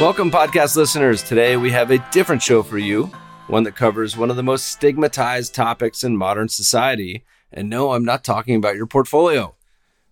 Welcome, 0.00 0.32
podcast 0.32 0.76
listeners. 0.76 1.22
Today 1.22 1.56
we 1.56 1.70
have 1.70 1.92
a 1.92 2.04
different 2.10 2.42
show 2.42 2.64
for 2.64 2.78
you, 2.78 3.12
one 3.46 3.62
that 3.62 3.76
covers 3.76 4.16
one 4.16 4.28
of 4.28 4.36
the 4.36 4.42
most 4.42 4.66
stigmatized 4.66 5.54
topics 5.54 6.02
in 6.02 6.16
modern 6.16 6.48
society. 6.48 7.24
And 7.52 7.70
no, 7.70 7.92
I'm 7.92 8.04
not 8.04 8.24
talking 8.24 8.56
about 8.56 8.74
your 8.74 8.86
portfolio. 8.86 9.54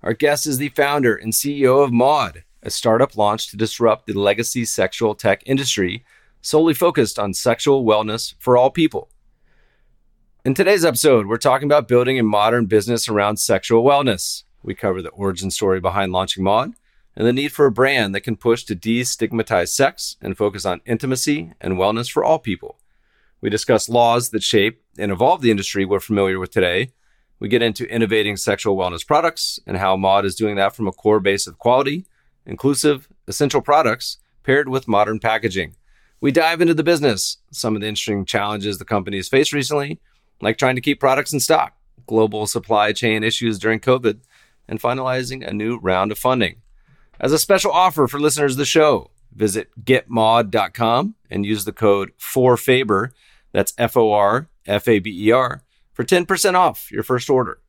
Our 0.03 0.15
guest 0.15 0.47
is 0.47 0.59
the 0.59 0.69
founder 0.69 1.17
and 1.17 1.33
CEO 1.33 1.85
of 1.85 1.93
Maude, 1.93 2.45
a 2.63 2.71
startup 2.71 3.17
launched 3.17 3.51
to 3.51 3.57
disrupt 3.57 4.07
the 4.07 4.15
legacy 4.15 4.65
sexual 4.65 5.17
tech 5.17 5.43
industry, 5.47 6.05
solely 6.41 6.75
focused 6.75 7.19
on 7.19 7.35
sexual 7.35 7.85
wellness 7.85 8.35
for 8.39 8.57
all 8.57 8.71
people. 8.71 9.11
In 10.45 10.55
today's 10.55 10.85
episode, 10.85 11.27
we're 11.27 11.37
talking 11.39 11.67
about 11.67 11.89
building 11.89 12.19
a 12.19 12.23
modern 12.23 12.67
business 12.67 13.09
around 13.09 13.39
sexual 13.39 13.85
wellness. 13.85 14.45
We 14.63 14.75
cover 14.75 15.03
the 15.03 15.11
origin 15.11 15.51
story 15.51 15.81
behind 15.81 16.13
launching 16.13 16.45
Maude 16.45 16.75
and 17.17 17.27
the 17.27 17.33
need 17.33 17.53
for 17.53 17.67
a 17.67 17.73
brand 17.73 18.15
that 18.15 18.23
can 18.23 18.37
push 18.37 18.65
to 18.65 18.77
destigmatize 18.77 19.69
sex 19.69 20.17
and 20.21 20.37
focus 20.37 20.65
on 20.65 20.81
intimacy 20.87 21.53
and 21.61 21.75
wellness 21.75 22.11
for 22.11 22.25
all 22.25 22.39
people. 22.39 22.79
We 23.41 23.51
discuss 23.51 23.89
laws 23.89 24.31
that 24.31 24.43
shape 24.43 24.83
and 24.97 25.13
evolve 25.13 25.41
the 25.41 25.51
industry 25.51 25.85
we're 25.85 26.01
familiar 26.01 26.39
with 26.39 26.51
today. 26.51 26.93
We 27.39 27.49
get 27.49 27.63
into 27.63 27.93
innovating 27.93 28.37
sexual 28.37 28.77
wellness 28.77 29.07
products 29.07 29.59
and 29.67 29.77
how 29.77 29.97
Maude 29.97 30.25
is 30.25 30.37
doing 30.37 30.57
that 30.57 30.77
from 30.77 30.87
a 30.87 30.93
core 30.93 31.21
base 31.21 31.47
of 31.47 31.59
quality, 31.59 32.07
inclusive, 32.47 33.09
essential 33.27 33.61
products 33.61 34.19
paired 34.45 34.69
with 34.69 34.89
modern 34.89 35.19
packaging. 35.19 35.75
We 36.21 36.31
dive 36.31 36.61
into 36.61 36.75
the 36.75 36.85
business, 36.85 37.39
some 37.51 37.75
of 37.75 37.83
the 37.83 37.89
interesting 37.89 38.25
challenges 38.25 38.79
the 38.79 38.85
company 38.85 39.17
has 39.17 39.29
faced 39.29 39.53
recently, 39.53 40.01
like 40.41 40.57
trying 40.57 40.77
to 40.77 40.81
keep 40.81 41.01
products 41.01 41.33
in 41.33 41.41
stock, 41.41 41.77
global 42.07 42.47
supply 42.47 42.93
chain 42.93 43.25
issues 43.25 43.59
during 43.59 43.81
COVID, 43.81 44.21
and 44.69 44.81
finalizing 44.81 45.47
a 45.47 45.53
new 45.53 45.79
round 45.79 46.13
of 46.13 46.19
funding. 46.19 46.62
As 47.23 47.31
a 47.33 47.39
special 47.39 47.71
offer 47.71 48.09
for 48.09 48.19
listeners 48.19 48.55
of 48.55 48.59
the 48.59 48.65
show, 48.65 49.13
visit 49.33 49.71
getmaude.com 49.81 51.15
and 51.31 51.47
use 51.47 51.65
the 51.65 51.73
code 51.73 52.11
4FABER, 52.19 53.13
that's 53.53 53.73
F 53.79 53.97
O 53.97 54.11
R 54.11 54.49
F 54.67 54.89
A 54.89 54.99
B 54.99 55.29
E 55.29 55.31
R, 55.31 55.63
for 55.93 56.03
10% 56.03 56.55
off 56.55 56.91
your 56.91 57.05
first 57.05 57.31
order. 57.31 57.61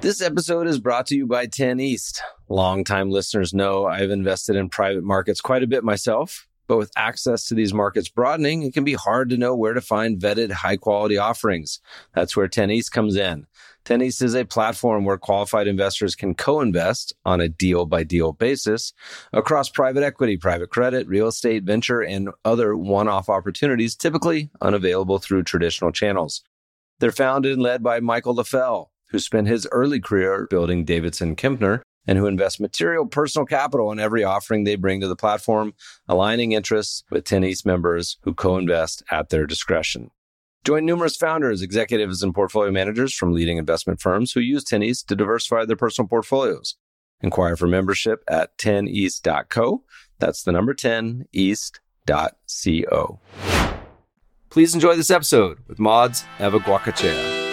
This 0.00 0.22
episode 0.22 0.66
is 0.66 0.78
brought 0.78 1.04
to 1.08 1.14
you 1.14 1.26
by 1.26 1.44
10 1.44 1.80
East. 1.80 2.22
Longtime 2.48 3.10
listeners 3.10 3.52
know 3.52 3.84
I've 3.84 4.10
invested 4.10 4.56
in 4.56 4.70
private 4.70 5.04
markets 5.04 5.42
quite 5.42 5.62
a 5.62 5.66
bit 5.66 5.84
myself, 5.84 6.48
but 6.66 6.78
with 6.78 6.90
access 6.96 7.46
to 7.48 7.54
these 7.54 7.74
markets 7.74 8.08
broadening, 8.08 8.62
it 8.62 8.74
can 8.74 8.84
be 8.84 8.94
hard 8.94 9.30
to 9.30 9.36
know 9.36 9.54
where 9.54 9.74
to 9.74 9.80
find 9.80 10.20
vetted, 10.20 10.50
high 10.50 10.76
quality 10.76 11.18
offerings. 11.18 11.80
That's 12.14 12.36
where 12.36 12.48
10 12.48 12.70
East 12.70 12.92
comes 12.92 13.16
in. 13.16 13.46
10 13.84 14.02
East 14.02 14.20
is 14.20 14.34
a 14.34 14.44
platform 14.44 15.04
where 15.04 15.16
qualified 15.16 15.68
investors 15.68 16.16
can 16.16 16.34
co-invest 16.34 17.14
on 17.24 17.40
a 17.40 17.48
deal 17.48 17.86
by 17.86 18.02
deal 18.02 18.32
basis 18.32 18.92
across 19.32 19.68
private 19.68 20.02
equity, 20.02 20.36
private 20.36 20.70
credit, 20.70 21.06
real 21.06 21.28
estate, 21.28 21.62
venture, 21.62 22.00
and 22.00 22.30
other 22.44 22.76
one-off 22.76 23.28
opportunities 23.28 23.94
typically 23.94 24.50
unavailable 24.60 25.18
through 25.18 25.44
traditional 25.44 25.92
channels. 25.92 26.42
They're 26.98 27.12
founded 27.12 27.52
and 27.52 27.62
led 27.62 27.82
by 27.82 28.00
Michael 28.00 28.34
Leffell, 28.34 28.90
who 29.10 29.18
spent 29.20 29.46
his 29.46 29.68
early 29.70 30.00
career 30.00 30.48
building 30.50 30.84
Davidson 30.84 31.36
Kempner 31.36 31.82
and 32.06 32.18
who 32.18 32.26
invest 32.26 32.60
material 32.60 33.06
personal 33.06 33.46
capital 33.46 33.90
in 33.92 33.98
every 33.98 34.24
offering 34.24 34.64
they 34.64 34.76
bring 34.76 35.00
to 35.00 35.08
the 35.08 35.16
platform, 35.16 35.72
aligning 36.08 36.52
interests 36.52 37.02
with 37.10 37.24
10 37.24 37.44
East 37.44 37.64
members 37.66 38.18
who 38.22 38.34
co-invest 38.34 39.02
at 39.10 39.30
their 39.30 39.46
discretion. 39.46 40.10
Join 40.64 40.84
numerous 40.84 41.16
founders, 41.16 41.62
executives, 41.62 42.22
and 42.22 42.34
portfolio 42.34 42.70
managers 42.72 43.14
from 43.14 43.32
leading 43.32 43.56
investment 43.56 44.00
firms 44.00 44.32
who 44.32 44.40
use 44.40 44.64
10 44.64 44.82
East 44.82 45.08
to 45.08 45.14
diversify 45.14 45.64
their 45.64 45.76
personal 45.76 46.08
portfolios. 46.08 46.74
Inquire 47.20 47.56
for 47.56 47.68
membership 47.68 48.24
at 48.28 48.58
10east.co. 48.58 49.84
That's 50.18 50.42
the 50.42 50.52
number 50.52 50.74
10east.co. 50.74 53.20
Please 54.50 54.74
enjoy 54.74 54.96
this 54.96 55.10
episode 55.10 55.58
with 55.68 55.78
Maude's 55.78 56.24
Eva 56.40 56.58
Goicochea. 56.58 57.46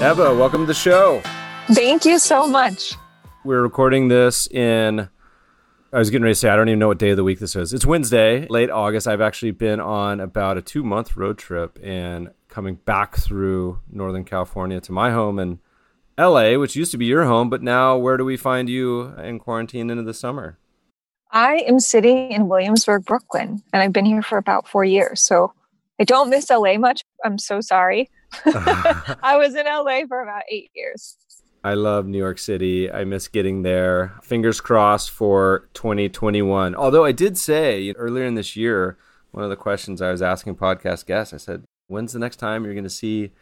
Eva, 0.00 0.34
welcome 0.34 0.62
to 0.62 0.66
the 0.66 0.74
show. 0.74 1.22
Thank 1.72 2.06
you 2.06 2.18
so 2.18 2.46
much. 2.46 2.94
We're 3.44 3.60
recording 3.60 4.08
this 4.08 4.46
in 4.48 5.08
I 5.92 5.98
was 5.98 6.08
getting 6.10 6.22
ready 6.22 6.32
to 6.32 6.38
say 6.38 6.48
I 6.48 6.56
don't 6.56 6.68
even 6.68 6.78
know 6.78 6.88
what 6.88 6.98
day 6.98 7.10
of 7.10 7.16
the 7.16 7.24
week 7.24 7.38
this 7.38 7.56
is. 7.56 7.72
It's 7.72 7.84
Wednesday, 7.84 8.46
late 8.48 8.70
August. 8.70 9.06
I've 9.06 9.20
actually 9.20 9.50
been 9.50 9.78
on 9.78 10.20
about 10.20 10.56
a 10.56 10.62
two 10.62 10.82
month 10.82 11.16
road 11.16 11.36
trip 11.36 11.78
and 11.82 12.30
coming 12.48 12.76
back 12.76 13.16
through 13.16 13.80
Northern 13.90 14.24
California 14.24 14.80
to 14.80 14.92
my 14.92 15.12
home 15.12 15.38
in 15.38 15.60
LA, 16.18 16.58
which 16.58 16.74
used 16.74 16.90
to 16.92 16.98
be 16.98 17.04
your 17.04 17.24
home, 17.24 17.50
but 17.50 17.62
now 17.62 17.96
where 17.96 18.16
do 18.16 18.24
we 18.24 18.36
find 18.36 18.68
you 18.68 19.14
in 19.18 19.38
quarantine 19.38 19.90
into 19.90 20.02
the 20.02 20.14
summer? 20.14 20.58
I 21.30 21.64
am 21.68 21.80
sitting 21.80 22.32
in 22.32 22.48
Williamsburg, 22.48 23.04
Brooklyn, 23.04 23.62
and 23.72 23.82
I've 23.82 23.92
been 23.92 24.06
here 24.06 24.22
for 24.22 24.38
about 24.38 24.66
four 24.66 24.84
years. 24.84 25.20
So 25.20 25.52
I 26.00 26.04
don't 26.04 26.30
miss 26.30 26.50
LA 26.50 26.78
much. 26.78 27.02
I'm 27.24 27.38
so 27.38 27.60
sorry. 27.60 28.10
I 28.44 29.36
was 29.38 29.54
in 29.54 29.66
LA 29.66 30.06
for 30.08 30.22
about 30.22 30.42
eight 30.50 30.70
years. 30.74 31.16
I 31.64 31.74
love 31.74 32.06
New 32.06 32.18
York 32.18 32.38
City. 32.38 32.90
I 32.90 33.04
miss 33.04 33.28
getting 33.28 33.62
there. 33.62 34.14
Fingers 34.22 34.60
crossed 34.60 35.10
for 35.10 35.68
2021. 35.74 36.74
Although 36.74 37.04
I 37.04 37.12
did 37.12 37.36
say 37.36 37.92
earlier 37.96 38.24
in 38.24 38.34
this 38.34 38.56
year, 38.56 38.96
one 39.32 39.44
of 39.44 39.50
the 39.50 39.56
questions 39.56 40.00
I 40.00 40.10
was 40.10 40.22
asking 40.22 40.56
podcast 40.56 41.06
guests, 41.06 41.34
I 41.34 41.36
said, 41.36 41.64
when's 41.88 42.12
the 42.12 42.18
next 42.18 42.36
time 42.36 42.64
you're 42.64 42.74
going 42.74 42.84
to 42.84 42.90
see 42.90 43.32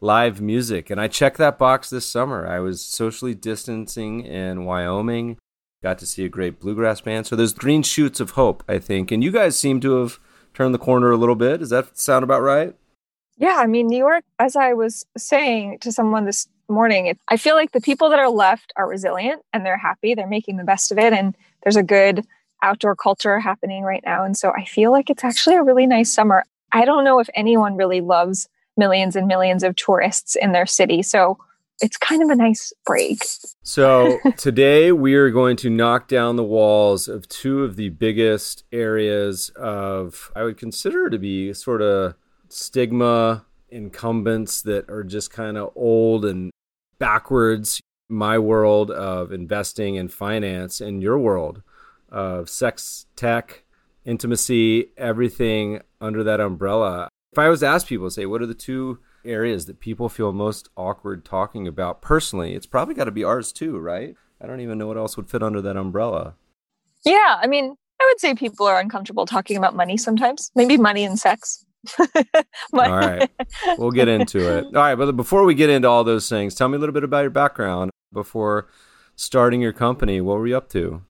live 0.00 0.40
music? 0.40 0.90
And 0.90 1.00
I 1.00 1.08
checked 1.08 1.38
that 1.38 1.58
box 1.58 1.90
this 1.90 2.06
summer. 2.06 2.46
I 2.46 2.60
was 2.60 2.80
socially 2.80 3.34
distancing 3.34 4.24
in 4.24 4.64
Wyoming, 4.64 5.38
got 5.82 5.98
to 5.98 6.06
see 6.06 6.24
a 6.24 6.30
great 6.30 6.58
bluegrass 6.58 7.00
band. 7.02 7.26
So 7.26 7.36
there's 7.36 7.52
green 7.54 7.82
shoots 7.82 8.20
of 8.20 8.30
hope, 8.30 8.64
I 8.66 8.78
think. 8.78 9.12
And 9.12 9.22
you 9.22 9.30
guys 9.30 9.58
seem 9.58 9.80
to 9.80 10.00
have 10.00 10.18
turned 10.54 10.74
the 10.74 10.78
corner 10.78 11.10
a 11.10 11.16
little 11.16 11.34
bit. 11.36 11.60
Does 11.60 11.70
that 11.70 11.98
sound 11.98 12.24
about 12.24 12.42
right? 12.42 12.74
Yeah, 13.36 13.56
I 13.58 13.66
mean, 13.66 13.88
New 13.88 13.98
York, 13.98 14.24
as 14.38 14.56
I 14.56 14.72
was 14.72 15.04
saying 15.16 15.80
to 15.80 15.92
someone 15.92 16.24
this 16.24 16.48
morning. 16.68 17.06
It, 17.06 17.18
I 17.28 17.36
feel 17.36 17.54
like 17.54 17.72
the 17.72 17.80
people 17.80 18.10
that 18.10 18.18
are 18.18 18.30
left 18.30 18.72
are 18.76 18.88
resilient 18.88 19.42
and 19.52 19.64
they're 19.64 19.78
happy. 19.78 20.14
They're 20.14 20.26
making 20.26 20.56
the 20.56 20.64
best 20.64 20.92
of 20.92 20.98
it. 20.98 21.12
And 21.12 21.36
there's 21.62 21.76
a 21.76 21.82
good 21.82 22.26
outdoor 22.62 22.96
culture 22.96 23.38
happening 23.38 23.82
right 23.82 24.02
now. 24.04 24.24
And 24.24 24.36
so 24.36 24.52
I 24.56 24.64
feel 24.64 24.90
like 24.90 25.10
it's 25.10 25.24
actually 25.24 25.56
a 25.56 25.62
really 25.62 25.86
nice 25.86 26.12
summer. 26.12 26.44
I 26.72 26.84
don't 26.84 27.04
know 27.04 27.18
if 27.18 27.28
anyone 27.34 27.76
really 27.76 28.00
loves 28.00 28.48
millions 28.76 29.16
and 29.16 29.26
millions 29.26 29.62
of 29.62 29.76
tourists 29.76 30.36
in 30.36 30.52
their 30.52 30.66
city. 30.66 31.02
So 31.02 31.38
it's 31.80 31.96
kind 31.96 32.22
of 32.22 32.30
a 32.30 32.34
nice 32.34 32.72
break. 32.84 33.22
So 33.62 34.18
today 34.36 34.92
we 34.92 35.14
are 35.14 35.30
going 35.30 35.56
to 35.58 35.70
knock 35.70 36.08
down 36.08 36.36
the 36.36 36.44
walls 36.44 37.08
of 37.08 37.28
two 37.28 37.64
of 37.64 37.76
the 37.76 37.90
biggest 37.90 38.64
areas 38.72 39.50
of, 39.50 40.32
I 40.34 40.42
would 40.42 40.56
consider 40.56 41.10
to 41.10 41.18
be 41.18 41.52
sort 41.52 41.82
of 41.82 42.14
stigma 42.48 43.44
incumbents 43.68 44.62
that 44.62 44.88
are 44.88 45.04
just 45.04 45.30
kind 45.30 45.58
of 45.58 45.72
old 45.74 46.24
and 46.24 46.50
backwards 46.98 47.80
my 48.08 48.38
world 48.38 48.90
of 48.90 49.32
investing 49.32 49.98
and 49.98 50.12
finance 50.12 50.80
and 50.80 51.02
your 51.02 51.18
world 51.18 51.62
of 52.08 52.48
sex, 52.48 53.06
tech, 53.16 53.64
intimacy, 54.04 54.92
everything 54.96 55.80
under 56.00 56.22
that 56.22 56.40
umbrella. 56.40 57.08
If 57.32 57.38
I 57.38 57.48
was 57.48 57.60
to 57.60 57.66
ask 57.66 57.86
people, 57.86 58.08
say, 58.10 58.24
what 58.26 58.40
are 58.40 58.46
the 58.46 58.54
two 58.54 59.00
areas 59.24 59.66
that 59.66 59.80
people 59.80 60.08
feel 60.08 60.32
most 60.32 60.68
awkward 60.76 61.24
talking 61.24 61.66
about 61.66 62.00
personally, 62.00 62.54
it's 62.54 62.66
probably 62.66 62.94
got 62.94 63.04
to 63.04 63.10
be 63.10 63.24
ours 63.24 63.52
too, 63.52 63.78
right? 63.78 64.14
I 64.40 64.46
don't 64.46 64.60
even 64.60 64.78
know 64.78 64.86
what 64.86 64.96
else 64.96 65.16
would 65.16 65.28
fit 65.28 65.42
under 65.42 65.60
that 65.62 65.76
umbrella. 65.76 66.34
Yeah, 67.04 67.36
I 67.40 67.46
mean, 67.46 67.74
I 68.00 68.04
would 68.06 68.20
say 68.20 68.34
people 68.34 68.66
are 68.66 68.78
uncomfortable 68.78 69.26
talking 69.26 69.56
about 69.56 69.74
money 69.74 69.96
sometimes, 69.96 70.52
maybe 70.54 70.76
money 70.76 71.04
and 71.04 71.18
sex. 71.18 71.64
all 72.72 72.90
right. 72.90 73.30
We'll 73.78 73.90
get 73.90 74.08
into 74.08 74.38
it. 74.38 74.64
All 74.74 74.82
right. 74.82 74.94
But 74.94 75.16
before 75.16 75.44
we 75.44 75.54
get 75.54 75.70
into 75.70 75.88
all 75.88 76.04
those 76.04 76.28
things, 76.28 76.54
tell 76.54 76.68
me 76.68 76.76
a 76.76 76.78
little 76.78 76.92
bit 76.92 77.04
about 77.04 77.20
your 77.20 77.30
background 77.30 77.90
before 78.12 78.68
starting 79.14 79.60
your 79.60 79.72
company. 79.72 80.20
What 80.20 80.38
were 80.38 80.46
you 80.46 80.56
up 80.56 80.68
to? 80.70 81.02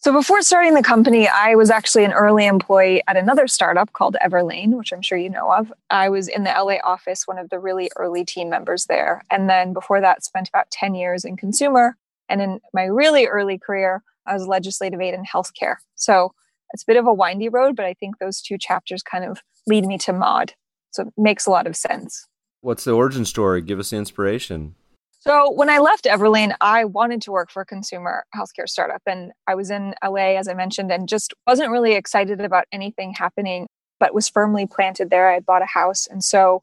So, 0.00 0.12
before 0.12 0.42
starting 0.42 0.74
the 0.74 0.82
company, 0.82 1.26
I 1.26 1.56
was 1.56 1.70
actually 1.70 2.04
an 2.04 2.12
early 2.12 2.46
employee 2.46 3.02
at 3.08 3.16
another 3.16 3.48
startup 3.48 3.92
called 3.94 4.16
Everlane, 4.24 4.76
which 4.78 4.92
I'm 4.92 5.02
sure 5.02 5.18
you 5.18 5.28
know 5.28 5.52
of. 5.52 5.72
I 5.90 6.08
was 6.08 6.28
in 6.28 6.44
the 6.44 6.50
LA 6.50 6.76
office, 6.84 7.26
one 7.26 7.36
of 7.36 7.50
the 7.50 7.58
really 7.58 7.90
early 7.96 8.24
team 8.24 8.48
members 8.48 8.86
there. 8.86 9.24
And 9.28 9.50
then 9.50 9.72
before 9.72 10.00
that, 10.00 10.22
spent 10.22 10.48
about 10.48 10.70
10 10.70 10.94
years 10.94 11.24
in 11.24 11.36
consumer, 11.36 11.96
And 12.28 12.40
in 12.40 12.60
my 12.72 12.84
really 12.84 13.26
early 13.26 13.58
career, 13.58 14.04
I 14.24 14.34
was 14.34 14.46
legislative 14.46 15.00
aid 15.00 15.14
in 15.14 15.24
healthcare. 15.24 15.76
So 15.96 16.32
it's 16.72 16.82
a 16.82 16.86
bit 16.86 16.96
of 16.96 17.06
a 17.06 17.12
windy 17.12 17.48
road, 17.48 17.76
but 17.76 17.86
I 17.86 17.94
think 17.94 18.18
those 18.18 18.40
two 18.40 18.58
chapters 18.58 19.02
kind 19.02 19.24
of 19.24 19.40
lead 19.66 19.86
me 19.86 19.98
to 19.98 20.12
Maude. 20.12 20.54
So 20.90 21.04
it 21.04 21.12
makes 21.16 21.46
a 21.46 21.50
lot 21.50 21.66
of 21.66 21.76
sense. 21.76 22.26
What's 22.60 22.84
the 22.84 22.92
origin 22.92 23.24
story? 23.24 23.62
Give 23.62 23.78
us 23.78 23.90
the 23.90 23.96
inspiration. 23.96 24.74
So 25.20 25.50
when 25.50 25.68
I 25.68 25.78
left 25.78 26.04
Everlane, 26.04 26.54
I 26.60 26.84
wanted 26.84 27.22
to 27.22 27.32
work 27.32 27.50
for 27.50 27.62
a 27.62 27.66
consumer 27.66 28.24
healthcare 28.34 28.68
startup. 28.68 29.02
And 29.06 29.32
I 29.46 29.54
was 29.54 29.70
in 29.70 29.94
LA, 30.04 30.36
as 30.36 30.48
I 30.48 30.54
mentioned, 30.54 30.92
and 30.92 31.08
just 31.08 31.34
wasn't 31.46 31.70
really 31.70 31.94
excited 31.94 32.40
about 32.40 32.64
anything 32.72 33.12
happening, 33.12 33.66
but 33.98 34.14
was 34.14 34.28
firmly 34.28 34.66
planted 34.66 35.10
there. 35.10 35.28
I 35.28 35.34
had 35.34 35.46
bought 35.46 35.62
a 35.62 35.66
house. 35.66 36.06
And 36.06 36.22
so 36.22 36.60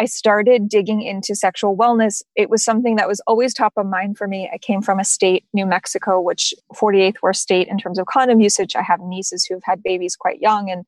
I 0.00 0.06
started 0.06 0.70
digging 0.70 1.02
into 1.02 1.34
sexual 1.34 1.76
wellness. 1.76 2.22
It 2.34 2.48
was 2.48 2.64
something 2.64 2.96
that 2.96 3.06
was 3.06 3.20
always 3.26 3.52
top 3.52 3.74
of 3.76 3.84
mind 3.84 4.16
for 4.16 4.26
me. 4.26 4.48
I 4.50 4.56
came 4.56 4.80
from 4.80 4.98
a 4.98 5.04
state, 5.04 5.44
New 5.52 5.66
Mexico, 5.66 6.22
which 6.22 6.54
48th 6.74 7.16
worst 7.22 7.42
state 7.42 7.68
in 7.68 7.76
terms 7.76 7.98
of 7.98 8.06
condom 8.06 8.40
usage. 8.40 8.74
I 8.74 8.80
have 8.80 9.00
nieces 9.00 9.44
who 9.44 9.56
have 9.56 9.62
had 9.62 9.82
babies 9.82 10.16
quite 10.16 10.40
young, 10.40 10.70
and 10.70 10.86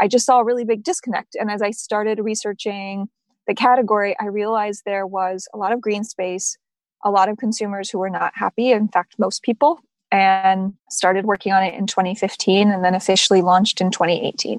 I 0.00 0.08
just 0.08 0.24
saw 0.24 0.40
a 0.40 0.44
really 0.44 0.64
big 0.64 0.82
disconnect. 0.82 1.36
And 1.38 1.50
as 1.50 1.60
I 1.60 1.72
started 1.72 2.18
researching 2.20 3.10
the 3.46 3.54
category, 3.54 4.16
I 4.18 4.28
realized 4.28 4.84
there 4.86 5.06
was 5.06 5.46
a 5.52 5.58
lot 5.58 5.72
of 5.72 5.82
green 5.82 6.02
space, 6.02 6.56
a 7.04 7.10
lot 7.10 7.28
of 7.28 7.36
consumers 7.36 7.90
who 7.90 7.98
were 7.98 8.08
not 8.08 8.32
happy. 8.34 8.72
In 8.72 8.88
fact, 8.88 9.16
most 9.18 9.42
people, 9.42 9.78
and 10.10 10.72
started 10.88 11.26
working 11.26 11.52
on 11.52 11.62
it 11.62 11.74
in 11.74 11.86
2015 11.86 12.70
and 12.70 12.82
then 12.82 12.94
officially 12.94 13.42
launched 13.42 13.82
in 13.82 13.90
2018. 13.90 14.58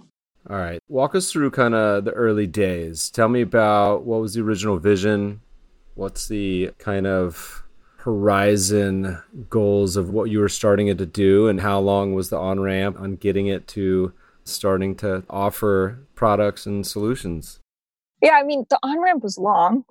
All 0.50 0.58
right. 0.58 0.80
Walk 0.88 1.16
us 1.16 1.32
through 1.32 1.52
kind 1.52 1.74
of 1.74 2.06
the 2.06 2.12
early 2.12 2.46
days. 2.46 3.10
Tell 3.10 3.30
me 3.30 3.42
about 3.42 4.04
what 4.04 4.22
was 4.22 4.36
the 4.36 4.42
original 4.42 4.78
vision? 4.78 5.42
What's 5.96 6.28
the 6.28 6.72
kind 6.78 7.08
of 7.08 7.64
horizon 7.98 9.18
goals 9.50 9.96
of 9.98 10.12
what 10.12 10.30
you 10.30 10.40
were 10.40 10.50
starting 10.50 10.88
it 10.88 11.00
to 11.00 11.06
do 11.08 11.48
and 11.48 11.62
how 11.62 11.80
long 11.80 12.14
was 12.14 12.30
the 12.30 12.38
on 12.38 12.60
ramp 12.60 13.00
on 13.00 13.16
getting 13.16 13.48
it 13.48 13.68
to 13.70 14.14
starting 14.44 14.96
to 14.96 15.24
offer 15.30 16.00
products 16.14 16.68
and 16.68 16.86
solutions? 16.86 17.60
Yeah, 18.22 18.34
I 18.34 18.44
mean, 18.44 18.66
the 18.70 18.78
on 18.84 19.02
ramp 19.02 19.24
was 19.24 19.40
long. 19.40 19.86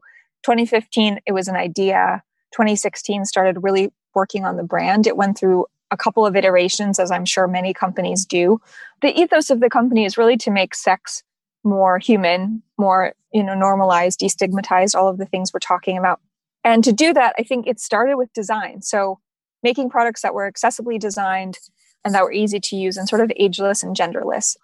2015, 0.45 1.21
it 1.27 1.33
was 1.33 1.49
an 1.49 1.56
idea. 1.56 2.23
2016 2.53 3.25
started 3.25 3.62
really 3.62 3.93
working 4.15 4.45
on 4.45 4.56
the 4.56 4.62
brand. 4.62 5.09
It 5.09 5.17
went 5.17 5.37
through 5.37 5.67
a 5.90 5.96
couple 5.96 6.26
of 6.26 6.36
iterations, 6.36 6.98
as 6.98 7.10
I'm 7.10 7.25
sure 7.25 7.46
many 7.46 7.72
companies 7.72 8.25
do. 8.25 8.60
The 9.02 9.19
ethos 9.19 9.50
of 9.50 9.60
the 9.60 9.70
company 9.70 10.04
is 10.04 10.19
really 10.19 10.36
to 10.38 10.50
make 10.50 10.75
sex 10.75 11.22
more 11.62 11.98
human, 11.98 12.62
more 12.78 13.14
you 13.32 13.42
know 13.42 13.54
normalized, 13.54 14.20
destigmatized, 14.20 14.94
all 14.94 15.08
of 15.08 15.19
the 15.19 15.26
things 15.26 15.52
we're 15.52 15.60
talking 15.60 15.98
about. 15.98 16.20
And 16.62 16.82
to 16.84 16.92
do 16.92 17.12
that, 17.12 17.34
I 17.38 17.42
think 17.42 17.66
it 17.66 17.78
started 17.78 18.16
with 18.16 18.32
design. 18.32 18.82
So 18.82 19.20
making 19.62 19.90
products 19.90 20.22
that 20.22 20.34
were 20.34 20.50
accessibly 20.50 20.98
designed 20.98 21.58
and 22.04 22.14
that 22.14 22.22
were 22.22 22.32
easy 22.32 22.60
to 22.60 22.76
use 22.76 22.96
and 22.96 23.08
sort 23.08 23.22
of 23.22 23.32
ageless 23.36 23.82
and 23.82 23.96
genderless. 23.96 24.56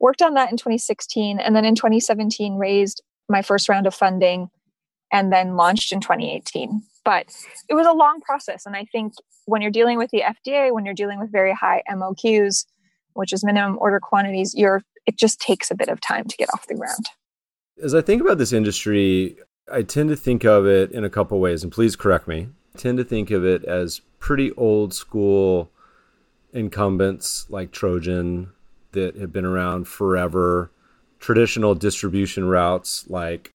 Worked 0.00 0.22
on 0.22 0.34
that 0.34 0.50
in 0.50 0.56
2016 0.56 1.38
and 1.38 1.54
then 1.54 1.64
in 1.64 1.74
2017 1.74 2.56
raised 2.56 3.02
my 3.28 3.42
first 3.42 3.68
round 3.68 3.86
of 3.86 3.94
funding 3.94 4.50
and 5.12 5.32
then 5.32 5.56
launched 5.56 5.92
in 5.92 6.00
2018. 6.00 6.82
But 7.06 7.32
it 7.68 7.74
was 7.74 7.86
a 7.86 7.92
long 7.92 8.20
process. 8.20 8.66
And 8.66 8.74
I 8.74 8.84
think 8.90 9.14
when 9.44 9.62
you're 9.62 9.70
dealing 9.70 9.96
with 9.96 10.10
the 10.10 10.22
FDA, 10.22 10.72
when 10.72 10.84
you're 10.84 10.92
dealing 10.92 11.20
with 11.20 11.30
very 11.30 11.54
high 11.54 11.84
MOQs, 11.88 12.66
which 13.14 13.32
is 13.32 13.44
minimum 13.44 13.78
order 13.78 14.00
quantities, 14.00 14.54
you're 14.54 14.82
it 15.06 15.16
just 15.16 15.40
takes 15.40 15.70
a 15.70 15.76
bit 15.76 15.88
of 15.88 16.00
time 16.00 16.24
to 16.24 16.36
get 16.36 16.48
off 16.52 16.66
the 16.66 16.74
ground. 16.74 17.06
As 17.80 17.94
I 17.94 18.02
think 18.02 18.20
about 18.20 18.38
this 18.38 18.52
industry, 18.52 19.36
I 19.72 19.82
tend 19.82 20.08
to 20.08 20.16
think 20.16 20.44
of 20.44 20.66
it 20.66 20.90
in 20.90 21.04
a 21.04 21.10
couple 21.10 21.38
ways, 21.38 21.62
and 21.62 21.70
please 21.70 21.94
correct 21.94 22.26
me. 22.26 22.48
I 22.74 22.78
tend 22.78 22.98
to 22.98 23.04
think 23.04 23.30
of 23.30 23.44
it 23.44 23.64
as 23.64 24.00
pretty 24.18 24.50
old 24.52 24.92
school 24.92 25.70
incumbents 26.52 27.46
like 27.48 27.70
Trojan 27.70 28.50
that 28.92 29.16
have 29.16 29.32
been 29.32 29.44
around 29.44 29.86
forever, 29.86 30.72
traditional 31.20 31.76
distribution 31.76 32.48
routes 32.48 33.08
like 33.08 33.50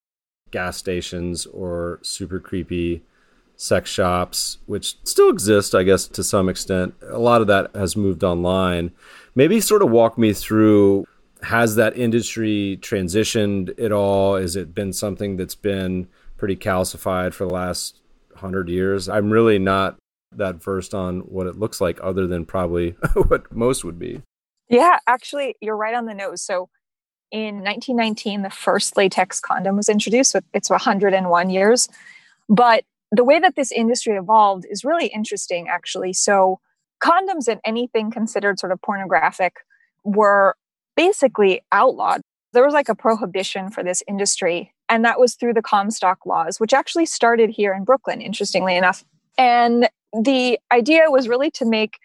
gas 0.52 0.78
stations 0.78 1.46
or 1.48 2.00
super 2.02 2.40
creepy 2.40 3.04
sex 3.62 3.92
shops, 3.92 4.58
which 4.66 4.96
still 5.04 5.30
exist, 5.30 5.76
I 5.76 5.84
guess, 5.84 6.08
to 6.08 6.24
some 6.24 6.50
extent. 6.50 6.96
A 7.08 7.20
lot 7.20 7.42
of 7.42 7.48
that 7.48 7.70
has 7.76 7.96
moved 7.96 8.24
online. 8.24 8.92
Maybe 9.36 9.62
sort 9.62 9.84
of 9.84 9.92
walk 9.92 10.18
me 10.18 10.34
through 10.34 11.06
has 11.44 11.76
that 11.76 11.96
industry 11.96 12.80
transitioned 12.82 13.80
at 13.80 13.92
all? 13.92 14.36
Has 14.36 14.56
it 14.56 14.74
been 14.74 14.94
something 14.94 15.38
that's 15.38 15.56
been 15.56 16.08
pretty 16.38 16.56
calcified 16.56 17.34
for 17.34 17.46
the 17.46 17.54
last 17.54 18.00
hundred 18.36 18.68
years? 18.68 19.08
I'm 19.08 19.30
really 19.30 19.60
not 19.60 19.98
that 20.32 20.56
versed 20.56 20.96
on 20.96 21.20
what 21.22 21.46
it 21.46 21.58
looks 21.58 21.80
like, 21.80 22.00
other 22.02 22.26
than 22.26 22.46
probably 22.46 22.92
what 23.28 23.52
most 23.52 23.84
would 23.84 24.00
be. 24.00 24.24
Yeah, 24.70 24.98
actually, 25.06 25.56
you're 25.62 25.78
right 25.78 25.94
on 25.94 26.06
the 26.06 26.14
nose. 26.16 26.42
So 26.42 26.70
in 27.32 27.64
1919, 27.64 28.42
the 28.42 28.50
first 28.50 28.98
latex 28.98 29.40
condom 29.40 29.76
was 29.78 29.90
introduced. 29.90 30.36
It's 30.52 30.70
101 30.70 31.50
years. 31.52 31.90
But 32.50 32.84
the 33.12 33.24
way 33.24 33.40
that 33.40 33.56
this 33.56 33.72
industry 33.72 34.16
evolved 34.16 34.66
is 34.70 34.84
really 34.84 35.08
interesting, 35.08 35.68
actually. 35.68 36.14
So, 36.14 36.60
condoms 37.04 37.48
and 37.48 37.60
anything 37.66 38.12
considered 38.12 38.60
sort 38.60 38.72
of 38.72 38.82
pornographic 38.82 39.56
were 40.04 40.56
basically 40.96 41.62
outlawed. 41.72 42.22
There 42.54 42.64
was 42.64 42.74
like 42.74 42.90
a 42.90 42.96
prohibition 42.96 43.70
for 43.70 43.84
this 43.84 44.04
industry, 44.08 44.74
and 44.90 45.04
that 45.06 45.20
was 45.20 45.36
through 45.36 45.54
the 45.54 45.62
Comstock 45.62 46.26
laws, 46.26 46.60
which 46.60 46.74
actually 46.74 47.06
started 47.06 47.50
here 47.50 47.74
in 47.74 47.84
Brooklyn, 47.84 48.22
interestingly 48.22 48.76
enough. 48.76 49.04
And 49.38 49.90
the 50.14 50.60
idea 50.72 51.10
was 51.10 51.28
really 51.28 51.52
to 51.52 51.66
make 51.66 51.98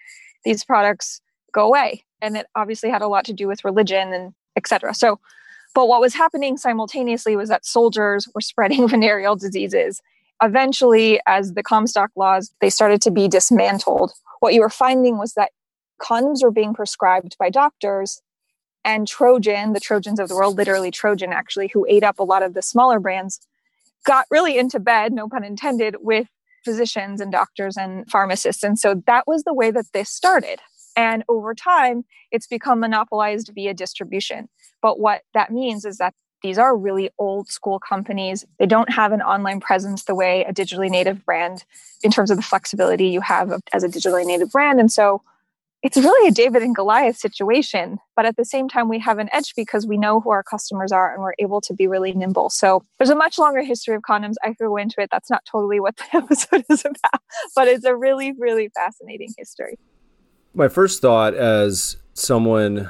these 0.44 0.64
products 0.64 1.20
go 1.52 1.66
away. 1.66 2.04
And 2.22 2.36
it 2.36 2.46
obviously 2.54 2.90
had 2.90 3.02
a 3.02 3.08
lot 3.08 3.24
to 3.26 3.32
do 3.32 3.46
with 3.48 3.64
religion 3.64 4.12
and 4.12 4.32
etc. 4.56 4.94
So, 4.94 5.20
but 5.74 5.88
what 5.88 6.00
was 6.00 6.14
happening 6.14 6.56
simultaneously 6.56 7.36
was 7.36 7.48
that 7.48 7.66
soldiers 7.66 8.28
were 8.34 8.40
spreading 8.52 8.88
venereal 8.88 9.36
diseases 9.36 10.00
eventually 10.42 11.20
as 11.26 11.54
the 11.54 11.62
comstock 11.62 12.10
laws 12.16 12.52
they 12.60 12.70
started 12.70 13.00
to 13.02 13.10
be 13.10 13.28
dismantled. 13.28 14.12
What 14.40 14.54
you 14.54 14.60
were 14.60 14.70
finding 14.70 15.18
was 15.18 15.34
that 15.34 15.52
condoms 16.00 16.42
were 16.42 16.50
being 16.50 16.74
prescribed 16.74 17.36
by 17.38 17.50
doctors 17.50 18.20
and 18.84 19.08
trojan 19.08 19.72
the 19.72 19.80
trojans 19.80 20.20
of 20.20 20.28
the 20.28 20.34
world 20.34 20.56
literally 20.56 20.90
trojan 20.90 21.32
actually 21.32 21.68
who 21.68 21.86
ate 21.88 22.04
up 22.04 22.18
a 22.18 22.22
lot 22.22 22.42
of 22.42 22.52
the 22.52 22.60
smaller 22.60 23.00
brands 23.00 23.40
got 24.04 24.26
really 24.30 24.58
into 24.58 24.78
bed 24.78 25.12
no 25.12 25.26
pun 25.26 25.42
intended 25.42 25.96
with 26.00 26.28
physicians 26.66 27.20
and 27.20 27.30
doctors 27.30 27.76
and 27.76 28.10
pharmacists. 28.10 28.64
And 28.64 28.78
so 28.78 29.02
that 29.06 29.24
was 29.26 29.44
the 29.44 29.54
way 29.54 29.70
that 29.70 29.86
this 29.94 30.10
started. 30.10 30.58
And 30.96 31.22
over 31.28 31.54
time 31.54 32.04
it's 32.32 32.48
become 32.48 32.80
monopolized 32.80 33.52
via 33.54 33.72
distribution. 33.72 34.48
But 34.82 34.98
what 34.98 35.22
that 35.32 35.52
means 35.52 35.84
is 35.84 35.98
that 35.98 36.12
these 36.46 36.58
are 36.58 36.76
really 36.76 37.10
old 37.18 37.48
school 37.48 37.80
companies. 37.80 38.44
They 38.60 38.66
don't 38.66 38.88
have 38.92 39.10
an 39.10 39.20
online 39.20 39.58
presence 39.58 40.04
the 40.04 40.14
way 40.14 40.44
a 40.44 40.52
digitally 40.52 40.88
native 40.88 41.24
brand, 41.26 41.64
in 42.04 42.12
terms 42.12 42.30
of 42.30 42.36
the 42.36 42.42
flexibility 42.42 43.08
you 43.08 43.20
have 43.20 43.60
as 43.72 43.82
a 43.82 43.88
digitally 43.88 44.24
native 44.24 44.52
brand. 44.52 44.78
And 44.78 44.92
so 44.92 45.22
it's 45.82 45.96
really 45.96 46.28
a 46.28 46.30
David 46.30 46.62
and 46.62 46.72
Goliath 46.72 47.16
situation. 47.16 47.98
But 48.14 48.26
at 48.26 48.36
the 48.36 48.44
same 48.44 48.68
time, 48.68 48.88
we 48.88 49.00
have 49.00 49.18
an 49.18 49.28
edge 49.32 49.54
because 49.56 49.88
we 49.88 49.96
know 49.96 50.20
who 50.20 50.30
our 50.30 50.44
customers 50.44 50.92
are 50.92 51.12
and 51.12 51.20
we're 51.20 51.34
able 51.40 51.60
to 51.62 51.74
be 51.74 51.88
really 51.88 52.12
nimble. 52.12 52.48
So 52.48 52.84
there's 52.98 53.10
a 53.10 53.16
much 53.16 53.40
longer 53.40 53.62
history 53.62 53.96
of 53.96 54.02
condoms. 54.02 54.34
I 54.44 54.48
could 54.48 54.68
go 54.68 54.76
into 54.76 55.00
it. 55.00 55.08
That's 55.10 55.30
not 55.30 55.44
totally 55.50 55.80
what 55.80 55.96
the 55.96 56.04
episode 56.12 56.64
is 56.70 56.84
about, 56.84 57.22
but 57.56 57.66
it's 57.66 57.84
a 57.84 57.96
really, 57.96 58.34
really 58.38 58.68
fascinating 58.68 59.34
history. 59.36 59.80
My 60.54 60.68
first 60.68 61.02
thought 61.02 61.34
as 61.34 61.96
someone 62.14 62.88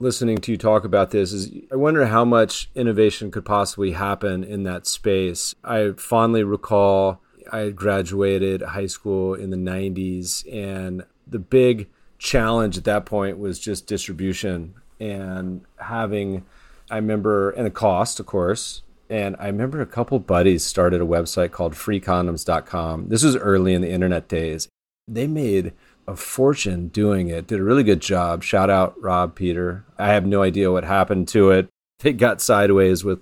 listening 0.00 0.38
to 0.38 0.52
you 0.52 0.58
talk 0.58 0.84
about 0.84 1.10
this 1.10 1.32
is 1.32 1.50
I 1.72 1.76
wonder 1.76 2.06
how 2.06 2.24
much 2.24 2.70
innovation 2.74 3.30
could 3.30 3.44
possibly 3.44 3.92
happen 3.92 4.44
in 4.44 4.62
that 4.64 4.86
space. 4.86 5.54
I 5.64 5.92
fondly 5.96 6.44
recall 6.44 7.20
I 7.52 7.70
graduated 7.70 8.62
high 8.62 8.86
school 8.86 9.34
in 9.34 9.50
the 9.50 9.56
90s, 9.56 10.44
and 10.52 11.04
the 11.26 11.38
big 11.38 11.88
challenge 12.18 12.76
at 12.76 12.84
that 12.84 13.06
point 13.06 13.38
was 13.38 13.58
just 13.58 13.86
distribution 13.86 14.74
and 15.00 15.64
having, 15.78 16.44
I 16.90 16.96
remember, 16.96 17.50
and 17.50 17.66
the 17.66 17.70
cost, 17.70 18.20
of 18.20 18.26
course. 18.26 18.82
And 19.10 19.36
I 19.38 19.46
remember 19.46 19.80
a 19.80 19.86
couple 19.86 20.18
buddies 20.18 20.64
started 20.64 21.00
a 21.00 21.06
website 21.06 21.50
called 21.50 21.72
freecondoms.com. 21.72 23.08
This 23.08 23.22
was 23.22 23.36
early 23.36 23.72
in 23.72 23.80
the 23.80 23.90
internet 23.90 24.28
days. 24.28 24.68
They 25.06 25.26
made 25.26 25.72
a 26.08 26.16
fortune 26.16 26.88
doing 26.88 27.28
it. 27.28 27.46
Did 27.46 27.60
a 27.60 27.64
really 27.64 27.84
good 27.84 28.00
job. 28.00 28.42
Shout 28.42 28.70
out 28.70 29.00
Rob 29.00 29.34
Peter. 29.34 29.84
I 29.98 30.08
have 30.08 30.26
no 30.26 30.42
idea 30.42 30.72
what 30.72 30.84
happened 30.84 31.28
to 31.28 31.50
it. 31.50 31.68
It 32.02 32.14
got 32.14 32.40
sideways 32.40 33.04
with 33.04 33.20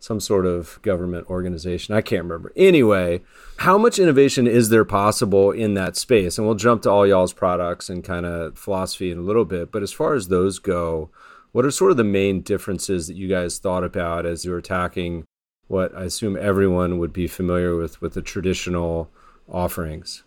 some 0.00 0.18
sort 0.20 0.44
of 0.44 0.80
government 0.82 1.30
organization. 1.30 1.94
I 1.94 2.00
can't 2.00 2.24
remember. 2.24 2.52
Anyway, 2.56 3.22
how 3.58 3.78
much 3.78 3.98
innovation 3.98 4.46
is 4.46 4.70
there 4.70 4.84
possible 4.84 5.52
in 5.52 5.74
that 5.74 5.96
space? 5.96 6.36
And 6.36 6.46
we'll 6.46 6.56
jump 6.56 6.82
to 6.82 6.90
all 6.90 7.06
y'all's 7.06 7.32
products 7.32 7.88
and 7.88 8.02
kind 8.02 8.26
of 8.26 8.58
philosophy 8.58 9.10
in 9.10 9.18
a 9.18 9.22
little 9.22 9.44
bit. 9.44 9.70
But 9.70 9.82
as 9.82 9.92
far 9.92 10.14
as 10.14 10.28
those 10.28 10.58
go, 10.58 11.10
what 11.52 11.64
are 11.64 11.70
sort 11.70 11.92
of 11.92 11.96
the 11.96 12.04
main 12.04 12.40
differences 12.40 13.06
that 13.06 13.16
you 13.16 13.28
guys 13.28 13.58
thought 13.58 13.84
about 13.84 14.26
as 14.26 14.44
you 14.44 14.50
were 14.50 14.58
attacking 14.58 15.24
what 15.68 15.96
I 15.96 16.04
assume 16.04 16.36
everyone 16.36 16.98
would 16.98 17.12
be 17.12 17.26
familiar 17.26 17.76
with 17.76 18.00
with 18.00 18.14
the 18.14 18.22
traditional 18.22 19.10
offerings? 19.48 20.24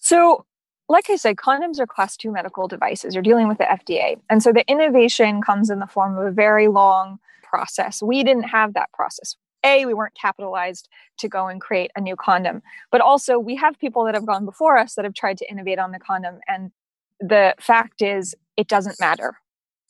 So, 0.00 0.46
like 0.88 1.10
I 1.10 1.16
said, 1.16 1.36
condoms 1.36 1.78
are 1.80 1.86
class 1.86 2.16
two 2.16 2.30
medical 2.30 2.68
devices. 2.68 3.14
You're 3.14 3.22
dealing 3.22 3.48
with 3.48 3.58
the 3.58 3.64
FDA. 3.64 4.20
And 4.30 4.42
so 4.42 4.52
the 4.52 4.66
innovation 4.68 5.42
comes 5.42 5.70
in 5.70 5.80
the 5.80 5.86
form 5.86 6.16
of 6.16 6.24
a 6.24 6.30
very 6.30 6.68
long 6.68 7.18
process. 7.42 8.02
We 8.02 8.22
didn't 8.22 8.44
have 8.44 8.74
that 8.74 8.92
process. 8.92 9.36
A, 9.64 9.84
we 9.84 9.94
weren't 9.94 10.14
capitalized 10.14 10.88
to 11.18 11.28
go 11.28 11.48
and 11.48 11.60
create 11.60 11.90
a 11.96 12.00
new 12.00 12.14
condom. 12.14 12.62
But 12.92 13.00
also, 13.00 13.38
we 13.38 13.56
have 13.56 13.78
people 13.78 14.04
that 14.04 14.14
have 14.14 14.26
gone 14.26 14.44
before 14.44 14.78
us 14.78 14.94
that 14.94 15.04
have 15.04 15.14
tried 15.14 15.38
to 15.38 15.50
innovate 15.50 15.78
on 15.78 15.90
the 15.90 15.98
condom. 15.98 16.38
And 16.46 16.70
the 17.18 17.54
fact 17.58 18.00
is, 18.00 18.34
it 18.56 18.68
doesn't 18.68 19.00
matter. 19.00 19.38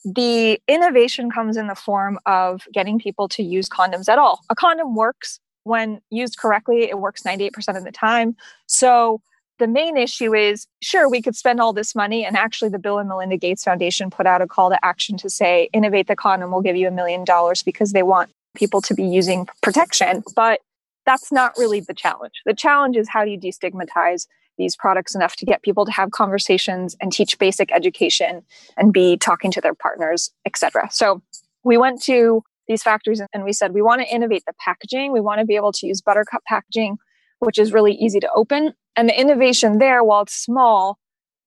The 0.04 0.60
innovation 0.66 1.30
comes 1.30 1.56
in 1.56 1.66
the 1.66 1.74
form 1.74 2.18
of 2.26 2.62
getting 2.72 2.98
people 2.98 3.28
to 3.30 3.42
use 3.42 3.68
condoms 3.68 4.08
at 4.08 4.18
all. 4.18 4.40
A 4.48 4.54
condom 4.54 4.94
works 4.94 5.40
when 5.64 6.00
used 6.10 6.38
correctly, 6.38 6.84
it 6.84 7.00
works 7.00 7.24
98% 7.24 7.76
of 7.76 7.84
the 7.84 7.90
time. 7.90 8.36
So, 8.66 9.20
the 9.58 9.66
main 9.66 9.96
issue 9.96 10.34
is 10.34 10.66
sure, 10.82 11.08
we 11.08 11.22
could 11.22 11.36
spend 11.36 11.60
all 11.60 11.72
this 11.72 11.94
money, 11.94 12.24
and 12.24 12.36
actually, 12.36 12.68
the 12.68 12.78
Bill 12.78 12.98
and 12.98 13.08
Melinda 13.08 13.36
Gates 13.36 13.64
Foundation 13.64 14.10
put 14.10 14.26
out 14.26 14.42
a 14.42 14.46
call 14.46 14.70
to 14.70 14.84
action 14.84 15.16
to 15.18 15.30
say, 15.30 15.68
innovate 15.72 16.08
the 16.08 16.16
condom, 16.16 16.50
we'll 16.50 16.62
give 16.62 16.76
you 16.76 16.88
a 16.88 16.90
million 16.90 17.24
dollars 17.24 17.62
because 17.62 17.92
they 17.92 18.02
want 18.02 18.30
people 18.56 18.80
to 18.82 18.94
be 18.94 19.04
using 19.04 19.48
protection. 19.62 20.22
But 20.34 20.60
that's 21.04 21.30
not 21.30 21.52
really 21.56 21.80
the 21.80 21.94
challenge. 21.94 22.34
The 22.44 22.54
challenge 22.54 22.96
is 22.96 23.08
how 23.08 23.24
do 23.24 23.30
you 23.30 23.38
destigmatize 23.38 24.26
these 24.58 24.76
products 24.76 25.14
enough 25.14 25.36
to 25.36 25.44
get 25.44 25.62
people 25.62 25.84
to 25.84 25.92
have 25.92 26.10
conversations 26.10 26.96
and 27.00 27.12
teach 27.12 27.38
basic 27.38 27.70
education 27.72 28.42
and 28.76 28.92
be 28.92 29.16
talking 29.16 29.50
to 29.52 29.60
their 29.60 29.74
partners, 29.74 30.30
etc. 30.46 30.88
So 30.90 31.22
we 31.62 31.76
went 31.76 32.02
to 32.04 32.42
these 32.66 32.82
factories 32.82 33.22
and 33.32 33.44
we 33.44 33.52
said 33.52 33.72
we 33.72 33.82
want 33.82 34.00
to 34.00 34.08
innovate 34.08 34.44
the 34.46 34.54
packaging. 34.58 35.12
We 35.12 35.20
want 35.20 35.40
to 35.40 35.46
be 35.46 35.56
able 35.56 35.72
to 35.72 35.86
use 35.86 36.00
buttercup 36.00 36.42
packaging, 36.44 36.96
which 37.40 37.58
is 37.58 37.72
really 37.72 37.92
easy 37.92 38.20
to 38.20 38.30
open. 38.34 38.72
And 38.96 39.08
the 39.08 39.18
innovation 39.18 39.78
there, 39.78 40.02
while 40.02 40.22
it's 40.22 40.34
small, 40.34 40.98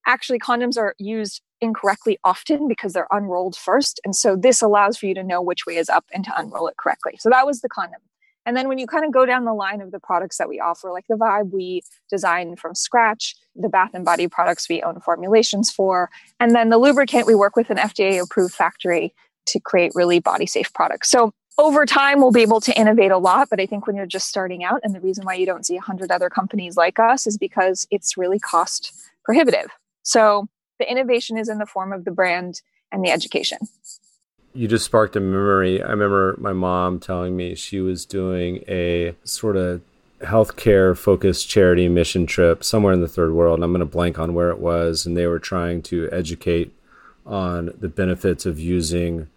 actually 0.08 0.40
condoms 0.40 0.78
are 0.78 0.96
used 0.98 1.42
incorrectly 1.62 2.18
often 2.24 2.68
because 2.68 2.94
they're 2.94 3.08
unrolled 3.12 3.56
first. 3.56 4.00
And 4.06 4.16
so 4.16 4.36
this 4.36 4.62
allows 4.62 4.98
for 4.98 5.08
you 5.08 5.14
to 5.16 5.24
know 5.24 5.42
which 5.42 5.66
way 5.66 5.78
is 5.78 5.90
up 5.90 6.06
and 6.14 6.24
to 6.26 6.40
unroll 6.40 6.68
it 6.68 6.78
correctly. 6.78 7.18
So 7.20 7.30
that 7.30 7.46
was 7.46 7.62
the 7.62 7.70
condom. 7.70 8.02
And 8.46 8.56
then 8.56 8.68
when 8.68 8.78
you 8.78 8.88
kind 8.88 9.06
of 9.06 9.12
go 9.12 9.26
down 9.26 9.46
the 9.46 9.54
line 9.54 9.82
of 9.82 9.92
the 9.92 10.00
products 10.00 10.38
that 10.38 10.50
we 10.50 10.60
offer, 10.60 10.92
like 10.92 11.06
the 11.10 11.16
Vibe, 11.16 11.52
we 11.52 11.82
design 12.10 12.56
from 12.56 12.74
scratch, 12.74 13.36
the 13.56 13.70
Bath 13.70 13.92
and 13.94 14.06
Body 14.06 14.28
products 14.28 14.70
we 14.70 14.82
own 14.82 15.02
formulations 15.02 15.70
for, 15.70 16.10
and 16.40 16.56
then 16.56 16.70
the 16.70 16.78
lubricant 16.78 17.28
we 17.28 17.36
work 17.36 17.56
with 17.56 17.70
an 17.70 17.78
FDA 17.78 18.22
approved 18.24 18.56
factory 18.56 19.14
to 19.48 19.60
create 19.60 19.92
really 19.94 20.20
body 20.20 20.46
safe 20.46 20.74
products. 20.74 21.12
So 21.12 21.34
over 21.60 21.86
time, 21.86 22.20
we'll 22.20 22.32
be 22.32 22.42
able 22.42 22.62
to 22.62 22.80
innovate 22.80 23.12
a 23.12 23.18
lot. 23.18 23.50
But 23.50 23.60
I 23.60 23.66
think 23.66 23.86
when 23.86 23.96
you're 23.96 24.06
just 24.06 24.30
starting 24.30 24.64
out, 24.64 24.80
and 24.84 24.96
the 24.96 25.02
reason 25.02 25.26
why 25.26 25.36
you 25.36 25.46
don't 25.46 25.66
see 25.66 25.76
100 25.76 26.10
other 26.10 26.30
companies 26.30 26.78
like 26.78 26.98
us 27.00 27.28
is 27.28 27.38
because 27.38 27.86
it's 27.92 28.18
really 28.18 28.40
cost 28.40 28.94
prohibitive. 29.24 29.70
So 30.04 30.48
the 30.80 30.90
innovation 30.90 31.38
is 31.38 31.50
in 31.50 31.58
the 31.58 31.66
form 31.66 31.92
of 31.92 32.06
the 32.06 32.12
brand 32.12 32.62
and 32.92 33.04
the 33.04 33.12
education. 33.12 33.60
You 34.54 34.68
just 34.68 34.86
sparked 34.86 35.16
a 35.16 35.20
memory. 35.20 35.84
I 35.84 35.90
remember 35.90 36.36
my 36.40 36.54
mom 36.54 37.00
telling 37.00 37.36
me 37.36 37.54
she 37.56 37.82
was 37.82 38.06
doing 38.06 38.64
a 38.68 39.16
sort 39.24 39.58
of 39.58 39.82
healthcare 40.22 40.98
focused 40.98 41.50
charity 41.50 41.88
mission 41.88 42.26
trip 42.26 42.64
somewhere 42.64 42.94
in 42.94 43.02
the 43.02 43.08
third 43.08 43.34
world. 43.34 43.62
I'm 43.62 43.72
going 43.72 43.80
to 43.80 43.86
blank 43.86 44.18
on 44.18 44.34
where 44.34 44.50
it 44.50 44.60
was. 44.60 45.06
And 45.06 45.16
they 45.16 45.28
were 45.28 45.40
trying 45.40 45.82
to 45.84 46.10
educate 46.12 46.74
on 47.26 47.72
the 47.78 47.90
benefits 47.90 48.46
of 48.46 48.60
using 48.60 49.28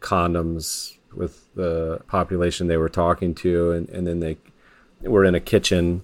condoms 0.00 0.96
with 1.16 1.52
the 1.54 2.00
population 2.06 2.66
they 2.66 2.76
were 2.76 2.88
talking 2.88 3.34
to. 3.36 3.72
And, 3.72 3.88
and 3.88 4.06
then 4.06 4.20
they 4.20 4.36
were 5.02 5.24
in 5.24 5.34
a 5.34 5.40
kitchen 5.40 6.02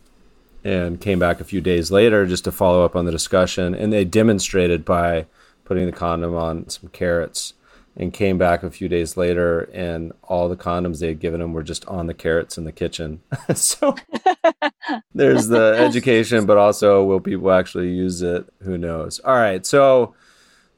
and 0.62 1.00
came 1.00 1.18
back 1.18 1.40
a 1.40 1.44
few 1.44 1.60
days 1.60 1.90
later 1.90 2.26
just 2.26 2.44
to 2.44 2.52
follow 2.52 2.84
up 2.84 2.94
on 2.94 3.04
the 3.06 3.12
discussion. 3.12 3.74
And 3.74 3.92
they 3.92 4.04
demonstrated 4.04 4.84
by 4.84 5.26
putting 5.64 5.86
the 5.86 5.92
condom 5.92 6.34
on 6.34 6.68
some 6.68 6.90
carrots 6.90 7.54
and 7.96 8.12
came 8.12 8.38
back 8.38 8.62
a 8.62 8.70
few 8.70 8.88
days 8.88 9.16
later 9.16 9.68
and 9.72 10.12
all 10.22 10.48
the 10.48 10.56
condoms 10.56 11.00
they 11.00 11.08
had 11.08 11.20
given 11.20 11.40
him 11.40 11.52
were 11.52 11.62
just 11.62 11.84
on 11.86 12.06
the 12.06 12.14
carrots 12.14 12.56
in 12.56 12.64
the 12.64 12.72
kitchen. 12.72 13.20
so 13.54 13.94
there's 15.14 15.48
the 15.48 15.74
education, 15.76 16.46
but 16.46 16.56
also 16.56 17.04
will 17.04 17.20
people 17.20 17.50
actually 17.50 17.90
use 17.90 18.22
it? 18.22 18.46
Who 18.62 18.78
knows? 18.78 19.18
All 19.20 19.34
right. 19.34 19.64
So 19.66 20.14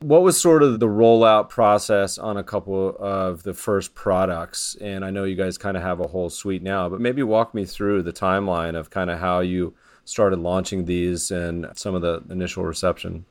what 0.02 0.23
was 0.23 0.40
sort 0.40 0.62
of 0.62 0.80
the 0.80 0.87
rollout 0.87 1.49
process 1.49 2.18
on 2.18 2.37
a 2.37 2.42
couple 2.42 2.97
of 2.99 3.42
the 3.42 3.54
first 3.54 3.94
products? 3.94 4.76
And 4.80 5.04
I 5.04 5.11
know 5.11 5.25
you 5.25 5.37
guys 5.37 5.56
kind 5.59 5.76
of 5.76 5.82
have 5.82 6.00
a 6.00 6.09
whole 6.09 6.30
suite 6.30 6.62
now, 6.62 6.88
but 6.88 7.00
maybe 7.00 7.23
walk 7.23 7.54
me 7.54 7.64
through 7.64 8.02
the 8.02 8.12
timeline 8.12 8.75
of 8.75 8.90
kind 8.90 9.11
of 9.11 9.18
how 9.18 9.40
you 9.40 9.75
started 10.04 10.40
launching 10.40 10.85
these 10.85 11.30
and 11.30 11.66
some 11.75 11.94
of 11.94 12.02
the 12.02 12.23
initial 12.30 12.64
reception. 12.64 13.25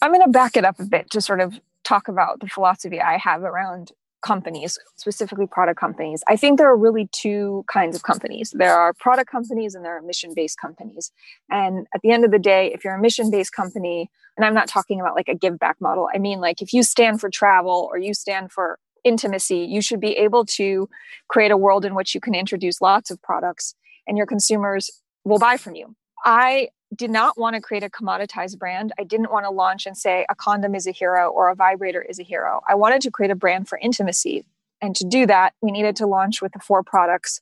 I'm 0.00 0.12
going 0.12 0.24
to 0.24 0.30
back 0.30 0.56
it 0.56 0.64
up 0.64 0.80
a 0.80 0.84
bit 0.84 1.10
to 1.10 1.20
sort 1.20 1.40
of 1.40 1.60
talk 1.84 2.08
about 2.08 2.40
the 2.40 2.48
philosophy 2.48 3.00
I 3.00 3.18
have 3.18 3.42
around 3.42 3.92
companies, 4.22 4.78
specifically 4.96 5.46
product 5.46 5.78
companies. 5.78 6.22
I 6.28 6.36
think 6.36 6.58
there 6.58 6.68
are 6.68 6.76
really 6.76 7.08
two 7.12 7.64
kinds 7.72 7.96
of 7.96 8.02
companies. 8.02 8.52
There 8.56 8.74
are 8.74 8.92
product 8.92 9.30
companies 9.30 9.74
and 9.74 9.84
there 9.84 9.96
are 9.96 10.02
mission 10.02 10.32
based 10.34 10.58
companies. 10.58 11.12
And 11.50 11.86
at 11.94 12.02
the 12.02 12.10
end 12.10 12.24
of 12.24 12.30
the 12.30 12.38
day, 12.38 12.72
if 12.72 12.84
you're 12.84 12.94
a 12.94 13.00
mission 13.00 13.30
based 13.30 13.52
company, 13.52 14.10
and 14.36 14.44
I'm 14.44 14.54
not 14.54 14.68
talking 14.68 15.00
about 15.00 15.14
like 15.14 15.28
a 15.28 15.34
give 15.34 15.58
back 15.58 15.76
model, 15.80 16.08
I 16.14 16.18
mean, 16.18 16.40
like 16.40 16.62
if 16.62 16.72
you 16.72 16.82
stand 16.82 17.20
for 17.20 17.30
travel 17.30 17.88
or 17.90 17.98
you 17.98 18.14
stand 18.14 18.52
for 18.52 18.78
intimacy, 19.04 19.58
you 19.58 19.80
should 19.80 20.00
be 20.00 20.16
able 20.16 20.44
to 20.44 20.88
create 21.28 21.50
a 21.50 21.56
world 21.56 21.84
in 21.84 21.94
which 21.94 22.14
you 22.14 22.20
can 22.20 22.34
introduce 22.34 22.80
lots 22.80 23.10
of 23.10 23.20
products 23.22 23.74
and 24.06 24.16
your 24.16 24.26
consumers 24.26 24.90
will 25.24 25.38
buy 25.38 25.56
from 25.56 25.74
you. 25.74 25.94
I 26.24 26.68
did 26.94 27.10
not 27.10 27.38
want 27.38 27.54
to 27.54 27.60
create 27.60 27.82
a 27.82 27.90
commoditized 27.90 28.58
brand. 28.58 28.92
I 28.98 29.04
didn't 29.04 29.30
want 29.30 29.44
to 29.44 29.50
launch 29.50 29.86
and 29.86 29.96
say 29.96 30.24
a 30.28 30.34
condom 30.34 30.74
is 30.74 30.86
a 30.86 30.90
hero 30.90 31.28
or 31.28 31.50
a 31.50 31.54
vibrator 31.54 32.02
is 32.02 32.18
a 32.18 32.22
hero. 32.22 32.62
I 32.68 32.74
wanted 32.74 33.02
to 33.02 33.10
create 33.10 33.30
a 33.30 33.34
brand 33.34 33.68
for 33.68 33.78
intimacy. 33.78 34.44
And 34.80 34.96
to 34.96 35.04
do 35.04 35.26
that, 35.26 35.54
we 35.60 35.70
needed 35.70 35.96
to 35.96 36.06
launch 36.06 36.40
with 36.40 36.52
the 36.52 36.60
four 36.60 36.82
products 36.82 37.40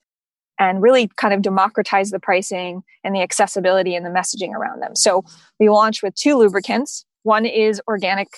and 0.58 0.82
really 0.82 1.08
kind 1.16 1.34
of 1.34 1.42
democratize 1.42 2.10
the 2.10 2.18
pricing 2.18 2.82
and 3.04 3.14
the 3.14 3.20
accessibility 3.20 3.94
and 3.94 4.04
the 4.06 4.10
messaging 4.10 4.52
around 4.52 4.80
them. 4.80 4.96
So 4.96 5.24
we 5.60 5.68
launched 5.68 6.02
with 6.02 6.14
two 6.14 6.36
lubricants. 6.36 7.04
One 7.22 7.44
is 7.44 7.80
organic 7.86 8.28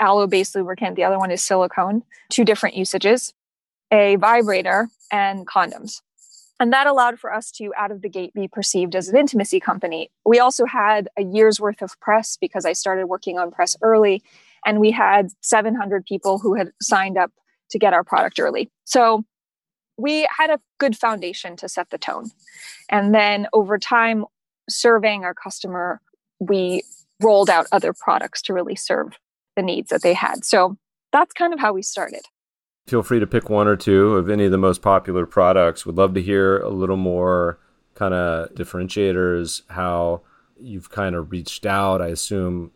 aloe 0.00 0.26
based 0.26 0.54
lubricant, 0.54 0.96
the 0.96 1.04
other 1.04 1.18
one 1.18 1.30
is 1.30 1.42
silicone, 1.42 2.02
two 2.30 2.44
different 2.44 2.76
usages, 2.76 3.32
a 3.92 4.16
vibrator, 4.16 4.88
and 5.10 5.46
condoms. 5.46 6.00
And 6.64 6.72
that 6.72 6.86
allowed 6.86 7.20
for 7.20 7.30
us 7.30 7.50
to, 7.56 7.74
out 7.76 7.90
of 7.90 8.00
the 8.00 8.08
gate, 8.08 8.32
be 8.32 8.48
perceived 8.48 8.96
as 8.96 9.10
an 9.10 9.18
intimacy 9.18 9.60
company. 9.60 10.10
We 10.24 10.38
also 10.38 10.64
had 10.64 11.10
a 11.18 11.22
year's 11.22 11.60
worth 11.60 11.82
of 11.82 12.00
press 12.00 12.38
because 12.40 12.64
I 12.64 12.72
started 12.72 13.04
working 13.04 13.38
on 13.38 13.50
press 13.50 13.76
early, 13.82 14.22
and 14.64 14.80
we 14.80 14.90
had 14.90 15.28
700 15.42 16.06
people 16.06 16.38
who 16.38 16.54
had 16.54 16.70
signed 16.80 17.18
up 17.18 17.32
to 17.68 17.78
get 17.78 17.92
our 17.92 18.02
product 18.02 18.40
early. 18.40 18.70
So 18.84 19.26
we 19.98 20.26
had 20.34 20.48
a 20.48 20.58
good 20.78 20.96
foundation 20.96 21.54
to 21.56 21.68
set 21.68 21.90
the 21.90 21.98
tone. 21.98 22.30
And 22.88 23.14
then 23.14 23.46
over 23.52 23.76
time, 23.76 24.24
surveying 24.66 25.22
our 25.22 25.34
customer, 25.34 26.00
we 26.40 26.82
rolled 27.20 27.50
out 27.50 27.66
other 27.72 27.92
products 27.92 28.40
to 28.40 28.54
really 28.54 28.74
serve 28.74 29.18
the 29.54 29.60
needs 29.60 29.90
that 29.90 30.00
they 30.00 30.14
had. 30.14 30.46
So 30.46 30.78
that's 31.12 31.34
kind 31.34 31.52
of 31.52 31.60
how 31.60 31.74
we 31.74 31.82
started. 31.82 32.22
Feel 32.86 33.02
free 33.02 33.18
to 33.18 33.26
pick 33.26 33.48
one 33.48 33.66
or 33.66 33.76
two 33.76 34.14
of 34.16 34.28
any 34.28 34.44
of 34.44 34.50
the 34.50 34.58
most 34.58 34.82
popular 34.82 35.24
products. 35.24 35.86
Would 35.86 35.96
love 35.96 36.14
to 36.14 36.22
hear 36.22 36.58
a 36.58 36.68
little 36.68 36.98
more 36.98 37.58
kind 37.94 38.12
of 38.12 38.50
differentiators, 38.54 39.62
how 39.68 40.20
you've 40.60 40.90
kind 40.90 41.14
of 41.14 41.30
reached 41.30 41.64
out. 41.64 42.02
I 42.02 42.08
assume 42.08 42.72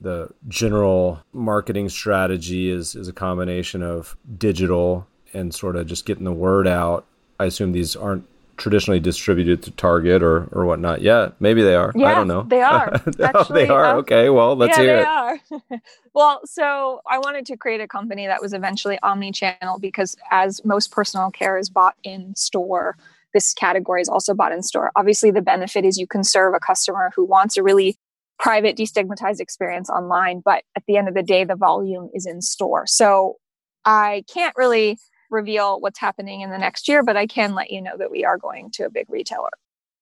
the 0.00 0.28
general 0.46 1.24
marketing 1.32 1.88
strategy 1.88 2.70
is, 2.70 2.94
is 2.94 3.08
a 3.08 3.12
combination 3.12 3.82
of 3.82 4.16
digital 4.38 5.08
and 5.34 5.52
sort 5.52 5.74
of 5.76 5.86
just 5.86 6.06
getting 6.06 6.24
the 6.24 6.32
word 6.32 6.68
out. 6.68 7.04
I 7.40 7.46
assume 7.46 7.72
these 7.72 7.96
aren't 7.96 8.26
traditionally 8.58 9.00
distributed 9.00 9.62
to 9.62 9.70
Target 9.70 10.22
or 10.22 10.48
or 10.52 10.66
whatnot 10.66 11.00
yet. 11.00 11.40
Maybe 11.40 11.62
they 11.62 11.74
are. 11.74 11.92
Yeah, 11.94 12.08
I 12.08 12.14
don't 12.14 12.28
know. 12.28 12.42
They 12.42 12.60
are. 12.60 12.92
Actually, 13.22 13.22
oh, 13.24 13.44
they 13.54 13.68
are. 13.68 13.84
Uh, 13.84 13.94
okay. 13.96 14.28
Well, 14.28 14.56
let's 14.56 14.76
yeah, 14.76 14.84
hear 14.84 14.96
they 14.96 15.02
it. 15.02 15.06
are. 15.06 15.80
well, 16.14 16.40
so 16.44 17.00
I 17.10 17.18
wanted 17.18 17.46
to 17.46 17.56
create 17.56 17.80
a 17.80 17.88
company 17.88 18.26
that 18.26 18.42
was 18.42 18.52
eventually 18.52 18.98
omni-channel 19.02 19.78
because 19.78 20.16
as 20.30 20.64
most 20.64 20.90
personal 20.90 21.30
care 21.30 21.56
is 21.56 21.70
bought 21.70 21.96
in 22.04 22.34
store, 22.34 22.96
this 23.32 23.54
category 23.54 24.02
is 24.02 24.08
also 24.08 24.34
bought 24.34 24.52
in 24.52 24.62
store. 24.62 24.90
Obviously, 24.96 25.30
the 25.30 25.42
benefit 25.42 25.84
is 25.84 25.96
you 25.96 26.06
can 26.06 26.24
serve 26.24 26.54
a 26.54 26.60
customer 26.60 27.10
who 27.14 27.24
wants 27.24 27.56
a 27.56 27.62
really 27.62 27.96
private 28.38 28.76
destigmatized 28.76 29.40
experience 29.40 29.90
online, 29.90 30.42
but 30.44 30.62
at 30.76 30.82
the 30.86 30.96
end 30.96 31.08
of 31.08 31.14
the 31.14 31.22
day, 31.22 31.44
the 31.44 31.56
volume 31.56 32.08
is 32.14 32.26
in 32.26 32.40
store. 32.40 32.86
So 32.86 33.36
I 33.84 34.24
can't 34.32 34.54
really 34.56 34.98
reveal 35.30 35.80
what's 35.80 35.98
happening 35.98 36.40
in 36.40 36.50
the 36.50 36.58
next 36.58 36.88
year, 36.88 37.02
but 37.02 37.16
I 37.16 37.26
can 37.26 37.54
let 37.54 37.70
you 37.70 37.80
know 37.80 37.96
that 37.96 38.10
we 38.10 38.24
are 38.24 38.38
going 38.38 38.70
to 38.72 38.84
a 38.84 38.90
big 38.90 39.06
retailer. 39.08 39.50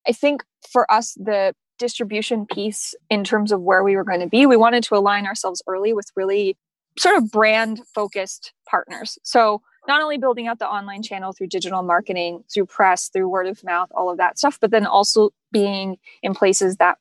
I 0.06 0.12
think 0.12 0.44
for 0.70 0.90
us, 0.90 1.14
the 1.14 1.54
distribution 1.78 2.46
piece 2.46 2.94
in 3.10 3.24
terms 3.24 3.52
of 3.52 3.60
where 3.60 3.82
we 3.82 3.96
were 3.96 4.04
going 4.04 4.20
to 4.20 4.28
be, 4.28 4.46
we 4.46 4.56
wanted 4.56 4.82
to 4.84 4.96
align 4.96 5.26
ourselves 5.26 5.62
early 5.66 5.92
with 5.92 6.10
really 6.16 6.56
sort 6.98 7.16
of 7.16 7.30
brand 7.30 7.80
focused 7.94 8.52
partners. 8.68 9.18
So, 9.22 9.62
not 9.86 10.02
only 10.02 10.18
building 10.18 10.48
out 10.48 10.58
the 10.58 10.68
online 10.68 11.02
channel 11.02 11.32
through 11.32 11.46
digital 11.46 11.82
marketing, 11.82 12.42
through 12.52 12.66
press, 12.66 13.08
through 13.08 13.28
word 13.28 13.46
of 13.46 13.62
mouth, 13.62 13.88
all 13.94 14.10
of 14.10 14.16
that 14.18 14.36
stuff, 14.36 14.58
but 14.60 14.72
then 14.72 14.84
also 14.84 15.30
being 15.52 15.96
in 16.24 16.34
places 16.34 16.76
that 16.78 16.98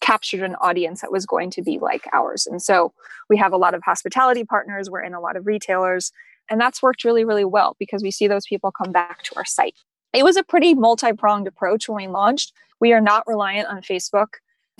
captured 0.00 0.42
an 0.42 0.54
audience 0.56 1.00
that 1.00 1.10
was 1.10 1.26
going 1.26 1.50
to 1.50 1.62
be 1.62 1.80
like 1.80 2.06
ours. 2.12 2.46
And 2.46 2.62
so 2.62 2.92
we 3.28 3.36
have 3.38 3.52
a 3.52 3.56
lot 3.56 3.74
of 3.74 3.82
hospitality 3.82 4.44
partners, 4.44 4.88
we're 4.88 5.02
in 5.02 5.14
a 5.14 5.20
lot 5.20 5.36
of 5.36 5.46
retailers, 5.46 6.12
and 6.50 6.60
that's 6.60 6.82
worked 6.82 7.04
really, 7.04 7.24
really 7.24 7.44
well 7.44 7.76
because 7.78 8.02
we 8.02 8.10
see 8.10 8.26
those 8.26 8.46
people 8.46 8.72
come 8.72 8.92
back 8.92 9.22
to 9.24 9.36
our 9.36 9.44
site. 9.44 9.74
It 10.12 10.24
was 10.24 10.36
a 10.36 10.42
pretty 10.42 10.74
multi 10.74 11.12
pronged 11.12 11.46
approach 11.46 11.88
when 11.88 11.96
we 11.96 12.08
launched. 12.08 12.52
We 12.80 12.92
are 12.92 13.00
not 13.00 13.26
reliant 13.26 13.68
on 13.68 13.82
Facebook. 13.82 14.28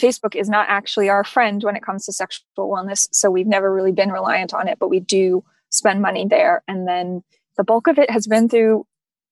Facebook 0.00 0.34
is 0.34 0.48
not 0.48 0.68
actually 0.68 1.08
our 1.08 1.25
friend 1.25 1.62
when 1.62 1.76
it 1.76 1.82
comes 1.82 2.06
to 2.06 2.12
sexual 2.12 2.44
wellness. 2.58 3.08
So 3.12 3.30
we've 3.30 3.46
never 3.46 3.72
really 3.72 3.92
been 3.92 4.12
reliant 4.12 4.54
on 4.54 4.68
it, 4.68 4.78
but 4.78 4.88
we 4.88 5.00
do 5.00 5.44
spend 5.70 6.00
money 6.00 6.26
there. 6.26 6.62
And 6.68 6.87
then 6.87 7.22
the 7.56 7.64
bulk 7.64 7.88
of 7.88 7.98
it 7.98 8.10
has 8.10 8.26
been 8.26 8.48
through 8.48 8.87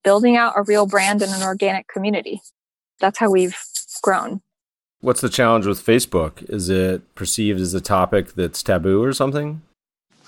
building 0.05 0.37
out 0.37 0.55
a 0.57 0.63
real 0.63 0.87
brand 0.87 1.23
and 1.23 1.33
an 1.33 1.43
organic 1.43 1.89
community. 1.89 2.41
That's 3.01 3.19
how 3.19 3.31
we've 3.31 3.57
grown. 4.03 4.41
What's 5.01 5.21
the 5.21 5.29
challenge 5.29 5.67
with 5.67 5.85
Facebook? 5.85 6.49
Is 6.51 6.69
it 6.69 7.15
perceived 7.15 7.61
as 7.61 7.75
a 7.75 7.81
topic 7.81 8.33
that's 8.33 8.63
taboo 8.63 9.03
or 9.03 9.13
something? 9.13 9.63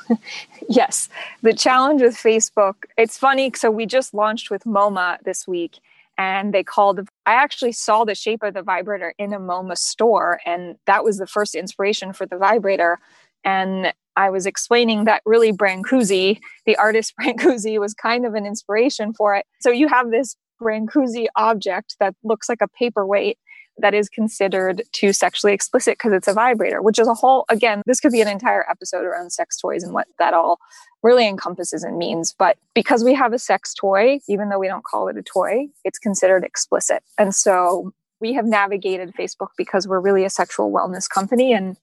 yes. 0.68 1.08
The 1.42 1.52
challenge 1.52 2.02
with 2.02 2.14
Facebook, 2.14 2.74
it's 2.96 3.18
funny. 3.18 3.52
So 3.54 3.70
we 3.70 3.86
just 3.86 4.14
launched 4.14 4.50
with 4.50 4.64
MoMA 4.64 5.22
this 5.24 5.48
week 5.48 5.78
and 6.16 6.52
they 6.52 6.64
called 6.64 7.00
I 7.26 7.34
actually 7.34 7.72
saw 7.72 8.04
the 8.04 8.14
shape 8.14 8.42
of 8.42 8.54
the 8.54 8.62
vibrator 8.62 9.14
in 9.18 9.32
a 9.32 9.38
MoMA 9.38 9.78
store 9.78 10.40
and 10.44 10.76
that 10.86 11.04
was 11.04 11.18
the 11.18 11.26
first 11.26 11.54
inspiration 11.54 12.12
for 12.12 12.26
the 12.26 12.36
vibrator 12.36 12.98
and 13.44 13.92
I 14.16 14.30
was 14.30 14.46
explaining 14.46 15.04
that 15.04 15.22
really 15.24 15.52
Brancusi, 15.52 16.40
the 16.66 16.76
artist 16.76 17.14
Brancusi 17.20 17.78
was 17.78 17.94
kind 17.94 18.26
of 18.26 18.34
an 18.34 18.44
inspiration 18.44 19.14
for 19.14 19.36
it. 19.36 19.46
So 19.60 19.70
you 19.70 19.86
have 19.88 20.10
this 20.10 20.36
Brancusi 20.60 21.26
object 21.36 21.96
that 22.00 22.14
looks 22.24 22.48
like 22.48 22.60
a 22.60 22.68
paperweight 22.68 23.38
that 23.78 23.94
is 23.94 24.08
considered 24.08 24.82
too 24.92 25.12
sexually 25.12 25.52
explicit 25.52 25.98
because 25.98 26.12
it's 26.12 26.28
a 26.28 26.32
vibrator, 26.32 26.82
which 26.82 26.98
is 26.98 27.08
a 27.08 27.14
whole, 27.14 27.44
again, 27.48 27.82
this 27.86 28.00
could 28.00 28.12
be 28.12 28.20
an 28.20 28.28
entire 28.28 28.68
episode 28.70 29.04
around 29.04 29.30
sex 29.30 29.56
toys 29.58 29.82
and 29.82 29.92
what 29.92 30.06
that 30.18 30.34
all 30.34 30.58
really 31.02 31.26
encompasses 31.26 31.84
and 31.84 31.96
means. 31.96 32.34
But 32.36 32.58
because 32.74 33.04
we 33.04 33.14
have 33.14 33.32
a 33.32 33.38
sex 33.38 33.74
toy, 33.74 34.20
even 34.28 34.48
though 34.48 34.58
we 34.58 34.68
don't 34.68 34.84
call 34.84 35.08
it 35.08 35.16
a 35.16 35.22
toy, 35.22 35.68
it's 35.84 35.98
considered 35.98 36.44
explicit. 36.44 37.02
And 37.16 37.34
so 37.34 37.92
we 38.20 38.32
have 38.34 38.44
navigated 38.44 39.14
Facebook 39.18 39.48
because 39.56 39.86
we're 39.86 40.00
really 40.00 40.24
a 40.24 40.30
sexual 40.30 40.72
wellness 40.72 41.08
company 41.08 41.52
and 41.52 41.76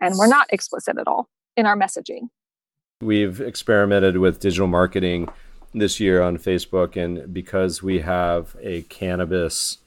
and 0.00 0.18
we're 0.18 0.26
not 0.26 0.48
explicit 0.52 0.98
at 0.98 1.06
all 1.06 1.28
in 1.56 1.64
our 1.64 1.76
messaging. 1.76 2.22
We've 3.00 3.40
experimented 3.40 4.18
with 4.18 4.40
digital 4.40 4.66
marketing 4.66 5.28
this 5.72 6.00
year 6.00 6.20
on 6.22 6.38
Facebook 6.38 6.96
and 6.96 7.32
because 7.32 7.82
we 7.82 8.00
have 8.00 8.56
a 8.60 8.82
cannabis 8.82 9.78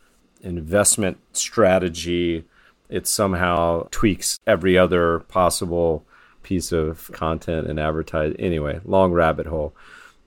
investment 0.45 1.17
strategy, 1.33 2.45
it 2.89 3.07
somehow 3.07 3.87
tweaks 3.91 4.39
every 4.45 4.77
other 4.77 5.19
possible 5.21 6.05
piece 6.43 6.71
of 6.71 7.11
content 7.11 7.67
and 7.67 7.79
advertise. 7.79 8.35
Anyway, 8.37 8.79
long 8.85 9.11
rabbit 9.11 9.47
hole. 9.47 9.75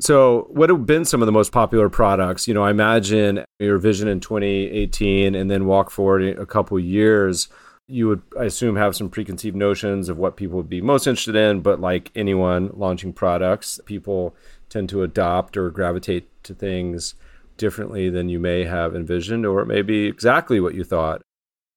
So, 0.01 0.47
what 0.51 0.71
have 0.71 0.87
been 0.87 1.05
some 1.05 1.23
of 1.23 1.27
the 1.27 1.33
most 1.33 1.51
popular 1.51 1.89
products? 1.89 2.47
You 2.47 2.55
know, 2.55 2.63
I 2.63 2.71
imagine 2.71 3.45
your 3.59 3.79
vision 3.79 4.07
in 4.07 4.21
2018 4.21 5.35
and 5.35 5.51
then 5.51 5.67
walk 5.67 5.91
forward 5.91 6.23
a 6.39 6.47
couple 6.47 6.79
years, 6.79 7.49
you 7.89 8.07
would, 8.07 8.23
I 8.39 8.45
assume, 8.45 8.77
have 8.77 8.95
some 8.95 9.09
preconceived 9.09 9.57
notions 9.57 10.09
of 10.09 10.19
what 10.19 10.37
people 10.37 10.57
would 10.59 10.69
be 10.69 10.81
most 10.81 11.07
interested 11.07 11.35
in. 11.35 11.63
But 11.63 11.81
like 11.81 12.13
anyone 12.15 12.71
launching 12.75 13.13
products, 13.13 13.81
people 13.87 14.37
tend 14.69 14.89
to 14.91 15.03
adopt 15.03 15.57
or 15.57 15.71
gravitate 15.71 16.29
to 16.45 16.55
things 16.55 17.15
differently 17.59 18.09
than 18.09 18.29
you 18.29 18.41
may 18.41 18.65
have 18.65 18.95
envisioned, 18.95 19.45
or 19.45 19.61
it 19.61 19.67
may 19.67 19.83
be 19.83 20.07
exactly 20.07 20.61
what 20.61 20.75
you 20.75 20.85
thought. 20.85 21.21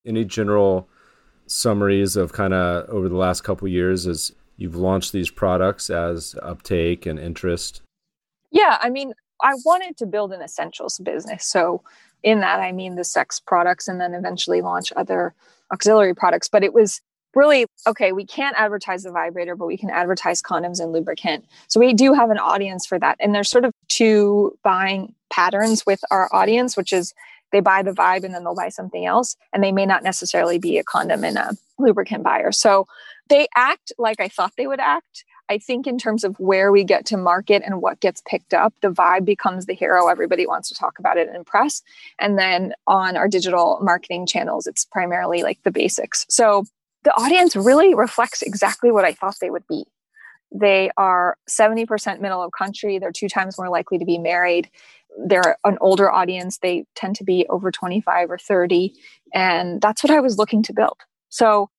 Any 0.06 0.24
general 0.24 0.88
summaries 1.48 2.16
of 2.16 2.32
kind 2.32 2.54
of 2.54 2.90
over 2.90 3.10
the 3.10 3.18
last 3.18 3.42
couple 3.42 3.68
years 3.68 4.08
as 4.08 4.32
you've 4.58 4.76
launched 4.76 5.12
these 5.12 5.30
products 5.30 5.90
as 5.90 6.36
uptake 6.42 7.06
and 7.06 7.20
interest? 7.20 7.82
Yeah, 8.52 8.78
I 8.82 8.90
mean, 8.90 9.14
I 9.44 9.54
wanted 9.66 9.98
to 9.98 10.06
build 10.06 10.32
an 10.32 10.42
essentials 10.42 11.00
business. 11.00 11.46
So, 11.46 11.84
in 12.24 12.40
that, 12.42 12.60
I 12.60 12.72
mean 12.72 12.96
the 12.96 13.04
sex 13.04 13.40
products 13.40 13.88
and 13.88 14.00
then 14.00 14.14
eventually 14.14 14.62
launch 14.62 14.94
other 14.96 15.34
auxiliary 15.74 16.14
products. 16.14 16.48
But 16.48 16.64
it 16.64 16.74
was 16.74 17.02
really 17.36 17.66
okay, 17.88 18.12
we 18.12 18.26
can't 18.26 18.56
advertise 18.58 19.04
the 19.04 19.12
vibrator, 19.12 19.56
but 19.56 19.68
we 19.68 19.78
can 19.78 19.90
advertise 19.90 20.42
condoms 20.42 20.80
and 20.80 20.92
lubricant. 20.92 21.46
So, 21.68 21.80
we 21.80 21.94
do 21.94 22.14
have 22.14 22.30
an 22.30 22.40
audience 22.40 22.86
for 22.86 23.00
that. 23.00 23.18
And 23.20 23.34
there's 23.34 23.50
sort 23.50 23.66
of 23.66 23.74
two 23.88 24.58
buying 24.64 25.14
patterns 25.32 25.86
with 25.86 26.02
our 26.12 26.30
audience, 26.34 26.76
which 26.76 26.94
is 26.94 27.14
they 27.52 27.60
buy 27.60 27.84
the 27.84 27.92
vibe 27.92 28.24
and 28.24 28.34
then 28.34 28.44
they'll 28.44 28.56
buy 28.56 28.70
something 28.70 29.06
else. 29.06 29.36
And 29.54 29.64
they 29.64 29.72
may 29.72 29.86
not 29.86 30.04
necessarily 30.04 30.58
be 30.58 30.78
a 30.78 30.84
condom 30.84 31.24
and 31.24 31.38
a 31.38 31.56
lubricant 31.78 32.24
buyer. 32.24 32.52
So 32.52 32.88
they 33.30 33.48
act 33.56 33.92
like 33.98 34.20
I 34.20 34.28
thought 34.28 34.54
they 34.58 34.68
would 34.68 34.80
act. 34.80 35.26
I 35.50 35.58
think 35.58 35.86
in 35.86 35.98
terms 35.98 36.24
of 36.24 36.40
where 36.40 36.72
we 36.72 36.86
get 36.86 37.06
to 37.08 37.18
market 37.18 37.62
and 37.66 37.82
what 37.82 38.00
gets 38.00 38.22
picked 38.26 38.54
up, 38.54 38.74
the 38.82 38.90
vibe 38.90 39.26
becomes 39.26 39.66
the 39.66 39.74
hero. 39.74 40.08
Everybody 40.08 40.48
wants 40.48 40.70
to 40.70 40.76
talk 40.76 40.98
about 40.98 41.18
it 41.18 41.28
and 41.28 41.36
impress. 41.36 41.82
And 42.20 42.40
then 42.40 42.74
on 42.88 43.18
our 43.18 43.28
digital 43.28 43.80
marketing 43.82 44.28
channels, 44.28 44.66
it's 44.66 44.86
primarily 44.86 45.44
like 45.44 45.62
the 45.64 45.72
basics. 45.72 46.26
So 46.30 46.64
the 47.04 47.12
audience 47.16 47.56
really 47.56 47.96
reflects 47.96 48.42
exactly 48.42 48.92
what 48.92 49.06
I 49.06 49.14
thought 49.14 49.38
they 49.42 49.50
would 49.50 49.68
be. 49.68 49.86
They 50.54 50.92
are 50.98 51.38
70% 51.50 52.20
middle 52.20 52.44
of 52.44 52.52
country. 52.52 53.00
They're 53.00 53.12
two 53.12 53.30
times 53.30 53.58
more 53.58 53.70
likely 53.70 53.98
to 53.98 54.06
be 54.06 54.18
married. 54.18 54.70
They're 55.26 55.58
an 55.64 55.78
older 55.82 56.12
audience. 56.12 56.58
They 56.58 56.86
tend 56.96 57.16
to 57.18 57.24
be 57.24 57.46
over 57.50 57.72
25 57.72 58.32
or 58.32 58.38
30. 58.38 58.94
And 59.34 59.82
that's 59.82 60.04
what 60.04 60.12
I 60.12 60.20
was 60.20 60.38
looking 60.38 60.62
to 60.64 60.74
build. 60.74 60.98
So, 61.30 61.70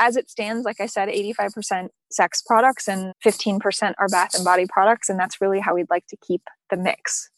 as 0.00 0.16
it 0.16 0.30
stands, 0.30 0.64
like 0.64 0.80
I 0.80 0.86
said, 0.86 1.10
85% 1.10 1.88
sex 2.10 2.42
products 2.42 2.88
and 2.88 3.12
15% 3.24 3.94
are 3.98 4.08
bath 4.08 4.34
and 4.34 4.44
body 4.44 4.66
products. 4.66 5.10
And 5.10 5.18
that's 5.18 5.40
really 5.40 5.60
how 5.60 5.74
we'd 5.74 5.90
like 5.90 6.06
to 6.06 6.16
keep 6.16 6.42
the 6.70 6.78
mix. 6.78 7.28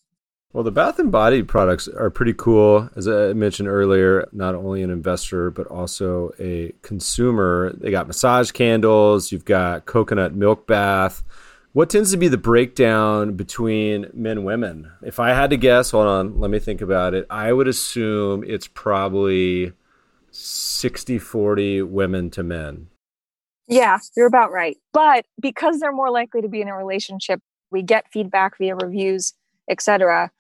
Well, 0.55 0.63
the 0.63 0.71
Bath 0.71 1.01
and 1.01 1.11
Body 1.11 1.43
products 1.43 1.89
are 1.89 2.11
pretty 2.11 2.33
cool. 2.33 2.89
As 2.95 3.09
I 3.09 3.33
mentioned 3.33 3.69
earlier, 3.69 4.29
not 4.31 4.55
only 4.55 4.85
an 4.85 4.91
investor, 4.91 5.51
but 5.51 5.67
also 5.67 6.31
a 6.39 6.73
consumer. 6.81 7.73
They 7.77 7.91
got 7.91 8.07
massage 8.07 8.53
candles, 8.53 9.33
you've 9.33 9.45
got 9.45 9.85
coconut 9.85 10.37
milk 10.37 10.69
bath. 10.69 11.25
What 11.73 11.91
tends 11.91 12.13
to 12.13 12.17
be 12.17 12.29
the 12.29 12.39
breakdown 12.39 13.35
between 13.35 14.07
men 14.15 14.39
and 14.39 14.47
women? 14.47 14.93
If 15.03 15.19
I 15.19 15.31
had 15.31 15.51
to 15.51 15.57
guess, 15.57 15.91
hold 15.91 16.07
on, 16.07 16.39
let 16.39 16.53
me 16.53 16.61
think 16.61 16.81
about 16.81 17.15
it. 17.15 17.27
I 17.31 17.53
would 17.53 17.67
assume 17.67 18.45
it's 18.47 18.69
probably 18.69 19.73
60 20.31 21.19
40 21.19 21.83
women 21.83 22.31
to 22.31 22.45
men. 22.45 22.87
Yeah, 23.67 23.99
you're 24.17 24.29
about 24.29 24.53
right. 24.53 24.77
But 24.93 25.27
because 25.43 25.81
they're 25.81 25.91
more 25.91 26.13
likely 26.13 26.43
to 26.43 26.49
be 26.49 26.61
in 26.61 26.69
a 26.69 26.77
relationship, 26.77 27.41
we 27.73 27.83
get 27.83 28.07
feedback 28.13 28.57
via 28.57 28.77
reviews, 28.77 29.35
etc 29.69 30.31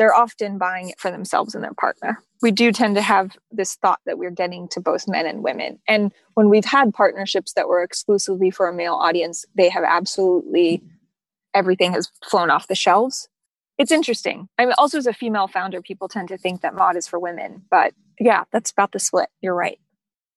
they're 0.00 0.14
often 0.14 0.56
buying 0.56 0.88
it 0.88 0.98
for 0.98 1.10
themselves 1.10 1.54
and 1.54 1.62
their 1.62 1.74
partner. 1.74 2.18
We 2.40 2.52
do 2.52 2.72
tend 2.72 2.94
to 2.94 3.02
have 3.02 3.36
this 3.52 3.74
thought 3.74 4.00
that 4.06 4.16
we're 4.16 4.30
getting 4.30 4.66
to 4.68 4.80
both 4.80 5.06
men 5.06 5.26
and 5.26 5.44
women. 5.44 5.78
And 5.86 6.10
when 6.32 6.48
we've 6.48 6.64
had 6.64 6.94
partnerships 6.94 7.52
that 7.52 7.68
were 7.68 7.82
exclusively 7.82 8.50
for 8.50 8.66
a 8.66 8.72
male 8.72 8.94
audience, 8.94 9.44
they 9.54 9.68
have 9.68 9.84
absolutely 9.86 10.82
everything 11.52 11.92
has 11.92 12.10
flown 12.24 12.50
off 12.50 12.66
the 12.66 12.74
shelves. 12.74 13.28
It's 13.76 13.92
interesting. 13.92 14.48
I 14.56 14.64
mean, 14.64 14.74
also 14.78 14.96
as 14.96 15.06
a 15.06 15.12
female 15.12 15.48
founder, 15.48 15.82
people 15.82 16.08
tend 16.08 16.28
to 16.28 16.38
think 16.38 16.62
that 16.62 16.74
Maude 16.74 16.96
is 16.96 17.06
for 17.06 17.18
women, 17.18 17.62
but 17.70 17.92
yeah, 18.18 18.44
that's 18.52 18.70
about 18.70 18.92
the 18.92 18.98
split. 18.98 19.28
You're 19.42 19.54
right. 19.54 19.78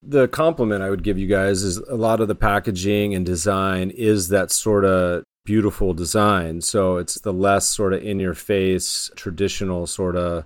The 0.02 0.28
compliment 0.28 0.84
I 0.84 0.89
would 0.89 1.04
give 1.04 1.17
you 1.17 1.28
guys 1.28 1.63
is 1.63 1.78
a 1.78 1.95
lot 1.95 2.19
of 2.19 2.28
the 2.28 2.36
packaging 2.36 3.15
and 3.15 3.26
design 3.26 3.91
is 3.91 4.28
that 4.28 4.52
sort 4.52 4.84
of 4.84 5.23
beautiful 5.46 5.94
design. 5.94 6.62
So 6.62 6.98
it's 6.98 7.16
the 7.16 7.34
less 7.34 7.66
sort 7.66 7.94
of 7.94 8.04
in 8.04 8.20
your 8.20 8.34
face, 8.34 9.12
traditional 9.16 9.88
sort 9.88 10.16
of 10.16 10.46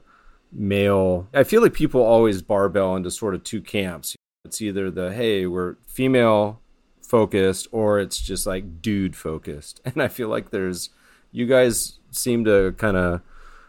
male. 0.52 1.28
I 1.34 1.44
feel 1.44 1.62
like 1.62 1.74
people 1.74 2.02
always 2.02 2.42
barbell 2.42 2.96
into 2.96 3.12
sort 3.12 3.36
of 3.36 3.44
two 3.44 3.62
camps. 3.62 4.16
It's 4.46 4.62
either 4.62 4.90
the, 4.90 5.14
hey, 5.14 5.46
we're 5.46 5.76
female 5.88 6.62
focused 7.02 7.68
or 7.72 8.00
it's 8.00 8.20
just 8.20 8.46
like 8.46 8.82
dude 8.82 9.16
focused. 9.16 9.82
And 9.86 10.02
I 10.02 10.08
feel 10.08 10.30
like 10.30 10.50
there's, 10.50 10.90
you 11.32 11.46
guys 11.46 12.00
seem 12.12 12.46
to 12.46 12.74
kind 12.78 12.98
of, 12.98 13.22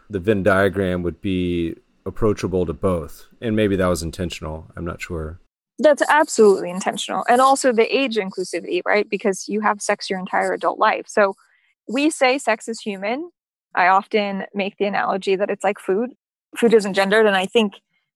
the 0.09 0.19
Venn 0.19 0.41
diagram 0.41 1.03
would 1.03 1.21
be 1.21 1.75
approachable 2.05 2.65
to 2.65 2.73
both. 2.73 3.27
And 3.39 3.55
maybe 3.55 3.75
that 3.75 3.87
was 3.87 4.01
intentional. 4.01 4.71
I'm 4.75 4.85
not 4.85 5.01
sure. 5.01 5.39
That's 5.79 6.03
absolutely 6.09 6.69
intentional. 6.69 7.25
And 7.29 7.39
also 7.39 7.71
the 7.71 7.95
age 7.95 8.17
inclusivity, 8.17 8.81
right? 8.85 9.09
Because 9.09 9.47
you 9.47 9.61
have 9.61 9.81
sex 9.81 10.09
your 10.09 10.19
entire 10.19 10.53
adult 10.53 10.77
life. 10.77 11.05
So 11.07 11.35
we 11.87 12.09
say 12.09 12.37
sex 12.37 12.67
is 12.67 12.81
human. 12.81 13.31
I 13.75 13.87
often 13.87 14.45
make 14.53 14.77
the 14.77 14.85
analogy 14.85 15.35
that 15.37 15.49
it's 15.49 15.63
like 15.63 15.79
food. 15.79 16.11
Food 16.57 16.73
isn't 16.73 16.95
gendered. 16.95 17.25
And 17.25 17.35
I 17.37 17.45
think 17.45 17.73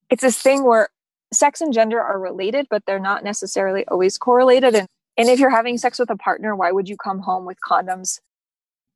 it's 0.09 0.21
this 0.21 0.39
thing 0.39 0.63
where 0.65 0.89
sex 1.31 1.61
and 1.61 1.73
gender 1.73 2.01
are 2.01 2.19
related, 2.19 2.67
but 2.69 2.83
they're 2.85 2.99
not 2.99 3.23
necessarily 3.23 3.85
always 3.87 4.17
correlated. 4.17 4.75
And, 4.75 4.87
and 5.17 5.29
if 5.29 5.39
you're 5.39 5.49
having 5.49 5.77
sex 5.77 5.99
with 5.99 6.09
a 6.09 6.17
partner, 6.17 6.55
why 6.55 6.71
would 6.71 6.89
you 6.89 6.97
come 6.97 7.19
home 7.19 7.45
with 7.45 7.57
condoms 7.67 8.19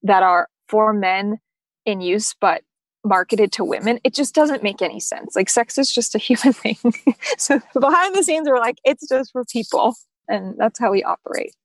that 0.04 0.24
are 0.24 0.48
for 0.68 0.94
men 0.94 1.40
in 1.86 2.02
use, 2.02 2.36
but 2.40 2.64
marketed 3.08 3.52
to 3.54 3.64
women, 3.64 4.00
it 4.04 4.14
just 4.14 4.36
doesn't 4.36 4.64
make 4.64 4.82
any 4.82 5.00
sense. 5.00 5.36
Like 5.36 5.50
sex 5.50 5.78
is 5.78 5.94
just 5.94 6.16
a 6.16 6.18
human 6.20 6.54
thing. 6.54 6.78
so 7.38 7.62
behind 7.80 8.16
the 8.16 8.24
scenes, 8.24 8.48
we're 8.48 8.60
like, 8.60 8.78
it's 8.84 9.08
just 9.08 9.32
for 9.32 9.44
people. 9.46 9.96
And 10.28 10.56
that's 10.58 10.80
how 10.80 10.92
we 10.92 11.04
operate. 11.04 11.56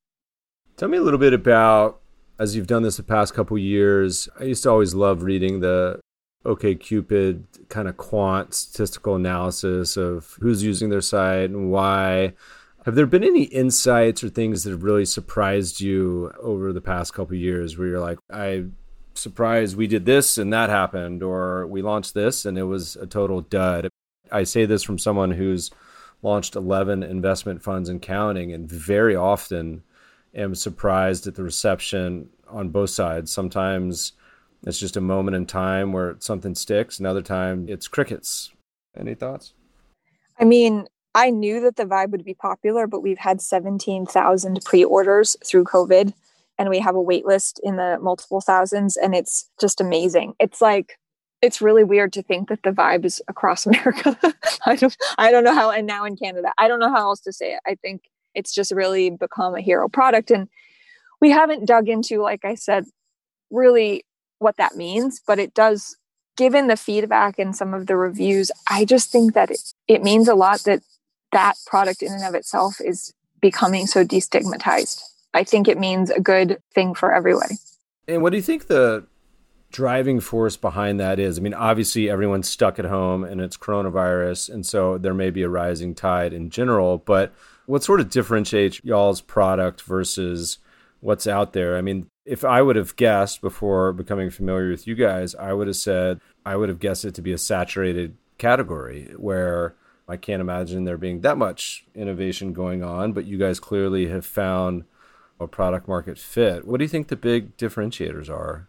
Tell 0.76 0.88
me 0.88 0.98
a 0.98 1.02
little 1.02 1.18
bit 1.18 1.32
about, 1.32 2.00
as 2.38 2.56
you've 2.56 2.66
done 2.66 2.82
this 2.82 2.96
the 2.96 3.02
past 3.02 3.34
couple 3.34 3.58
years, 3.58 4.28
I 4.38 4.44
used 4.44 4.62
to 4.62 4.70
always 4.70 4.94
love 4.94 5.22
reading 5.22 5.60
the 5.60 6.00
OK 6.44 6.74
Cupid 6.76 7.46
kind 7.68 7.88
of 7.88 7.96
quant 7.96 8.54
statistical 8.54 9.16
analysis 9.16 9.96
of 9.96 10.36
who's 10.40 10.62
using 10.62 10.90
their 10.90 11.00
site 11.00 11.50
and 11.50 11.70
why. 11.70 12.34
Have 12.84 12.96
there 12.96 13.06
been 13.06 13.22
any 13.22 13.44
insights 13.44 14.24
or 14.24 14.28
things 14.28 14.64
that 14.64 14.70
have 14.70 14.82
really 14.82 15.04
surprised 15.04 15.80
you 15.80 16.32
over 16.40 16.72
the 16.72 16.80
past 16.80 17.14
couple 17.14 17.36
years 17.36 17.78
where 17.78 17.86
you're 17.86 18.00
like, 18.00 18.18
I 18.32 18.64
surprised 19.22 19.76
we 19.76 19.86
did 19.86 20.04
this 20.04 20.36
and 20.36 20.52
that 20.52 20.70
happened, 20.70 21.22
or 21.22 21.66
we 21.66 21.82
launched 21.82 22.14
this 22.14 22.44
and 22.44 22.58
it 22.58 22.64
was 22.64 22.96
a 22.96 23.06
total 23.06 23.40
dud? 23.40 23.88
I 24.30 24.44
say 24.44 24.66
this 24.66 24.82
from 24.82 24.98
someone 24.98 25.32
who's 25.32 25.70
launched 26.22 26.56
11 26.56 27.02
investment 27.02 27.62
funds 27.62 27.88
and 27.88 28.00
counting, 28.00 28.52
and 28.52 28.68
very 28.68 29.16
often 29.16 29.82
am 30.34 30.54
surprised 30.54 31.26
at 31.26 31.34
the 31.34 31.42
reception 31.42 32.30
on 32.48 32.70
both 32.70 32.90
sides. 32.90 33.30
Sometimes 33.32 34.12
it's 34.64 34.78
just 34.78 34.96
a 34.96 35.00
moment 35.00 35.36
in 35.36 35.46
time 35.46 35.92
where 35.92 36.16
something 36.20 36.54
sticks, 36.54 37.00
another 37.00 37.22
time 37.22 37.66
it's 37.68 37.88
crickets. 37.88 38.52
Any 38.96 39.14
thoughts? 39.14 39.54
I 40.38 40.44
mean, 40.44 40.86
I 41.14 41.30
knew 41.30 41.60
that 41.60 41.76
the 41.76 41.84
vibe 41.84 42.10
would 42.10 42.24
be 42.24 42.34
popular, 42.34 42.86
but 42.86 43.00
we've 43.00 43.18
had 43.18 43.40
17,000 43.40 44.64
pre 44.64 44.84
orders 44.84 45.36
through 45.44 45.64
COVID 45.64 46.14
and 46.62 46.70
we 46.70 46.78
have 46.78 46.94
a 46.94 47.02
wait 47.02 47.26
list 47.26 47.60
in 47.64 47.74
the 47.74 47.98
multiple 48.00 48.40
thousands 48.40 48.96
and 48.96 49.16
it's 49.16 49.50
just 49.60 49.80
amazing. 49.80 50.34
It's 50.38 50.60
like 50.60 50.96
it's 51.40 51.60
really 51.60 51.82
weird 51.82 52.12
to 52.12 52.22
think 52.22 52.48
that 52.48 52.62
the 52.62 52.70
vibe 52.70 53.04
is 53.04 53.20
across 53.26 53.66
America. 53.66 54.16
I 54.64 54.76
don't 54.76 54.96
I 55.18 55.32
don't 55.32 55.42
know 55.42 55.54
how 55.54 55.72
and 55.72 55.88
now 55.88 56.04
in 56.04 56.16
Canada. 56.16 56.52
I 56.56 56.68
don't 56.68 56.78
know 56.78 56.92
how 56.92 57.08
else 57.08 57.20
to 57.22 57.32
say 57.32 57.54
it. 57.54 57.60
I 57.66 57.74
think 57.74 58.02
it's 58.32 58.54
just 58.54 58.70
really 58.70 59.10
become 59.10 59.56
a 59.56 59.60
hero 59.60 59.88
product 59.88 60.30
and 60.30 60.48
we 61.20 61.30
haven't 61.30 61.66
dug 61.66 61.88
into 61.88 62.22
like 62.22 62.44
I 62.44 62.54
said 62.54 62.84
really 63.50 64.04
what 64.38 64.56
that 64.58 64.76
means, 64.76 65.20
but 65.26 65.40
it 65.40 65.52
does 65.52 65.96
given 66.36 66.68
the 66.68 66.76
feedback 66.76 67.40
and 67.40 67.56
some 67.56 67.74
of 67.74 67.88
the 67.88 67.96
reviews, 67.96 68.52
I 68.70 68.84
just 68.84 69.10
think 69.10 69.34
that 69.34 69.50
it, 69.50 69.60
it 69.88 70.02
means 70.02 70.28
a 70.28 70.36
lot 70.36 70.60
that 70.60 70.80
that 71.32 71.54
product 71.66 72.02
in 72.02 72.12
and 72.12 72.24
of 72.24 72.36
itself 72.36 72.76
is 72.80 73.12
becoming 73.40 73.86
so 73.86 74.04
destigmatized. 74.04 75.02
I 75.34 75.44
think 75.44 75.68
it 75.68 75.78
means 75.78 76.10
a 76.10 76.20
good 76.20 76.62
thing 76.74 76.94
for 76.94 77.12
everybody. 77.12 77.54
And 78.08 78.22
what 78.22 78.30
do 78.30 78.36
you 78.36 78.42
think 78.42 78.66
the 78.66 79.06
driving 79.70 80.20
force 80.20 80.56
behind 80.56 81.00
that 81.00 81.18
is? 81.18 81.38
I 81.38 81.40
mean, 81.40 81.54
obviously 81.54 82.10
everyone's 82.10 82.48
stuck 82.48 82.78
at 82.78 82.84
home 82.84 83.24
and 83.24 83.40
it's 83.40 83.56
coronavirus, 83.56 84.52
and 84.52 84.66
so 84.66 84.98
there 84.98 85.14
may 85.14 85.30
be 85.30 85.42
a 85.42 85.48
rising 85.48 85.94
tide 85.94 86.32
in 86.32 86.50
general, 86.50 86.98
but 86.98 87.32
what 87.66 87.82
sort 87.82 88.00
of 88.00 88.10
differentiates 88.10 88.80
y'all's 88.84 89.20
product 89.20 89.82
versus 89.82 90.58
what's 91.00 91.26
out 91.26 91.52
there? 91.52 91.76
I 91.76 91.80
mean, 91.80 92.08
if 92.24 92.44
I 92.44 92.62
would 92.62 92.76
have 92.76 92.96
guessed 92.96 93.40
before 93.40 93.92
becoming 93.92 94.30
familiar 94.30 94.70
with 94.70 94.86
you 94.86 94.94
guys, 94.94 95.34
I 95.34 95.52
would 95.52 95.66
have 95.66 95.76
said 95.76 96.20
I 96.44 96.56
would 96.56 96.68
have 96.68 96.78
guessed 96.78 97.04
it 97.04 97.14
to 97.14 97.22
be 97.22 97.32
a 97.32 97.38
saturated 97.38 98.16
category 98.38 99.12
where 99.16 99.74
I 100.08 100.16
can't 100.16 100.40
imagine 100.40 100.84
there 100.84 100.98
being 100.98 101.20
that 101.20 101.38
much 101.38 101.84
innovation 101.94 102.52
going 102.52 102.82
on, 102.82 103.12
but 103.12 103.24
you 103.24 103.38
guys 103.38 103.60
clearly 103.60 104.08
have 104.08 104.26
found 104.26 104.84
a 105.42 105.48
product 105.48 105.88
market 105.88 106.18
fit. 106.18 106.66
What 106.66 106.78
do 106.78 106.84
you 106.84 106.88
think 106.88 107.08
the 107.08 107.16
big 107.16 107.56
differentiators 107.56 108.30
are? 108.30 108.68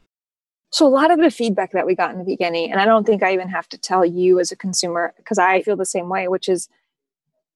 So, 0.71 0.87
a 0.87 0.89
lot 0.89 1.11
of 1.11 1.19
the 1.19 1.29
feedback 1.29 1.71
that 1.73 1.85
we 1.85 1.93
got 1.93 2.11
in 2.11 2.17
the 2.17 2.25
beginning, 2.25 2.71
and 2.71 2.81
I 2.81 2.85
don't 2.85 3.05
think 3.05 3.21
I 3.21 3.33
even 3.33 3.49
have 3.49 3.69
to 3.69 3.77
tell 3.77 4.03
you 4.03 4.39
as 4.39 4.51
a 4.51 4.55
consumer, 4.55 5.13
because 5.17 5.37
I 5.37 5.61
feel 5.61 5.75
the 5.75 5.85
same 5.85 6.09
way, 6.09 6.27
which 6.27 6.49
is 6.49 6.67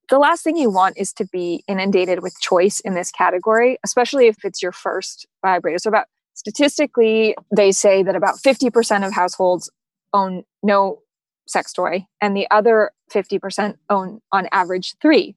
the 0.10 0.20
last 0.20 0.44
thing 0.44 0.56
you 0.56 0.70
want 0.70 0.98
is 0.98 1.14
to 1.14 1.26
be 1.26 1.64
inundated 1.68 2.22
with 2.22 2.40
choice 2.40 2.80
in 2.80 2.94
this 2.94 3.12
category, 3.12 3.80
especially 3.84 4.28
if 4.28 4.46
it's 4.46 4.62
your 4.62 4.72
first 4.72 5.26
vibrator. 5.42 5.80
So, 5.80 5.90
about 5.90 6.06
statistically, 6.36 7.36
they 7.56 7.72
say 7.72 8.04
that 8.04 8.16
about 8.16 8.36
50% 8.36 9.06
of 9.06 9.14
households 9.14 9.70
own 10.14 10.44
no 10.62 11.02
sex 11.48 11.74
toy, 11.74 12.06
and 12.22 12.38
the 12.38 12.48
other 12.52 12.92
50% 13.12 13.78
own, 13.90 14.22
on 14.32 14.48
average, 14.52 14.96
three. 15.02 15.36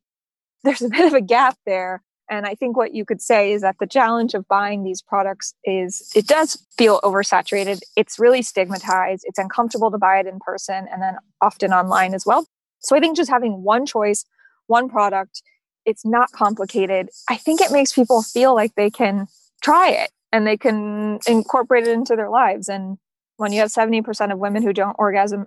There's 0.64 0.82
a 0.82 0.90
bit 0.90 1.06
of 1.06 1.14
a 1.14 1.20
gap 1.22 1.56
there. 1.64 2.02
And 2.30 2.46
I 2.46 2.54
think 2.54 2.76
what 2.76 2.94
you 2.94 3.04
could 3.04 3.20
say 3.20 3.52
is 3.52 3.60
that 3.62 3.76
the 3.80 3.88
challenge 3.88 4.34
of 4.34 4.46
buying 4.46 4.84
these 4.84 5.02
products 5.02 5.52
is 5.64 6.12
it 6.14 6.28
does 6.28 6.64
feel 6.78 7.00
oversaturated. 7.00 7.80
It's 7.96 8.20
really 8.20 8.40
stigmatized. 8.40 9.24
It's 9.26 9.38
uncomfortable 9.38 9.90
to 9.90 9.98
buy 9.98 10.20
it 10.20 10.26
in 10.26 10.38
person 10.38 10.86
and 10.90 11.02
then 11.02 11.16
often 11.40 11.72
online 11.72 12.14
as 12.14 12.24
well. 12.24 12.46
So 12.78 12.96
I 12.96 13.00
think 13.00 13.16
just 13.16 13.28
having 13.28 13.64
one 13.64 13.84
choice, 13.84 14.24
one 14.68 14.88
product. 14.88 15.42
It's 15.84 16.06
not 16.06 16.30
complicated. 16.30 17.08
I 17.28 17.36
think 17.36 17.60
it 17.60 17.72
makes 17.72 17.92
people 17.92 18.22
feel 18.22 18.54
like 18.54 18.74
they 18.76 18.90
can 18.90 19.26
try 19.60 19.90
it 19.90 20.10
and 20.30 20.46
they 20.46 20.56
can 20.56 21.18
incorporate 21.26 21.86
it 21.86 21.92
into 21.92 22.14
their 22.14 22.30
lives. 22.30 22.68
And 22.68 22.98
when 23.38 23.52
you 23.52 23.60
have 23.60 23.70
70% 23.70 24.32
of 24.32 24.38
women 24.38 24.62
who 24.62 24.72
don't 24.72 24.94
orgasm 24.98 25.46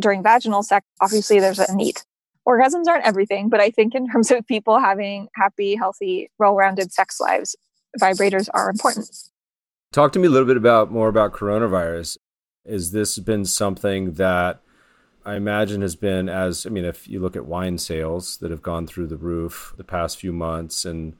during 0.00 0.22
vaginal 0.22 0.64
sex, 0.64 0.84
obviously 1.00 1.38
there's 1.38 1.60
a 1.60 1.76
need. 1.76 2.00
Orgasms 2.46 2.86
aren't 2.88 3.06
everything, 3.06 3.48
but 3.48 3.60
I 3.60 3.70
think 3.70 3.94
in 3.94 4.08
terms 4.08 4.30
of 4.30 4.46
people 4.46 4.78
having 4.78 5.28
happy, 5.34 5.76
healthy, 5.76 6.30
well 6.38 6.54
rounded 6.54 6.92
sex 6.92 7.20
lives, 7.20 7.56
vibrators 8.00 8.48
are 8.52 8.70
important. 8.70 9.10
Talk 9.92 10.12
to 10.12 10.18
me 10.18 10.26
a 10.26 10.30
little 10.30 10.46
bit 10.46 10.56
about 10.56 10.90
more 10.90 11.08
about 11.08 11.32
coronavirus. 11.32 12.18
Has 12.68 12.92
this 12.92 13.18
been 13.18 13.44
something 13.44 14.14
that 14.14 14.60
I 15.24 15.36
imagine 15.36 15.80
has 15.80 15.96
been 15.96 16.28
as 16.28 16.66
I 16.66 16.70
mean, 16.70 16.84
if 16.84 17.08
you 17.08 17.20
look 17.20 17.36
at 17.36 17.46
wine 17.46 17.78
sales 17.78 18.36
that 18.38 18.50
have 18.50 18.62
gone 18.62 18.86
through 18.86 19.06
the 19.06 19.16
roof 19.16 19.72
the 19.76 19.84
past 19.84 20.18
few 20.18 20.32
months 20.32 20.84
and 20.84 21.16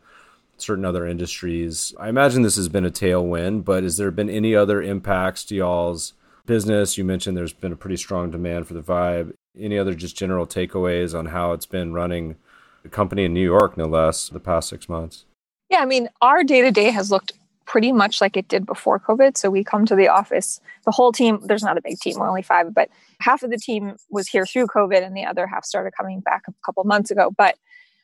certain 0.58 0.84
other 0.84 1.06
industries, 1.06 1.94
I 1.98 2.08
imagine 2.08 2.42
this 2.42 2.56
has 2.56 2.68
been 2.68 2.84
a 2.84 2.90
tailwind. 2.90 3.64
But 3.64 3.82
has 3.82 3.96
there 3.96 4.10
been 4.10 4.28
any 4.28 4.54
other 4.54 4.82
impacts 4.82 5.44
to 5.46 5.54
y'all's 5.54 6.12
business? 6.44 6.98
You 6.98 7.04
mentioned 7.04 7.36
there's 7.36 7.54
been 7.54 7.72
a 7.72 7.76
pretty 7.76 7.96
strong 7.96 8.30
demand 8.30 8.66
for 8.66 8.74
the 8.74 8.82
vibe. 8.82 9.32
Any 9.58 9.78
other 9.78 9.94
just 9.94 10.16
general 10.16 10.46
takeaways 10.46 11.16
on 11.16 11.26
how 11.26 11.52
it's 11.52 11.66
been 11.66 11.92
running 11.92 12.36
the 12.82 12.88
company 12.88 13.24
in 13.24 13.32
New 13.32 13.44
York, 13.44 13.76
no 13.76 13.86
less, 13.86 14.28
the 14.28 14.40
past 14.40 14.68
six 14.68 14.88
months? 14.88 15.24
Yeah, 15.70 15.78
I 15.78 15.86
mean, 15.86 16.08
our 16.20 16.42
day 16.44 16.60
to 16.62 16.70
day 16.70 16.90
has 16.90 17.10
looked 17.10 17.32
pretty 17.66 17.92
much 17.92 18.20
like 18.20 18.36
it 18.36 18.48
did 18.48 18.66
before 18.66 19.00
COVID. 19.00 19.36
So 19.36 19.50
we 19.50 19.64
come 19.64 19.86
to 19.86 19.96
the 19.96 20.08
office, 20.08 20.60
the 20.84 20.90
whole 20.90 21.12
team, 21.12 21.40
there's 21.44 21.62
not 21.62 21.78
a 21.78 21.82
big 21.82 21.98
team, 21.98 22.18
we're 22.18 22.28
only 22.28 22.42
five, 22.42 22.74
but 22.74 22.90
half 23.20 23.42
of 23.42 23.50
the 23.50 23.56
team 23.56 23.96
was 24.10 24.28
here 24.28 24.44
through 24.44 24.66
COVID 24.66 25.02
and 25.04 25.16
the 25.16 25.24
other 25.24 25.46
half 25.46 25.64
started 25.64 25.92
coming 25.96 26.20
back 26.20 26.42
a 26.48 26.52
couple 26.64 26.84
months 26.84 27.10
ago. 27.10 27.32
But 27.36 27.56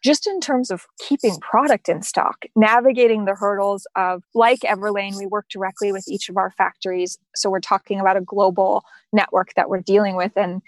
just 0.03 0.27
in 0.27 0.41
terms 0.41 0.71
of 0.71 0.87
keeping 0.99 1.37
product 1.41 1.89
in 1.89 2.03
stock, 2.03 2.47
navigating 2.57 3.27
the 3.27 3.35
hurdles 3.35 3.87
of 3.97 4.23
like 4.35 4.61
Everlane, 4.61 5.19
we 5.19 5.27
work 5.27 5.47
directly 5.51 5.93
with 5.93 6.09
each 6.09 6.31
of 6.31 6.39
our 6.39 6.51
factories. 6.51 7.19
So 7.37 7.51
we're 7.51 7.61
talking 7.61 8.01
about 8.01 8.17
a 8.17 8.23
global 8.23 8.83
network 9.13 9.53
that 9.57 9.69
we're 9.69 9.83
dealing 9.83 10.17
with 10.17 10.33
and 10.37 10.63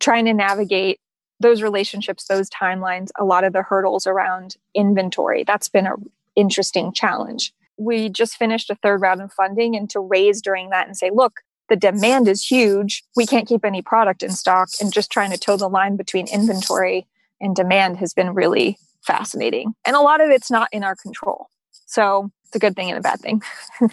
trying 0.00 0.24
to 0.26 0.34
navigate 0.34 1.00
those 1.40 1.62
relationships, 1.62 2.26
those 2.26 2.48
timelines, 2.48 3.10
a 3.18 3.24
lot 3.24 3.44
of 3.44 3.52
the 3.52 3.62
hurdles 3.62 4.06
around 4.06 4.56
inventory. 4.74 5.44
That's 5.44 5.68
been 5.68 5.86
an 5.86 6.10
interesting 6.34 6.92
challenge 6.92 7.52
we 7.78 8.08
just 8.08 8.36
finished 8.36 8.70
a 8.70 8.74
third 8.76 9.00
round 9.00 9.20
of 9.20 9.32
funding 9.32 9.76
and 9.76 9.88
to 9.90 10.00
raise 10.00 10.40
during 10.40 10.70
that 10.70 10.86
and 10.86 10.96
say, 10.96 11.10
look, 11.10 11.40
the 11.68 11.76
demand 11.76 12.28
is 12.28 12.44
huge. 12.44 13.04
We 13.16 13.26
can't 13.26 13.48
keep 13.48 13.64
any 13.64 13.82
product 13.82 14.22
in 14.22 14.30
stock. 14.30 14.68
And 14.80 14.92
just 14.92 15.10
trying 15.10 15.30
to 15.32 15.38
toe 15.38 15.56
the 15.56 15.68
line 15.68 15.96
between 15.96 16.28
inventory 16.28 17.06
and 17.40 17.54
demand 17.54 17.98
has 17.98 18.14
been 18.14 18.34
really 18.34 18.78
fascinating. 19.02 19.74
And 19.84 19.96
a 19.96 20.00
lot 20.00 20.20
of 20.20 20.30
it's 20.30 20.50
not 20.50 20.68
in 20.72 20.84
our 20.84 20.94
control. 20.94 21.48
So 21.86 22.30
it's 22.44 22.56
a 22.56 22.58
good 22.58 22.76
thing 22.76 22.90
and 22.90 22.98
a 22.98 23.02
bad 23.02 23.20
thing. 23.20 23.42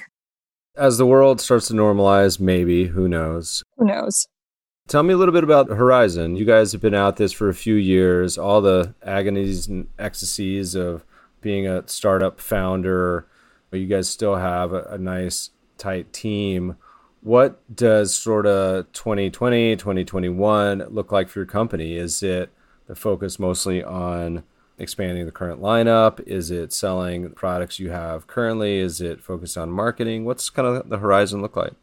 As 0.75 0.97
the 0.97 1.05
world 1.05 1.39
starts 1.39 1.67
to 1.67 1.73
normalize, 1.73 2.39
maybe, 2.39 2.87
who 2.87 3.07
knows? 3.07 3.63
Who 3.77 3.85
knows? 3.85 4.27
Tell 4.87 5.03
me 5.03 5.13
a 5.13 5.17
little 5.17 5.33
bit 5.33 5.43
about 5.43 5.69
Horizon. 5.69 6.35
You 6.35 6.45
guys 6.45 6.71
have 6.73 6.81
been 6.81 6.93
at 6.93 7.15
this 7.15 7.31
for 7.31 7.49
a 7.49 7.53
few 7.53 7.75
years, 7.75 8.37
all 8.37 8.61
the 8.61 8.93
agonies 9.01 9.67
and 9.67 9.87
ecstasies 9.97 10.75
of 10.75 11.05
being 11.41 11.67
a 11.67 11.87
startup 11.87 12.39
founder 12.39 13.27
but 13.73 13.79
you 13.79 13.87
guys 13.87 14.07
still 14.07 14.35
have 14.35 14.71
a, 14.71 14.83
a 14.83 14.97
nice 14.99 15.49
tight 15.79 16.13
team. 16.13 16.77
What 17.21 17.59
does 17.75 18.13
sort 18.13 18.45
of 18.45 18.91
2020, 18.93 19.75
2021 19.77 20.85
look 20.91 21.11
like 21.11 21.27
for 21.27 21.39
your 21.39 21.47
company? 21.47 21.97
Is 21.97 22.21
it 22.21 22.51
the 22.85 22.93
focus 22.93 23.39
mostly 23.39 23.83
on 23.83 24.43
expanding 24.77 25.25
the 25.25 25.31
current 25.31 25.59
lineup? 25.59 26.21
Is 26.27 26.51
it 26.51 26.71
selling 26.71 27.31
products 27.31 27.79
you 27.79 27.89
have 27.89 28.27
currently? 28.27 28.77
Is 28.77 29.01
it 29.01 29.23
focused 29.23 29.57
on 29.57 29.71
marketing? 29.71 30.23
What's 30.23 30.51
kind 30.51 30.67
of 30.67 30.87
the 30.87 30.99
horizon 30.99 31.41
look 31.41 31.55
like? 31.55 31.73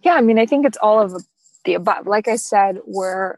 Yeah, 0.00 0.14
I 0.14 0.22
mean, 0.22 0.38
I 0.38 0.46
think 0.46 0.64
it's 0.64 0.78
all 0.78 0.98
of 0.98 1.12
the 1.68 1.74
above. 1.74 2.06
Like 2.06 2.28
I 2.28 2.36
said, 2.36 2.80
we're 2.86 3.36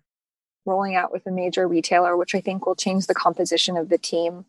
rolling 0.64 0.94
out 0.94 1.12
with 1.12 1.26
a 1.26 1.30
major 1.30 1.66
retailer, 1.66 2.16
which 2.16 2.34
I 2.34 2.40
think 2.40 2.64
will 2.64 2.74
change 2.74 3.06
the 3.06 3.14
composition 3.14 3.76
of 3.76 3.88
the 3.88 3.98
team 3.98 4.44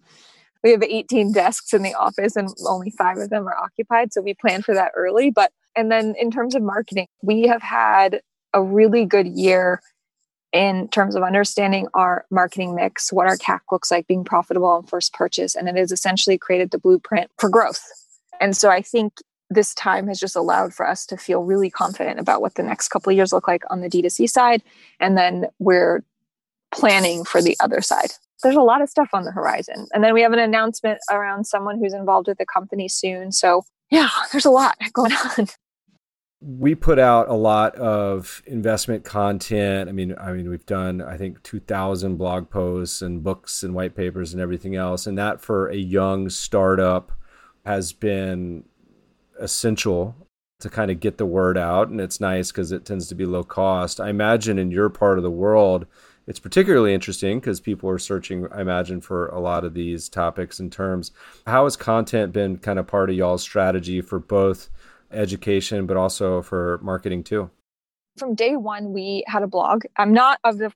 we 0.63 0.71
have 0.71 0.83
18 0.83 1.31
desks 1.31 1.73
in 1.73 1.81
the 1.81 1.93
office 1.93 2.35
and 2.35 2.49
only 2.67 2.91
five 2.91 3.17
of 3.17 3.29
them 3.29 3.47
are 3.47 3.57
occupied. 3.57 4.13
So 4.13 4.21
we 4.21 4.33
plan 4.33 4.61
for 4.61 4.73
that 4.75 4.91
early. 4.95 5.31
But, 5.31 5.51
and 5.75 5.91
then 5.91 6.15
in 6.19 6.31
terms 6.31 6.55
of 6.55 6.61
marketing, 6.61 7.07
we 7.21 7.43
have 7.43 7.61
had 7.61 8.21
a 8.53 8.61
really 8.61 9.05
good 9.05 9.27
year 9.27 9.81
in 10.53 10.89
terms 10.89 11.15
of 11.15 11.23
understanding 11.23 11.87
our 11.93 12.25
marketing 12.29 12.75
mix, 12.75 13.11
what 13.11 13.25
our 13.25 13.37
CAC 13.37 13.61
looks 13.71 13.89
like 13.89 14.05
being 14.05 14.25
profitable 14.25 14.67
on 14.67 14.83
first 14.83 15.13
purchase. 15.13 15.55
And 15.55 15.69
it 15.69 15.77
has 15.77 15.91
essentially 15.91 16.37
created 16.37 16.71
the 16.71 16.77
blueprint 16.77 17.31
for 17.37 17.49
growth. 17.49 17.81
And 18.41 18.55
so 18.55 18.69
I 18.69 18.81
think 18.81 19.13
this 19.51 19.75
time 19.75 20.07
has 20.07 20.19
just 20.19 20.35
allowed 20.35 20.73
for 20.73 20.87
us 20.87 21.05
to 21.07 21.17
feel 21.17 21.43
really 21.43 21.69
confident 21.69 22.19
about 22.19 22.41
what 22.41 22.55
the 22.55 22.63
next 22.63 22.87
couple 22.89 23.11
of 23.11 23.15
years 23.15 23.33
look 23.33 23.47
like 23.47 23.63
on 23.69 23.81
the 23.81 23.89
D2C 23.89 24.29
side. 24.29 24.63
And 24.99 25.17
then 25.17 25.47
we're 25.59 26.03
planning 26.73 27.25
for 27.25 27.41
the 27.41 27.57
other 27.59 27.81
side. 27.81 28.11
There's 28.41 28.55
a 28.55 28.61
lot 28.61 28.81
of 28.81 28.89
stuff 28.89 29.09
on 29.13 29.25
the 29.25 29.31
horizon. 29.31 29.87
And 29.93 30.03
then 30.03 30.13
we 30.13 30.21
have 30.21 30.33
an 30.33 30.39
announcement 30.39 30.99
around 31.11 31.45
someone 31.45 31.77
who's 31.77 31.93
involved 31.93 32.27
with 32.27 32.37
the 32.37 32.45
company 32.45 32.87
soon. 32.87 33.31
So, 33.31 33.63
yeah, 33.91 34.09
there's 34.31 34.45
a 34.45 34.51
lot 34.51 34.77
going 34.93 35.11
on 35.11 35.47
we 36.41 36.73
put 36.73 36.97
out 36.97 37.29
a 37.29 37.35
lot 37.35 37.75
of 37.75 38.41
investment 38.47 39.05
content. 39.05 39.87
I 39.87 39.91
mean, 39.91 40.15
I 40.19 40.31
mean, 40.31 40.49
we've 40.49 40.65
done 40.65 41.01
I 41.01 41.15
think 41.15 41.41
2,000 41.43 42.15
blog 42.15 42.49
posts 42.49 43.01
and 43.01 43.23
books 43.23 43.61
and 43.61 43.75
white 43.75 43.95
papers 43.95 44.33
and 44.33 44.41
everything 44.41 44.75
else, 44.75 45.05
and 45.05 45.17
that 45.17 45.39
for 45.39 45.67
a 45.67 45.75
young 45.75 46.29
startup 46.29 47.11
has 47.63 47.93
been 47.93 48.63
essential 49.41 50.15
to 50.59 50.69
kind 50.69 50.91
of 50.91 50.99
get 50.99 51.17
the 51.17 51.25
word 51.25 51.57
out. 51.57 51.89
And 51.89 51.99
it's 51.99 52.21
nice 52.21 52.51
because 52.51 52.71
it 52.71 52.85
tends 52.85 53.07
to 53.07 53.15
be 53.15 53.25
low 53.25 53.43
cost. 53.43 53.99
I 53.99 54.09
imagine 54.09 54.59
in 54.59 54.71
your 54.71 54.89
part 54.89 55.17
of 55.17 55.23
the 55.23 55.31
world, 55.31 55.85
it's 56.27 56.39
particularly 56.39 56.93
interesting 56.93 57.39
because 57.39 57.59
people 57.59 57.89
are 57.89 57.97
searching, 57.97 58.47
I 58.51 58.61
imagine, 58.61 59.01
for 59.01 59.27
a 59.27 59.39
lot 59.39 59.65
of 59.65 59.73
these 59.73 60.07
topics 60.07 60.59
and 60.59 60.71
terms. 60.71 61.11
How 61.47 61.63
has 61.63 61.75
content 61.75 62.31
been 62.31 62.57
kind 62.57 62.77
of 62.77 62.87
part 62.87 63.09
of 63.09 63.15
y'all's 63.15 63.41
strategy 63.41 64.01
for 64.01 64.19
both? 64.19 64.69
education, 65.13 65.85
but 65.85 65.97
also 65.97 66.41
for 66.41 66.79
marketing 66.81 67.23
too? 67.23 67.49
From 68.17 68.35
day 68.35 68.55
one, 68.55 68.93
we 68.93 69.23
had 69.27 69.43
a 69.43 69.47
blog. 69.47 69.83
I'm 69.97 70.13
not 70.13 70.39
of 70.43 70.57
the 70.57 70.71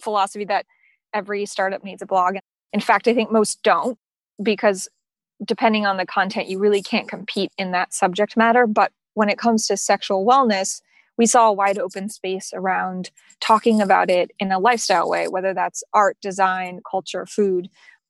philosophy 0.00 0.44
that 0.46 0.66
every 1.12 1.46
startup 1.46 1.84
needs 1.84 2.02
a 2.02 2.06
blog. 2.06 2.36
In 2.72 2.80
fact, 2.80 3.08
I 3.08 3.14
think 3.14 3.30
most 3.30 3.62
don't 3.62 3.98
because 4.42 4.88
depending 5.44 5.86
on 5.86 5.96
the 5.96 6.06
content, 6.06 6.48
you 6.48 6.58
really 6.58 6.82
can't 6.82 7.08
compete 7.08 7.52
in 7.58 7.72
that 7.72 7.94
subject 7.94 8.36
matter. 8.36 8.66
But 8.66 8.92
when 9.14 9.28
it 9.28 9.38
comes 9.38 9.66
to 9.66 9.76
sexual 9.76 10.26
wellness, 10.26 10.80
we 11.16 11.26
saw 11.26 11.48
a 11.48 11.52
wide 11.52 11.78
open 11.78 12.08
space 12.08 12.50
around 12.54 13.10
talking 13.40 13.80
about 13.80 14.08
it 14.08 14.30
in 14.38 14.52
a 14.52 14.58
lifestyle 14.58 15.08
way, 15.08 15.28
whether 15.28 15.52
that's 15.52 15.84
art, 15.92 16.16
design, 16.22 16.80
culture, 16.90 17.26
food. 17.26 17.68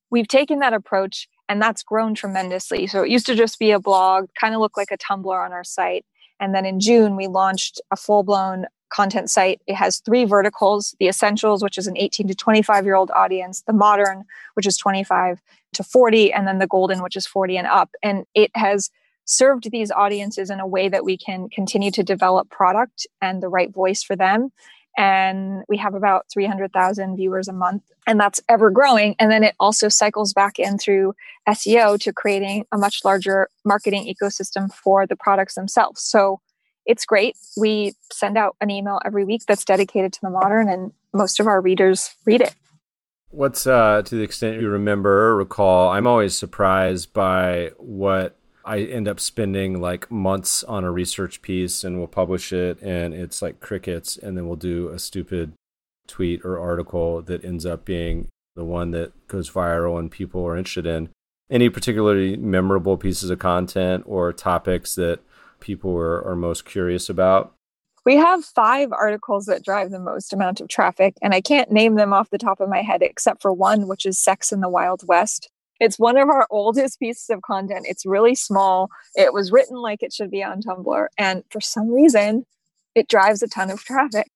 We've 0.09 0.27
taken 0.27 0.59
that 0.59 0.73
approach 0.73 1.27
and 1.49 1.61
that's 1.61 1.83
grown 1.83 2.15
tremendously. 2.15 2.87
So 2.87 3.03
it 3.03 3.09
used 3.09 3.25
to 3.25 3.35
just 3.35 3.59
be 3.59 3.71
a 3.71 3.79
blog, 3.79 4.29
kind 4.39 4.55
of 4.55 4.61
look 4.61 4.77
like 4.77 4.91
a 4.91 4.97
Tumblr 4.97 5.45
on 5.45 5.51
our 5.51 5.65
site. 5.65 6.05
And 6.39 6.55
then 6.55 6.65
in 6.65 6.79
June, 6.79 7.17
we 7.17 7.27
launched 7.27 7.81
a 7.91 7.97
full 7.97 8.23
blown 8.23 8.65
content 8.91 9.29
site. 9.29 9.61
It 9.67 9.75
has 9.75 9.99
three 9.99 10.25
verticals 10.25 10.95
the 10.99 11.07
essentials, 11.07 11.63
which 11.63 11.77
is 11.77 11.87
an 11.87 11.97
18 11.97 12.27
to 12.27 12.35
25 12.35 12.85
year 12.85 12.95
old 12.95 13.11
audience, 13.11 13.63
the 13.65 13.73
modern, 13.73 14.25
which 14.53 14.67
is 14.67 14.77
25 14.77 15.41
to 15.73 15.83
40, 15.83 16.33
and 16.33 16.47
then 16.47 16.59
the 16.59 16.67
golden, 16.67 17.01
which 17.01 17.15
is 17.15 17.25
40 17.25 17.57
and 17.57 17.67
up. 17.67 17.89
And 18.03 18.25
it 18.35 18.51
has 18.55 18.89
served 19.25 19.71
these 19.71 19.91
audiences 19.91 20.49
in 20.49 20.59
a 20.59 20.67
way 20.67 20.89
that 20.89 21.05
we 21.05 21.17
can 21.17 21.49
continue 21.49 21.91
to 21.91 22.03
develop 22.03 22.49
product 22.49 23.07
and 23.21 23.41
the 23.41 23.47
right 23.47 23.71
voice 23.73 24.03
for 24.03 24.15
them 24.15 24.51
and 24.97 25.63
we 25.69 25.77
have 25.77 25.95
about 25.95 26.25
300,000 26.31 27.15
viewers 27.15 27.47
a 27.47 27.53
month 27.53 27.83
and 28.07 28.19
that's 28.19 28.41
ever 28.49 28.69
growing 28.69 29.15
and 29.19 29.31
then 29.31 29.43
it 29.43 29.55
also 29.59 29.87
cycles 29.87 30.33
back 30.33 30.59
in 30.59 30.77
through 30.77 31.13
SEO 31.47 31.99
to 31.99 32.11
creating 32.11 32.65
a 32.71 32.77
much 32.77 33.05
larger 33.05 33.47
marketing 33.63 34.13
ecosystem 34.13 34.71
for 34.71 35.07
the 35.07 35.15
products 35.15 35.55
themselves 35.55 36.01
so 36.01 36.41
it's 36.85 37.05
great 37.05 37.35
we 37.57 37.93
send 38.11 38.37
out 38.37 38.55
an 38.61 38.69
email 38.69 38.99
every 39.05 39.25
week 39.25 39.41
that's 39.47 39.65
dedicated 39.65 40.11
to 40.13 40.19
the 40.21 40.29
modern 40.29 40.69
and 40.69 40.91
most 41.13 41.39
of 41.39 41.47
our 41.47 41.61
readers 41.61 42.15
read 42.25 42.41
it 42.41 42.55
what's 43.29 43.65
uh 43.65 44.01
to 44.03 44.15
the 44.15 44.23
extent 44.23 44.61
you 44.61 44.69
remember 44.69 45.27
or 45.27 45.35
recall 45.35 45.89
i'm 45.89 46.07
always 46.07 46.37
surprised 46.37 47.13
by 47.13 47.71
what 47.77 48.37
I 48.63 48.81
end 48.81 49.07
up 49.07 49.19
spending 49.19 49.81
like 49.81 50.11
months 50.11 50.63
on 50.63 50.83
a 50.83 50.91
research 50.91 51.41
piece 51.41 51.83
and 51.83 51.97
we'll 51.97 52.07
publish 52.07 52.53
it 52.53 52.79
and 52.81 53.13
it's 53.13 53.41
like 53.41 53.59
crickets 53.59 54.17
and 54.17 54.37
then 54.37 54.47
we'll 54.47 54.55
do 54.55 54.89
a 54.89 54.99
stupid 54.99 55.53
tweet 56.07 56.43
or 56.43 56.59
article 56.59 57.21
that 57.23 57.43
ends 57.43 57.65
up 57.65 57.85
being 57.85 58.27
the 58.55 58.65
one 58.65 58.91
that 58.91 59.27
goes 59.27 59.49
viral 59.49 59.97
and 59.97 60.11
people 60.11 60.45
are 60.45 60.57
interested 60.57 60.85
in. 60.85 61.09
Any 61.49 61.69
particularly 61.69 62.37
memorable 62.37 62.97
pieces 62.97 63.29
of 63.29 63.39
content 63.39 64.03
or 64.05 64.31
topics 64.31 64.95
that 64.95 65.19
people 65.61 65.95
are, 65.95 66.25
are 66.27 66.35
most 66.35 66.65
curious 66.65 67.09
about? 67.09 67.55
We 68.03 68.15
have 68.15 68.43
five 68.43 68.91
articles 68.91 69.45
that 69.45 69.63
drive 69.63 69.91
the 69.91 69.99
most 69.99 70.33
amount 70.33 70.59
of 70.59 70.67
traffic, 70.67 71.15
and 71.21 71.35
I 71.35 71.41
can't 71.41 71.71
name 71.71 71.95
them 71.95 72.13
off 72.13 72.31
the 72.31 72.39
top 72.39 72.59
of 72.59 72.67
my 72.67 72.81
head 72.81 73.03
except 73.03 73.41
for 73.41 73.53
one, 73.53 73.87
which 73.87 74.05
is 74.05 74.17
Sex 74.17 74.51
in 74.51 74.61
the 74.61 74.69
Wild 74.69 75.07
West. 75.07 75.49
It's 75.79 75.99
one 75.99 76.17
of 76.17 76.29
our 76.29 76.47
oldest 76.49 76.99
pieces 76.99 77.29
of 77.29 77.41
content. 77.41 77.85
It's 77.87 78.05
really 78.05 78.35
small. 78.35 78.89
It 79.15 79.33
was 79.33 79.51
written 79.51 79.77
like 79.77 80.03
it 80.03 80.13
should 80.13 80.29
be 80.29 80.43
on 80.43 80.61
Tumblr. 80.61 81.07
And 81.17 81.43
for 81.49 81.59
some 81.59 81.89
reason, 81.89 82.45
it 82.93 83.07
drives 83.07 83.41
a 83.41 83.47
ton 83.47 83.71
of 83.71 83.83
traffic. 83.83 84.27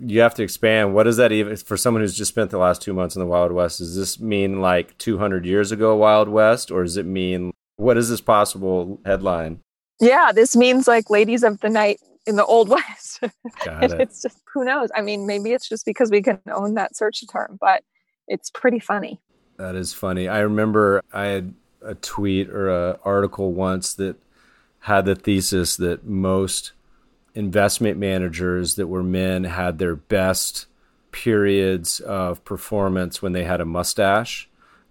You 0.00 0.20
have 0.20 0.34
to 0.34 0.42
expand. 0.42 0.94
What 0.94 1.04
does 1.04 1.16
that 1.16 1.32
even, 1.32 1.56
for 1.56 1.76
someone 1.76 2.02
who's 2.02 2.16
just 2.16 2.30
spent 2.30 2.50
the 2.50 2.58
last 2.58 2.82
two 2.82 2.94
months 2.94 3.16
in 3.16 3.20
the 3.20 3.26
Wild 3.26 3.52
West, 3.52 3.78
does 3.78 3.96
this 3.96 4.20
mean 4.20 4.60
like 4.60 4.96
200 4.98 5.44
years 5.44 5.72
ago 5.72 5.94
Wild 5.96 6.28
West? 6.28 6.70
Or 6.70 6.82
does 6.82 6.96
it 6.96 7.06
mean, 7.06 7.52
what 7.76 7.96
is 7.96 8.08
this 8.08 8.20
possible 8.20 9.00
headline? 9.04 9.60
Yeah, 10.00 10.32
this 10.32 10.56
means 10.56 10.86
like 10.86 11.10
ladies 11.10 11.42
of 11.42 11.60
the 11.60 11.68
night 11.68 12.00
in 12.26 12.36
the 12.36 12.44
old 12.44 12.68
west. 12.68 13.20
Got 13.64 13.84
it. 13.84 14.00
it's 14.00 14.22
just 14.22 14.40
who 14.52 14.64
knows? 14.64 14.90
I 14.94 15.00
mean, 15.00 15.26
maybe 15.26 15.52
it's 15.52 15.68
just 15.68 15.84
because 15.84 16.10
we 16.10 16.22
can 16.22 16.40
own 16.52 16.74
that 16.74 16.96
search 16.96 17.22
term, 17.30 17.58
but 17.60 17.82
it's 18.28 18.50
pretty 18.50 18.78
funny. 18.78 19.20
That 19.56 19.74
is 19.74 19.92
funny. 19.92 20.28
I 20.28 20.40
remember 20.40 21.02
I 21.12 21.26
had 21.26 21.54
a 21.82 21.94
tweet 21.94 22.48
or 22.50 22.68
a 22.70 22.98
article 23.04 23.52
once 23.52 23.94
that 23.94 24.16
had 24.80 25.04
the 25.04 25.14
thesis 25.14 25.76
that 25.76 26.04
most 26.04 26.72
investment 27.34 27.98
managers 27.98 28.74
that 28.76 28.86
were 28.86 29.02
men 29.02 29.44
had 29.44 29.78
their 29.78 29.96
best 29.96 30.66
periods 31.12 32.00
of 32.00 32.44
performance 32.44 33.22
when 33.22 33.32
they 33.32 33.44
had 33.44 33.60
a 33.60 33.64
mustache. 33.64 34.48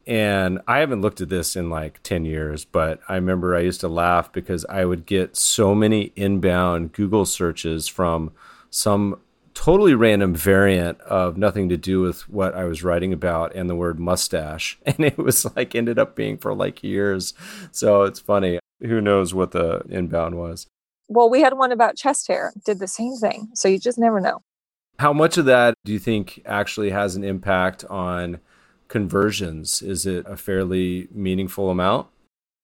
And 0.07 0.61
I 0.67 0.79
haven't 0.79 1.01
looked 1.01 1.19
at 1.19 1.27
this 1.27 1.57
in 1.57 1.69
like 1.69 2.01
10 2.01 2.23
years, 2.23 2.63
but 2.63 3.01
I 3.09 3.15
remember 3.15 3.53
I 3.53 3.59
used 3.59 3.81
to 3.81 3.89
laugh 3.89 4.31
because 4.31 4.65
I 4.69 4.85
would 4.85 5.05
get 5.05 5.35
so 5.35 5.75
many 5.75 6.13
inbound 6.15 6.93
Google 6.93 7.25
searches 7.25 7.89
from 7.89 8.31
some 8.69 9.19
totally 9.53 9.95
random 9.95 10.33
variant 10.33 11.01
of 11.01 11.35
nothing 11.35 11.67
to 11.67 11.75
do 11.75 11.99
with 11.99 12.29
what 12.29 12.55
I 12.55 12.63
was 12.63 12.83
writing 12.83 13.11
about 13.11 13.53
and 13.53 13.69
the 13.69 13.75
word 13.75 13.99
mustache. 13.99 14.79
And 14.85 15.01
it 15.01 15.17
was 15.17 15.45
like 15.57 15.75
ended 15.75 15.99
up 15.99 16.15
being 16.15 16.37
for 16.37 16.53
like 16.53 16.83
years. 16.83 17.33
So 17.73 18.03
it's 18.03 18.21
funny. 18.21 18.59
Who 18.79 19.01
knows 19.01 19.33
what 19.33 19.51
the 19.51 19.81
inbound 19.89 20.35
was? 20.37 20.67
Well, 21.09 21.29
we 21.29 21.41
had 21.41 21.57
one 21.57 21.73
about 21.73 21.97
chest 21.97 22.27
hair, 22.27 22.53
did 22.65 22.79
the 22.79 22.87
same 22.87 23.17
thing. 23.17 23.49
So 23.55 23.67
you 23.67 23.77
just 23.77 23.99
never 23.99 24.21
know. 24.21 24.41
How 24.99 25.11
much 25.11 25.37
of 25.37 25.45
that 25.45 25.73
do 25.83 25.91
you 25.91 25.99
think 25.99 26.41
actually 26.45 26.91
has 26.91 27.15
an 27.15 27.23
impact 27.23 27.83
on 27.85 28.39
conversions? 28.87 29.81
Is 29.81 30.05
it 30.05 30.25
a 30.27 30.37
fairly 30.37 31.07
meaningful 31.11 31.69
amount? 31.69 32.07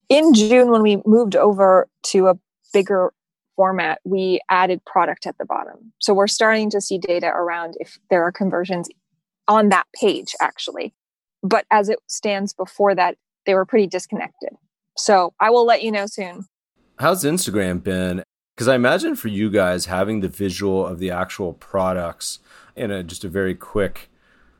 In 0.09 0.33
June, 0.33 0.69
when 0.69 0.81
we 0.81 1.01
moved 1.05 1.35
over 1.35 1.87
to 2.07 2.27
a 2.27 2.35
bigger 2.73 3.13
format, 3.55 3.99
we 4.03 4.39
added 4.49 4.83
product 4.85 5.25
at 5.25 5.37
the 5.37 5.45
bottom. 5.45 5.93
So 5.99 6.13
we're 6.13 6.27
starting 6.27 6.69
to 6.71 6.81
see 6.81 6.97
data 6.97 7.27
around 7.27 7.75
if 7.79 7.97
there 8.09 8.23
are 8.23 8.31
conversions 8.31 8.89
on 9.47 9.69
that 9.69 9.85
page, 9.99 10.35
actually. 10.41 10.93
But 11.41 11.65
as 11.71 11.89
it 11.89 11.99
stands 12.07 12.53
before 12.53 12.95
that, 12.95 13.17
they 13.45 13.53
were 13.53 13.65
pretty 13.65 13.87
disconnected. 13.87 14.49
So 14.97 15.33
I 15.39 15.49
will 15.49 15.65
let 15.65 15.83
you 15.83 15.91
know 15.91 16.05
soon. 16.05 16.45
How's 16.99 17.23
Instagram 17.23 17.83
been? 17.83 18.23
Because 18.55 18.67
I 18.67 18.75
imagine 18.75 19.15
for 19.15 19.27
you 19.29 19.49
guys 19.49 19.87
having 19.87 20.19
the 20.21 20.27
visual 20.27 20.85
of 20.85 20.99
the 20.99 21.09
actual 21.09 21.53
products 21.53 22.39
in 22.75 22.91
a, 22.91 23.03
just 23.03 23.23
a 23.23 23.29
very 23.29 23.55
quick, 23.55 24.09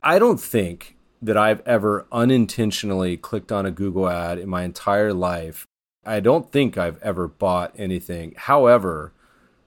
I 0.02 0.18
don't 0.18 0.40
think 0.40 0.96
that 1.24 1.36
I've 1.36 1.60
ever 1.66 2.06
unintentionally 2.12 3.16
clicked 3.16 3.50
on 3.50 3.66
a 3.66 3.70
Google 3.70 4.08
ad 4.08 4.38
in 4.38 4.48
my 4.48 4.62
entire 4.62 5.12
life 5.12 5.66
I 6.06 6.20
don't 6.20 6.50
think 6.50 6.76
I've 6.76 7.02
ever 7.02 7.28
bought 7.28 7.74
anything. 7.76 8.34
However, 8.36 9.12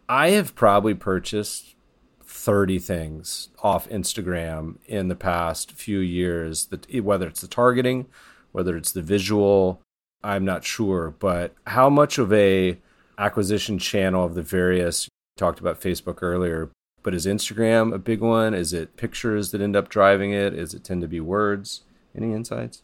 I 0.07 0.29
have 0.29 0.55
probably 0.55 0.93
purchased 0.93 1.75
30 2.23 2.79
things 2.79 3.49
off 3.63 3.89
Instagram 3.89 4.77
in 4.85 5.07
the 5.07 5.15
past 5.15 5.71
few 5.71 5.99
years 5.99 6.67
that 6.67 7.03
whether 7.03 7.27
it's 7.27 7.41
the 7.41 7.47
targeting, 7.47 8.05
whether 8.51 8.77
it's 8.77 8.91
the 8.91 9.01
visual, 9.01 9.81
I'm 10.23 10.45
not 10.45 10.63
sure, 10.63 11.15
but 11.17 11.55
how 11.65 11.89
much 11.89 12.17
of 12.17 12.31
a 12.31 12.77
acquisition 13.17 13.79
channel 13.79 14.25
of 14.25 14.35
the 14.35 14.43
various 14.43 15.09
talked 15.37 15.59
about 15.59 15.81
Facebook 15.81 16.19
earlier, 16.21 16.69
but 17.07 17.15
is 17.15 17.25
Instagram 17.25 17.93
a 17.93 17.97
big 17.97 18.19
one? 18.19 18.53
Is 18.53 18.73
it 18.73 18.97
pictures 18.97 19.51
that 19.51 19.61
end 19.61 19.77
up 19.77 19.87
driving 19.87 20.33
it? 20.33 20.53
Is 20.53 20.73
it 20.73 20.83
tend 20.83 20.99
to 21.03 21.07
be 21.07 21.21
words? 21.21 21.83
Any 22.13 22.33
insights? 22.33 22.83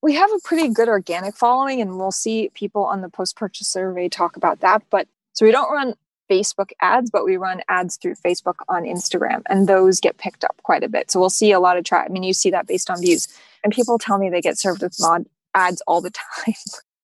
we 0.00 0.14
have 0.14 0.30
a 0.30 0.38
pretty 0.44 0.68
good 0.68 0.88
organic 0.88 1.36
following 1.36 1.80
and 1.80 1.98
we'll 1.98 2.12
see 2.12 2.50
people 2.54 2.84
on 2.84 3.00
the 3.00 3.08
post 3.08 3.34
purchase 3.34 3.68
survey 3.68 4.08
talk 4.08 4.36
about 4.36 4.60
that 4.60 4.80
but 4.90 5.08
so 5.32 5.44
we 5.44 5.50
don't 5.50 5.72
run 5.72 5.94
Facebook 6.30 6.70
ads, 6.80 7.10
but 7.10 7.24
we 7.24 7.36
run 7.36 7.62
ads 7.68 7.96
through 7.96 8.14
Facebook 8.14 8.56
on 8.68 8.84
Instagram, 8.84 9.42
and 9.46 9.66
those 9.66 9.98
get 9.98 10.18
picked 10.18 10.44
up 10.44 10.60
quite 10.62 10.84
a 10.84 10.88
bit. 10.88 11.10
So 11.10 11.18
we'll 11.18 11.30
see 11.30 11.52
a 11.52 11.60
lot 11.60 11.78
of 11.78 11.84
try. 11.84 12.04
I 12.04 12.08
mean, 12.08 12.22
you 12.22 12.34
see 12.34 12.50
that 12.50 12.66
based 12.66 12.90
on 12.90 13.00
views, 13.00 13.28
and 13.64 13.72
people 13.72 13.98
tell 13.98 14.18
me 14.18 14.28
they 14.28 14.42
get 14.42 14.58
served 14.58 14.82
with 14.82 14.94
Maude 15.00 15.26
ads 15.54 15.80
all 15.86 16.02
the 16.02 16.10
time. 16.44 16.54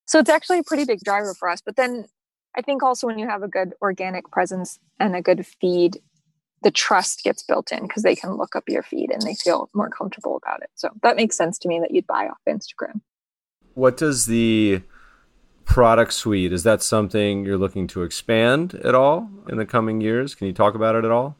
so 0.04 0.18
it's 0.18 0.28
actually 0.28 0.58
a 0.58 0.62
pretty 0.62 0.84
big 0.84 1.00
driver 1.00 1.32
for 1.32 1.48
us. 1.48 1.62
But 1.64 1.76
then 1.76 2.04
I 2.54 2.62
think 2.62 2.82
also 2.82 3.06
when 3.06 3.18
you 3.18 3.26
have 3.26 3.42
a 3.42 3.48
good 3.48 3.72
organic 3.80 4.30
presence 4.30 4.78
and 5.00 5.16
a 5.16 5.22
good 5.22 5.46
feed, 5.46 6.00
the 6.64 6.70
trust 6.70 7.22
gets 7.22 7.42
built 7.42 7.70
in 7.70 7.82
because 7.82 8.02
they 8.02 8.16
can 8.16 8.36
look 8.36 8.56
up 8.56 8.64
your 8.66 8.82
feed 8.82 9.10
and 9.10 9.22
they 9.22 9.34
feel 9.34 9.70
more 9.74 9.90
comfortable 9.90 10.36
about 10.36 10.62
it. 10.62 10.70
So 10.74 10.88
that 11.02 11.14
makes 11.14 11.36
sense 11.36 11.58
to 11.58 11.68
me 11.68 11.78
that 11.78 11.92
you'd 11.92 12.06
buy 12.06 12.26
off 12.26 12.38
Instagram. 12.48 13.00
What 13.74 13.96
does 13.96 14.26
the 14.26 14.82
product 15.66 16.12
suite 16.12 16.52
is 16.52 16.62
that 16.62 16.82
something 16.82 17.44
you're 17.44 17.58
looking 17.58 17.86
to 17.88 18.02
expand 18.02 18.74
at 18.76 18.94
all 18.94 19.28
in 19.48 19.58
the 19.58 19.66
coming 19.66 20.00
years? 20.00 20.34
Can 20.34 20.46
you 20.46 20.52
talk 20.52 20.74
about 20.74 20.94
it 20.94 21.04
at 21.04 21.10
all? 21.10 21.36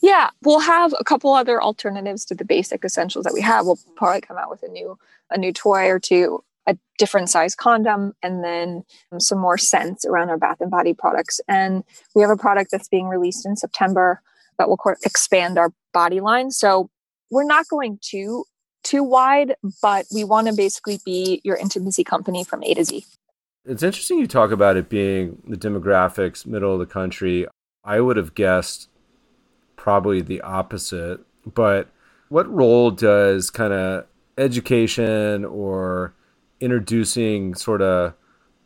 Yeah, 0.00 0.30
we'll 0.42 0.60
have 0.60 0.92
a 0.98 1.04
couple 1.04 1.32
other 1.32 1.62
alternatives 1.62 2.24
to 2.26 2.34
the 2.34 2.44
basic 2.44 2.84
essentials 2.84 3.24
that 3.24 3.34
we 3.34 3.40
have. 3.40 3.66
We'll 3.66 3.78
probably 3.94 4.20
come 4.20 4.36
out 4.36 4.50
with 4.50 4.62
a 4.62 4.68
new 4.68 4.98
a 5.30 5.38
new 5.38 5.52
toy 5.52 5.86
or 5.88 5.98
two, 5.98 6.42
a 6.66 6.76
different 6.98 7.30
size 7.30 7.54
condom, 7.54 8.12
and 8.22 8.42
then 8.42 8.84
some 9.18 9.38
more 9.38 9.56
scents 9.56 10.04
around 10.04 10.28
our 10.28 10.38
bath 10.38 10.60
and 10.60 10.70
body 10.70 10.92
products. 10.92 11.40
And 11.46 11.84
we 12.14 12.22
have 12.22 12.30
a 12.30 12.36
product 12.36 12.70
that's 12.70 12.88
being 12.88 13.06
released 13.06 13.46
in 13.46 13.56
September 13.56 14.20
that 14.62 14.68
will 14.68 14.78
expand 15.04 15.58
our 15.58 15.72
body 15.92 16.20
line. 16.20 16.50
So 16.52 16.88
we're 17.30 17.44
not 17.44 17.66
going 17.68 17.98
too 18.00 18.44
too 18.84 19.02
wide, 19.02 19.54
but 19.80 20.06
we 20.12 20.24
want 20.24 20.48
to 20.48 20.54
basically 20.54 21.00
be 21.04 21.40
your 21.44 21.56
intimacy 21.56 22.02
company 22.04 22.42
from 22.44 22.62
A 22.64 22.74
to 22.74 22.84
Z. 22.84 23.04
It's 23.64 23.82
interesting 23.82 24.18
you 24.18 24.26
talk 24.26 24.50
about 24.50 24.76
it 24.76 24.88
being 24.88 25.40
the 25.46 25.56
demographics, 25.56 26.44
middle 26.46 26.72
of 26.72 26.80
the 26.80 26.86
country. 26.86 27.46
I 27.84 28.00
would 28.00 28.16
have 28.16 28.34
guessed 28.34 28.88
probably 29.76 30.20
the 30.20 30.40
opposite. 30.40 31.20
But 31.46 31.88
what 32.28 32.52
role 32.52 32.90
does 32.90 33.50
kind 33.50 33.72
of 33.72 34.06
education 34.36 35.44
or 35.44 36.14
introducing 36.60 37.54
sort 37.54 37.82
of 37.82 38.14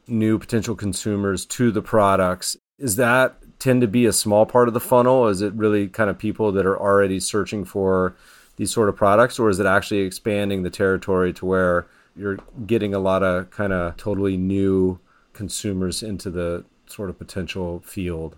new 0.07 0.39
potential 0.39 0.75
consumers 0.75 1.45
to 1.47 1.71
the 1.71 1.83
products 1.83 2.57
is 2.79 2.97
that 2.97 3.39
tend 3.59 3.81
to 3.81 3.88
be 3.88 4.07
a 4.07 4.12
small 4.12 4.47
part 4.47 4.69
of 4.69 4.75
the 4.75 4.81
funnel? 4.81 5.29
Is 5.29 5.42
it 5.42 5.53
really 5.55 5.88
kind 5.88 6.11
of 6.11 6.19
people 6.19 6.53
that 6.53 6.66
are 6.66 6.79
already 6.79 7.21
searching 7.21 7.64
for 7.64 8.16
these 8.57 8.71
sort 8.71 8.88
of 8.88 8.97
products, 8.97 9.38
or 9.38 9.49
is 9.49 9.61
it 9.61 9.66
actually 9.66 10.01
expanding 10.01 10.62
the 10.62 10.71
territory 10.71 11.33
to 11.35 11.47
where 11.47 11.87
you're 12.16 12.38
getting 12.66 12.95
a 12.95 12.99
lot 12.99 13.23
of 13.23 13.51
kind 13.51 13.73
of 13.73 13.97
totally 13.97 14.37
new 14.37 14.99
consumers 15.35 16.03
into 16.03 16.31
the 16.31 16.64
sort 16.87 17.11
of 17.11 17.19
potential 17.19 17.83
field? 17.85 18.37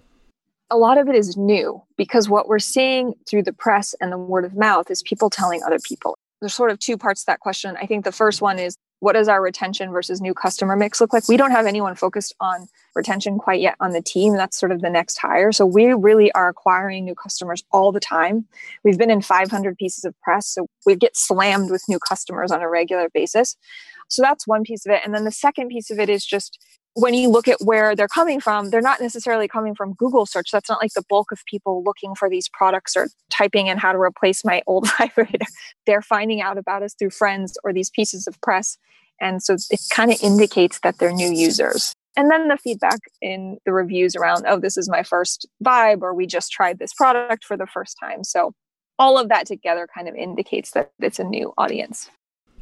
A 0.70 0.76
lot 0.76 0.98
of 0.98 1.08
it 1.08 1.14
is 1.14 1.36
new 1.36 1.82
because 1.96 2.28
what 2.28 2.48
we're 2.48 2.58
seeing 2.58 3.14
through 3.28 3.44
the 3.44 3.52
press 3.52 3.94
and 4.00 4.12
the 4.12 4.18
word 4.18 4.44
of 4.44 4.54
mouth 4.54 4.90
is 4.90 5.02
people 5.02 5.30
telling 5.30 5.62
other 5.62 5.78
people. 5.78 6.18
There's 6.40 6.54
sort 6.54 6.70
of 6.70 6.78
two 6.78 6.98
parts 6.98 7.22
to 7.22 7.26
that 7.26 7.40
question. 7.40 7.76
I 7.80 7.86
think 7.86 8.04
the 8.04 8.12
first 8.12 8.42
one 8.42 8.58
is 8.58 8.76
what 9.00 9.12
does 9.12 9.28
our 9.28 9.40
retention 9.40 9.92
versus 9.92 10.20
new 10.20 10.34
customer 10.34 10.76
mix 10.76 11.00
look 11.00 11.12
like? 11.12 11.28
We 11.28 11.36
don't 11.36 11.52
have 11.52 11.66
anyone 11.66 11.94
focused 11.94 12.34
on 12.40 12.68
retention 12.94 13.38
quite 13.38 13.60
yet 13.60 13.76
on 13.80 13.92
the 13.92 14.02
team. 14.02 14.34
That's 14.34 14.58
sort 14.58 14.72
of 14.72 14.80
the 14.80 14.90
next 14.90 15.18
hire. 15.18 15.52
So 15.52 15.64
we 15.64 15.86
really 15.92 16.32
are 16.32 16.48
acquiring 16.48 17.04
new 17.04 17.14
customers 17.14 17.62
all 17.70 17.92
the 17.92 18.00
time. 18.00 18.46
We've 18.84 18.98
been 18.98 19.10
in 19.10 19.22
500 19.22 19.76
pieces 19.76 20.04
of 20.04 20.18
press, 20.20 20.48
so 20.48 20.66
we 20.84 20.96
get 20.96 21.16
slammed 21.16 21.70
with 21.70 21.82
new 21.88 21.98
customers 21.98 22.50
on 22.50 22.60
a 22.60 22.68
regular 22.68 23.08
basis. 23.12 23.56
So 24.08 24.22
that's 24.22 24.46
one 24.46 24.62
piece 24.62 24.86
of 24.86 24.92
it. 24.92 25.02
And 25.04 25.14
then 25.14 25.24
the 25.24 25.30
second 25.30 25.68
piece 25.68 25.90
of 25.90 25.98
it 25.98 26.08
is 26.08 26.24
just 26.24 26.58
when 26.98 27.14
you 27.14 27.28
look 27.28 27.46
at 27.46 27.58
where 27.60 27.94
they're 27.94 28.08
coming 28.08 28.40
from, 28.40 28.70
they're 28.70 28.80
not 28.80 29.00
necessarily 29.00 29.46
coming 29.46 29.74
from 29.74 29.94
Google 29.94 30.26
search. 30.26 30.50
That's 30.50 30.68
not 30.68 30.82
like 30.82 30.94
the 30.94 31.04
bulk 31.08 31.30
of 31.30 31.44
people 31.46 31.84
looking 31.84 32.16
for 32.16 32.28
these 32.28 32.48
products 32.48 32.96
or 32.96 33.08
typing 33.30 33.68
in 33.68 33.78
how 33.78 33.92
to 33.92 33.98
replace 33.98 34.44
my 34.44 34.62
old 34.66 34.88
vibrator. 34.98 35.46
They're 35.86 36.02
finding 36.02 36.40
out 36.40 36.58
about 36.58 36.82
us 36.82 36.94
through 36.94 37.10
friends 37.10 37.56
or 37.62 37.72
these 37.72 37.88
pieces 37.88 38.26
of 38.26 38.40
press. 38.40 38.78
And 39.20 39.42
so 39.42 39.54
it 39.70 39.80
kind 39.90 40.10
of 40.10 40.18
indicates 40.22 40.80
that 40.80 40.98
they're 40.98 41.12
new 41.12 41.30
users. 41.30 41.92
And 42.16 42.32
then 42.32 42.48
the 42.48 42.56
feedback 42.56 42.98
in 43.22 43.58
the 43.64 43.72
reviews 43.72 44.16
around, 44.16 44.44
oh, 44.48 44.58
this 44.58 44.76
is 44.76 44.88
my 44.88 45.04
first 45.04 45.46
vibe, 45.64 46.02
or 46.02 46.14
we 46.14 46.26
just 46.26 46.50
tried 46.50 46.80
this 46.80 46.92
product 46.92 47.44
for 47.44 47.56
the 47.56 47.66
first 47.66 47.96
time. 48.00 48.24
So 48.24 48.54
all 48.98 49.18
of 49.18 49.28
that 49.28 49.46
together 49.46 49.86
kind 49.94 50.08
of 50.08 50.16
indicates 50.16 50.72
that 50.72 50.90
it's 50.98 51.20
a 51.20 51.24
new 51.24 51.52
audience. 51.56 52.10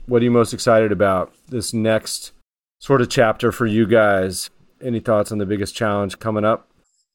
What 0.04 0.20
are 0.20 0.24
you 0.26 0.30
most 0.30 0.52
excited 0.52 0.92
about 0.92 1.32
this 1.48 1.72
next 1.72 2.32
sort 2.78 3.00
of 3.00 3.08
chapter 3.08 3.52
for 3.52 3.66
you 3.66 3.86
guys? 3.86 4.50
Any 4.80 5.00
thoughts 5.00 5.32
on 5.32 5.38
the 5.38 5.46
biggest 5.46 5.74
challenge 5.74 6.18
coming 6.18 6.44
up? 6.44 6.68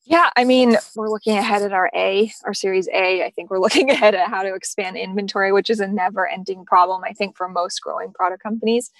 Yeah, 0.03 0.29
I 0.35 0.43
mean, 0.43 0.77
we're 0.95 1.09
looking 1.09 1.37
ahead 1.37 1.61
at 1.61 1.73
our 1.73 1.89
A, 1.95 2.31
our 2.43 2.53
Series 2.53 2.87
A. 2.89 3.23
I 3.23 3.29
think 3.29 3.49
we're 3.49 3.59
looking 3.61 3.89
ahead 3.89 4.15
at 4.15 4.29
how 4.29 4.43
to 4.43 4.53
expand 4.53 4.97
inventory, 4.97 5.51
which 5.51 5.69
is 5.69 5.79
a 5.79 5.87
never 5.87 6.27
ending 6.27 6.65
problem, 6.65 7.03
I 7.03 7.13
think, 7.13 7.37
for 7.37 7.47
most 7.47 7.79
growing 7.81 8.11
product 8.11 8.41
companies. 8.41 8.91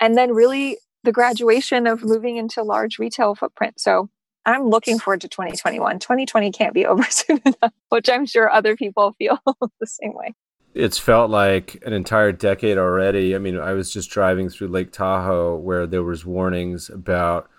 And 0.00 0.16
then 0.16 0.32
really 0.32 0.78
the 1.04 1.12
graduation 1.12 1.86
of 1.86 2.02
moving 2.02 2.36
into 2.36 2.62
large 2.62 2.98
retail 2.98 3.34
footprint. 3.34 3.80
So 3.80 4.08
I'm 4.46 4.68
looking 4.68 4.98
forward 4.98 5.20
to 5.22 5.28
2021. 5.28 5.98
2020 5.98 6.52
can't 6.52 6.74
be 6.74 6.86
over 6.86 7.04
soon 7.04 7.40
enough, 7.44 7.72
which 7.90 8.08
I'm 8.08 8.26
sure 8.26 8.50
other 8.50 8.76
people 8.76 9.12
feel 9.18 9.38
the 9.44 9.86
same 9.86 10.14
way. 10.14 10.34
It's 10.74 10.98
felt 10.98 11.30
like 11.30 11.82
an 11.84 11.92
entire 11.92 12.32
decade 12.32 12.78
already. 12.78 13.34
I 13.34 13.38
mean, 13.38 13.58
I 13.58 13.72
was 13.72 13.92
just 13.92 14.10
driving 14.10 14.48
through 14.48 14.68
Lake 14.68 14.92
Tahoe 14.92 15.56
where 15.56 15.86
there 15.86 16.04
was 16.04 16.24
warnings 16.24 16.88
about 16.88 17.50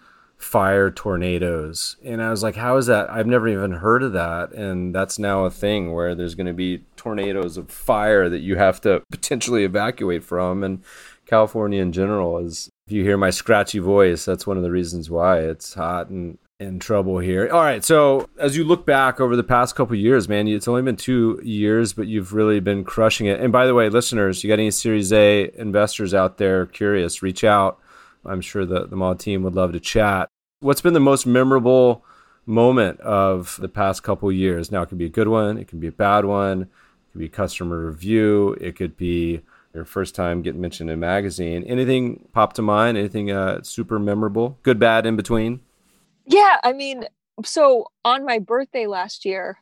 fire 0.41 0.89
tornadoes. 0.89 1.97
And 2.03 2.21
i 2.21 2.31
was 2.31 2.41
like 2.41 2.55
how 2.55 2.77
is 2.77 2.87
that? 2.87 3.09
I've 3.11 3.27
never 3.27 3.47
even 3.47 3.73
heard 3.73 4.01
of 4.01 4.13
that. 4.13 4.51
And 4.53 4.93
that's 4.93 5.19
now 5.19 5.45
a 5.45 5.51
thing 5.51 5.93
where 5.93 6.15
there's 6.15 6.35
going 6.35 6.47
to 6.47 6.53
be 6.53 6.83
tornadoes 6.95 7.57
of 7.57 7.69
fire 7.69 8.27
that 8.27 8.39
you 8.39 8.57
have 8.57 8.81
to 8.81 9.03
potentially 9.11 9.63
evacuate 9.63 10.23
from. 10.23 10.63
And 10.63 10.83
california 11.27 11.81
in 11.81 11.91
general 11.91 12.39
is 12.39 12.69
if 12.87 12.91
you 12.91 13.03
hear 13.03 13.15
my 13.15 13.29
scratchy 13.29 13.79
voice 13.79 14.25
that's 14.25 14.45
one 14.45 14.57
of 14.57 14.63
the 14.63 14.71
reasons 14.71 15.09
why 15.09 15.37
it's 15.39 15.75
hot 15.75 16.09
and 16.09 16.37
in 16.61 16.77
trouble 16.77 17.17
here. 17.17 17.49
All 17.51 17.63
right, 17.63 17.83
so 17.83 18.29
as 18.39 18.55
you 18.55 18.63
look 18.63 18.85
back 18.85 19.19
over 19.19 19.35
the 19.35 19.43
past 19.43 19.75
couple 19.75 19.95
years, 19.95 20.29
man, 20.29 20.47
it's 20.47 20.67
only 20.67 20.83
been 20.83 20.95
two 20.95 21.41
years, 21.43 21.91
but 21.91 22.05
you've 22.05 22.33
really 22.33 22.59
been 22.59 22.83
crushing 22.83 23.25
it. 23.25 23.39
And 23.39 23.51
by 23.51 23.65
the 23.65 23.73
way, 23.73 23.89
listeners, 23.89 24.43
you 24.43 24.47
got 24.47 24.59
any 24.59 24.69
Series 24.69 25.11
A 25.11 25.49
investors 25.59 26.13
out 26.13 26.37
there 26.37 26.67
curious? 26.67 27.23
Reach 27.23 27.43
out. 27.43 27.79
I'm 28.23 28.41
sure 28.41 28.65
the 28.65 28.85
the 28.85 28.95
Maude 28.95 29.19
team 29.19 29.41
would 29.41 29.55
love 29.55 29.73
to 29.73 29.79
chat. 29.79 30.29
What's 30.59 30.81
been 30.81 30.93
the 30.93 30.99
most 30.99 31.25
memorable 31.25 32.05
moment 32.45 32.99
of 32.99 33.57
the 33.59 33.67
past 33.67 34.03
couple 34.03 34.31
years? 34.31 34.71
Now, 34.71 34.83
it 34.83 34.89
could 34.89 34.99
be 34.99 35.05
a 35.05 35.09
good 35.09 35.27
one, 35.27 35.57
it 35.57 35.67
can 35.67 35.79
be 35.79 35.87
a 35.87 35.91
bad 35.91 36.25
one, 36.25 36.61
it 36.61 37.11
could 37.11 37.19
be 37.19 37.29
customer 37.29 37.87
review, 37.87 38.55
it 38.61 38.75
could 38.75 38.95
be 38.95 39.41
your 39.73 39.85
first 39.85 40.13
time 40.13 40.43
getting 40.43 40.61
mentioned 40.61 40.91
in 40.91 40.93
a 40.93 40.97
magazine. 40.97 41.63
Anything 41.63 42.27
pop 42.33 42.53
to 42.53 42.61
mind? 42.61 42.97
Anything 42.97 43.31
uh, 43.31 43.63
super 43.63 43.97
memorable? 43.97 44.59
Good, 44.61 44.77
bad, 44.77 45.07
in 45.07 45.15
between? 45.15 45.61
Yeah, 46.25 46.57
I 46.63 46.73
mean, 46.73 47.05
so 47.43 47.87
on 48.05 48.25
my 48.25 48.39
birthday 48.39 48.87
last 48.87 49.25
year, 49.25 49.57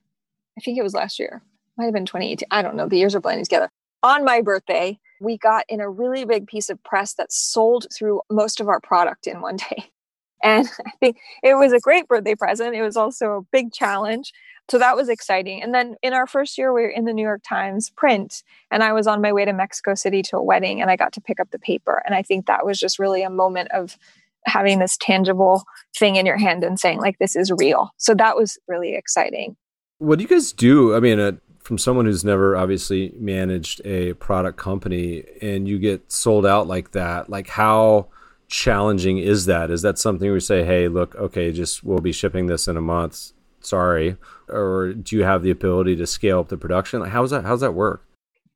I 0.57 0.61
think 0.61 0.77
it 0.77 0.83
was 0.83 0.93
last 0.93 1.19
year, 1.19 1.41
might 1.77 1.85
have 1.85 1.93
been 1.93 2.05
2018. 2.05 2.47
I 2.51 2.61
don't 2.61 2.75
know. 2.75 2.87
The 2.87 2.97
years 2.97 3.15
are 3.15 3.21
blending 3.21 3.45
together. 3.45 3.69
On 4.03 4.23
my 4.25 4.41
birthday, 4.41 4.99
we 5.21 5.37
got 5.37 5.65
in 5.69 5.81
a 5.81 5.89
really 5.89 6.25
big 6.25 6.47
piece 6.47 6.69
of 6.69 6.81
press 6.83 7.13
that 7.15 7.31
sold 7.31 7.87
through 7.93 8.21
most 8.29 8.59
of 8.59 8.67
our 8.67 8.79
product 8.79 9.27
in 9.27 9.41
one 9.41 9.57
day. 9.57 9.85
And 10.41 10.69
I 10.87 10.91
think 11.01 11.17
it 11.43 11.55
was 11.55 11.73
a 11.73 11.81
great 11.81 12.07
birthday 12.07 12.33
present. 12.33 12.73
It 12.73 12.81
was 12.81 12.95
also 12.95 13.31
a 13.33 13.41
big 13.51 13.73
challenge. 13.73 14.31
So 14.69 14.77
that 14.77 14.95
was 14.95 15.09
exciting. 15.09 15.61
And 15.61 15.73
then 15.73 15.97
in 16.01 16.13
our 16.13 16.25
first 16.27 16.57
year, 16.57 16.71
we 16.71 16.83
were 16.83 16.87
in 16.87 17.03
the 17.03 17.11
New 17.11 17.23
York 17.23 17.41
Times 17.43 17.89
print, 17.89 18.41
and 18.71 18.81
I 18.81 18.93
was 18.93 19.05
on 19.05 19.21
my 19.21 19.33
way 19.33 19.43
to 19.43 19.51
Mexico 19.51 19.95
City 19.95 20.21
to 20.21 20.37
a 20.37 20.41
wedding, 20.41 20.81
and 20.81 20.89
I 20.89 20.95
got 20.95 21.11
to 21.11 21.21
pick 21.21 21.41
up 21.41 21.51
the 21.51 21.59
paper. 21.59 22.01
And 22.05 22.15
I 22.15 22.21
think 22.21 22.45
that 22.45 22.65
was 22.65 22.79
just 22.79 22.99
really 22.99 23.21
a 23.21 23.29
moment 23.29 23.69
of 23.71 23.97
having 24.45 24.79
this 24.79 24.97
tangible 24.97 25.63
thing 25.97 26.15
in 26.15 26.25
your 26.25 26.37
hand 26.37 26.63
and 26.63 26.79
saying, 26.79 26.99
like, 26.99 27.17
this 27.19 27.35
is 27.35 27.51
real. 27.57 27.91
So 27.97 28.13
that 28.15 28.35
was 28.35 28.57
really 28.67 28.95
exciting. 28.95 29.55
What 29.97 30.17
do 30.17 30.23
you 30.23 30.29
guys 30.29 30.53
do? 30.53 30.95
I 30.95 30.99
mean, 30.99 31.19
uh, 31.19 31.33
from 31.59 31.77
someone 31.77 32.05
who's 32.05 32.23
never 32.23 32.55
obviously 32.55 33.13
managed 33.17 33.81
a 33.85 34.13
product 34.13 34.57
company 34.57 35.23
and 35.41 35.67
you 35.67 35.77
get 35.77 36.11
sold 36.11 36.45
out 36.45 36.67
like 36.67 36.91
that, 36.91 37.29
like, 37.29 37.47
how 37.47 38.07
challenging 38.47 39.19
is 39.19 39.45
that? 39.45 39.69
Is 39.69 39.81
that 39.83 39.99
something 39.99 40.31
we 40.31 40.39
say, 40.39 40.63
hey, 40.63 40.87
look, 40.87 41.15
okay, 41.15 41.51
just 41.51 41.83
we'll 41.83 41.99
be 41.99 42.11
shipping 42.11 42.47
this 42.47 42.67
in 42.67 42.77
a 42.77 42.81
month. 42.81 43.33
Sorry. 43.61 44.17
Or 44.47 44.93
do 44.93 45.15
you 45.15 45.23
have 45.23 45.43
the 45.43 45.51
ability 45.51 45.95
to 45.97 46.07
scale 46.07 46.39
up 46.39 46.47
the 46.47 46.57
production? 46.57 47.01
Like, 47.01 47.11
how's 47.11 47.29
that? 47.31 47.45
How's 47.45 47.61
that 47.61 47.73
work? 47.73 48.05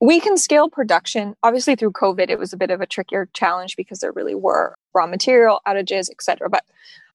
We 0.04 0.20
can 0.20 0.36
scale 0.36 0.68
production. 0.68 1.34
Obviously, 1.44 1.76
through 1.76 1.94
COVID, 1.94 2.30
it 2.30 2.38
was 2.38 2.52
a 2.52 2.58
bit 2.58 2.72
of 2.72 2.82
a 2.82 2.86
trickier 2.86 3.30
challenge 3.32 3.78
because 3.78 4.00
there 4.00 4.12
really 4.12 4.36
were 4.36 4.76
raw 4.94 5.08
material 5.08 5.62
outages, 5.66 6.10
etc. 6.12 6.50
But 6.50 6.66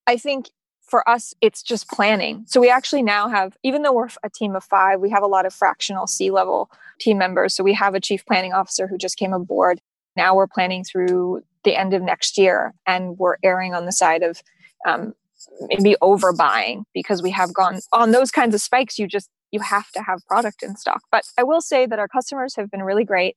I 0.07 0.17
think 0.17 0.49
for 0.81 1.07
us, 1.07 1.35
it's 1.43 1.63
just 1.63 1.91
planning. 1.91 2.45
So 2.47 2.63
we 2.63 2.71
actually 2.71 3.03
now 3.03 3.29
have, 3.29 3.59
even 3.63 3.83
though 3.83 3.93
we're 3.93 4.09
a 4.23 4.31
team 4.31 4.57
of 4.57 4.65
five, 4.65 5.01
we 5.01 5.11
have 5.11 5.23
a 5.23 5.27
lot 5.27 5.45
of 5.45 5.53
fractional 5.53 6.07
C 6.07 6.31
level 6.31 6.71
team 6.99 7.19
members. 7.19 7.53
So 7.53 7.63
we 7.63 7.75
have 7.75 7.95
a 7.95 8.01
chief 8.01 8.25
planning 8.25 8.55
officer 8.55 8.87
who 8.87 8.97
just 8.97 9.19
came 9.19 9.35
aboard. 9.35 9.83
Now 10.17 10.35
we're 10.35 10.47
planning 10.47 10.83
through 10.83 11.43
the 11.65 11.77
end 11.77 11.93
of 11.93 12.01
next 12.01 12.39
year, 12.39 12.73
and 12.87 13.19
we're 13.19 13.37
erring 13.43 13.75
on 13.75 13.85
the 13.85 13.93
side 13.93 14.23
of 14.23 14.41
um, 14.87 15.13
maybe 15.61 15.95
overbuying 16.01 16.85
because 16.95 17.23
we 17.23 17.33
have 17.33 17.53
gone 17.53 17.81
on 17.93 18.13
those 18.13 18.31
kinds 18.31 18.55
of 18.55 18.63
spikes. 18.63 18.99
You 18.99 19.07
just 19.07 19.29
you 19.51 19.61
have 19.61 19.91
to 19.93 20.03
have 20.03 20.27
product 20.27 20.63
in 20.63 20.77
stock. 20.77 21.03
But 21.11 21.25
I 21.39 21.43
will 21.43 21.61
say 21.61 21.87
that 21.87 21.99
our 21.99 22.09
customers 22.09 22.57
have 22.57 22.71
been 22.71 22.83
really 22.83 23.05
great. 23.05 23.37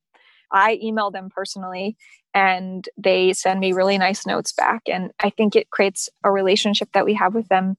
I 0.50 0.78
email 0.82 1.10
them 1.10 1.30
personally 1.34 1.96
and 2.34 2.88
they 2.96 3.32
send 3.32 3.60
me 3.60 3.72
really 3.72 3.98
nice 3.98 4.26
notes 4.26 4.52
back. 4.52 4.82
And 4.86 5.10
I 5.20 5.30
think 5.30 5.56
it 5.56 5.70
creates 5.70 6.08
a 6.24 6.30
relationship 6.30 6.90
that 6.92 7.04
we 7.04 7.14
have 7.14 7.34
with 7.34 7.48
them 7.48 7.76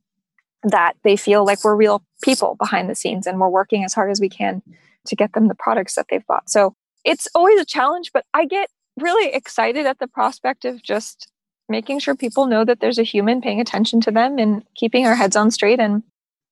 that 0.64 0.96
they 1.04 1.16
feel 1.16 1.46
like 1.46 1.64
we're 1.64 1.76
real 1.76 2.04
people 2.24 2.56
behind 2.56 2.90
the 2.90 2.96
scenes 2.96 3.28
and 3.28 3.40
we're 3.40 3.50
working 3.50 3.84
as 3.84 3.94
hard 3.94 4.12
as 4.12 4.22
we 4.22 4.30
can 4.30 4.62
to 5.06 5.16
get 5.16 5.34
them 5.34 5.48
the 5.48 5.56
products 5.56 5.96
that 5.96 6.08
they've 6.10 6.26
bought. 6.26 6.50
So 6.50 6.76
it's 7.04 7.28
always 7.36 7.60
a 7.60 7.66
challenge, 7.66 8.12
but 8.14 8.26
I 8.34 8.46
get 8.46 8.70
really 8.98 9.34
excited 9.34 9.86
at 9.86 10.00
the 10.00 10.08
prospect 10.08 10.66
of 10.66 10.82
just 10.82 11.30
making 11.68 12.00
sure 12.00 12.16
people 12.16 12.46
know 12.46 12.64
that 12.64 12.80
there's 12.80 13.00
a 13.00 13.04
human 13.04 13.42
paying 13.42 13.60
attention 13.60 14.00
to 14.02 14.12
them 14.12 14.38
and 14.38 14.64
keeping 14.76 15.06
our 15.06 15.16
heads 15.16 15.36
on 15.36 15.52
straight. 15.52 15.80
And 15.80 16.04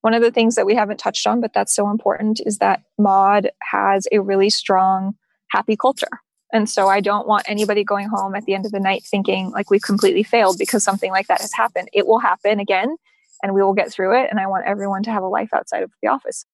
one 0.01 0.13
of 0.13 0.21
the 0.21 0.31
things 0.31 0.55
that 0.55 0.65
we 0.65 0.75
haven't 0.75 0.97
touched 0.97 1.25
on, 1.27 1.41
but 1.41 1.53
that's 1.53 1.73
so 1.73 1.89
important, 1.89 2.41
is 2.45 2.57
that 2.57 2.83
Maude 2.97 3.51
has 3.61 4.07
a 4.11 4.19
really 4.19 4.49
strong, 4.49 5.15
happy 5.49 5.75
culture. 5.75 6.19
And 6.53 6.69
so 6.69 6.87
I 6.87 6.99
don't 6.99 7.27
want 7.27 7.45
anybody 7.47 7.83
going 7.83 8.09
home 8.09 8.35
at 8.35 8.45
the 8.45 8.53
end 8.53 8.65
of 8.65 8.71
the 8.71 8.79
night 8.79 9.03
thinking 9.03 9.51
like 9.51 9.69
we've 9.69 9.81
completely 9.81 10.23
failed 10.23 10.57
because 10.57 10.83
something 10.83 11.11
like 11.11 11.27
that 11.27 11.41
has 11.41 11.53
happened. 11.53 11.87
It 11.93 12.07
will 12.07 12.19
happen 12.19 12.59
again 12.59 12.97
and 13.41 13.53
we 13.53 13.63
will 13.63 13.73
get 13.73 13.91
through 13.91 14.21
it. 14.21 14.27
And 14.29 14.39
I 14.39 14.47
want 14.47 14.65
everyone 14.67 15.03
to 15.03 15.11
have 15.11 15.23
a 15.23 15.27
life 15.27 15.53
outside 15.53 15.83
of 15.83 15.91
the 16.01 16.09
office. 16.09 16.45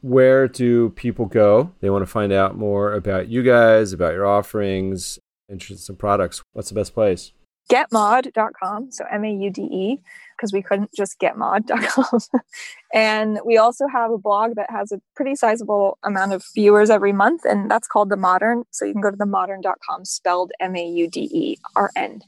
Where 0.00 0.48
do 0.48 0.90
people 0.90 1.26
go? 1.26 1.72
They 1.80 1.90
want 1.90 2.02
to 2.02 2.10
find 2.10 2.32
out 2.32 2.56
more 2.56 2.92
about 2.92 3.28
you 3.28 3.42
guys, 3.42 3.92
about 3.92 4.14
your 4.14 4.26
offerings, 4.26 5.18
interests 5.48 5.88
and 5.88 5.98
products. 5.98 6.42
What's 6.52 6.68
the 6.68 6.74
best 6.74 6.92
place? 6.92 7.32
Getmaude.com. 7.70 8.92
So 8.92 9.04
M 9.10 9.24
A 9.24 9.32
U 9.32 9.50
D 9.50 9.62
E, 9.62 10.00
because 10.36 10.52
we 10.52 10.62
couldn't 10.62 10.92
just 10.94 11.18
getmaude.com. 11.18 12.20
and 12.94 13.40
we 13.44 13.56
also 13.56 13.86
have 13.88 14.10
a 14.10 14.18
blog 14.18 14.54
that 14.56 14.70
has 14.70 14.92
a 14.92 15.00
pretty 15.14 15.34
sizable 15.34 15.98
amount 16.04 16.32
of 16.32 16.44
viewers 16.54 16.90
every 16.90 17.12
month, 17.12 17.44
and 17.44 17.70
that's 17.70 17.88
called 17.88 18.10
The 18.10 18.16
Maudern. 18.16 18.64
So 18.70 18.84
you 18.84 18.92
can 18.92 19.00
go 19.00 19.10
to 19.10 19.16
themaudern.com, 19.16 20.04
spelled 20.04 20.52
M 20.60 20.76
A 20.76 20.86
U 20.86 21.08
D 21.08 21.28
E 21.32 21.56
R 21.74 21.90
N. 21.96 22.22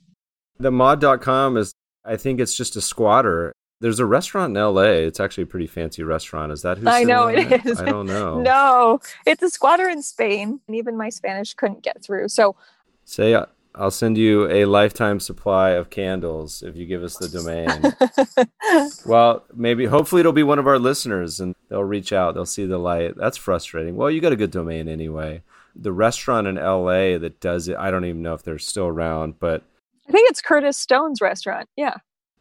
The 0.58 0.72
maude.com 0.72 1.56
is, 1.56 1.72
I 2.04 2.16
think 2.16 2.40
it's 2.40 2.56
just 2.56 2.74
a 2.74 2.80
squatter. 2.80 3.52
There's 3.80 4.00
a 4.00 4.06
restaurant 4.06 4.56
in 4.56 4.62
LA. 4.62 4.82
It's 5.06 5.20
actually 5.20 5.44
a 5.44 5.46
pretty 5.46 5.68
fancy 5.68 6.02
restaurant. 6.02 6.50
Is 6.50 6.62
that 6.62 6.78
who? 6.78 6.88
I 6.88 7.04
know 7.04 7.28
it, 7.28 7.52
it 7.52 7.64
is. 7.64 7.80
I 7.80 7.84
don't 7.84 8.06
know. 8.06 8.40
no, 8.42 9.00
it's 9.24 9.42
a 9.42 9.50
squatter 9.50 9.88
in 9.88 10.02
Spain, 10.02 10.60
and 10.66 10.76
even 10.76 10.96
my 10.96 11.10
Spanish 11.10 11.54
couldn't 11.54 11.84
get 11.84 12.02
through. 12.02 12.28
So 12.28 12.56
say 13.04 13.34
uh, 13.34 13.46
I'll 13.74 13.90
send 13.90 14.18
you 14.18 14.48
a 14.50 14.64
lifetime 14.64 15.20
supply 15.20 15.70
of 15.70 15.90
candles 15.90 16.62
if 16.62 16.76
you 16.76 16.86
give 16.86 17.02
us 17.02 17.16
the 17.16 17.28
domain. 17.28 18.48
well, 19.06 19.44
maybe 19.54 19.86
hopefully 19.86 20.20
it'll 20.20 20.32
be 20.32 20.42
one 20.42 20.58
of 20.58 20.66
our 20.66 20.78
listeners 20.78 21.38
and 21.38 21.54
they'll 21.68 21.84
reach 21.84 22.12
out. 22.12 22.34
They'll 22.34 22.46
see 22.46 22.66
the 22.66 22.78
light. 22.78 23.16
That's 23.16 23.36
frustrating. 23.36 23.96
Well, 23.96 24.10
you 24.10 24.20
got 24.20 24.32
a 24.32 24.36
good 24.36 24.50
domain 24.50 24.88
anyway. 24.88 25.42
The 25.76 25.92
restaurant 25.92 26.46
in 26.46 26.56
LA 26.56 27.18
that 27.18 27.40
does 27.40 27.68
it, 27.68 27.76
I 27.76 27.90
don't 27.90 28.04
even 28.04 28.22
know 28.22 28.34
if 28.34 28.42
they're 28.42 28.58
still 28.58 28.86
around, 28.86 29.38
but 29.38 29.62
I 30.08 30.12
think 30.12 30.28
it's 30.30 30.42
Curtis 30.42 30.76
Stone's 30.76 31.20
restaurant. 31.20 31.68
Yeah 31.76 31.98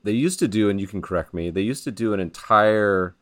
they 0.07 0.13
used 0.13 0.39
to 0.39 0.47
do, 0.47 0.69
and 0.69 0.79
you 0.79 0.87
can 0.87 1.01
correct 1.01 1.33
me, 1.33 1.49
they 1.49 1.61
used 1.61 1.83
to 1.83 1.91
do 1.91 2.13
an 2.13 2.19
entire 2.21 3.15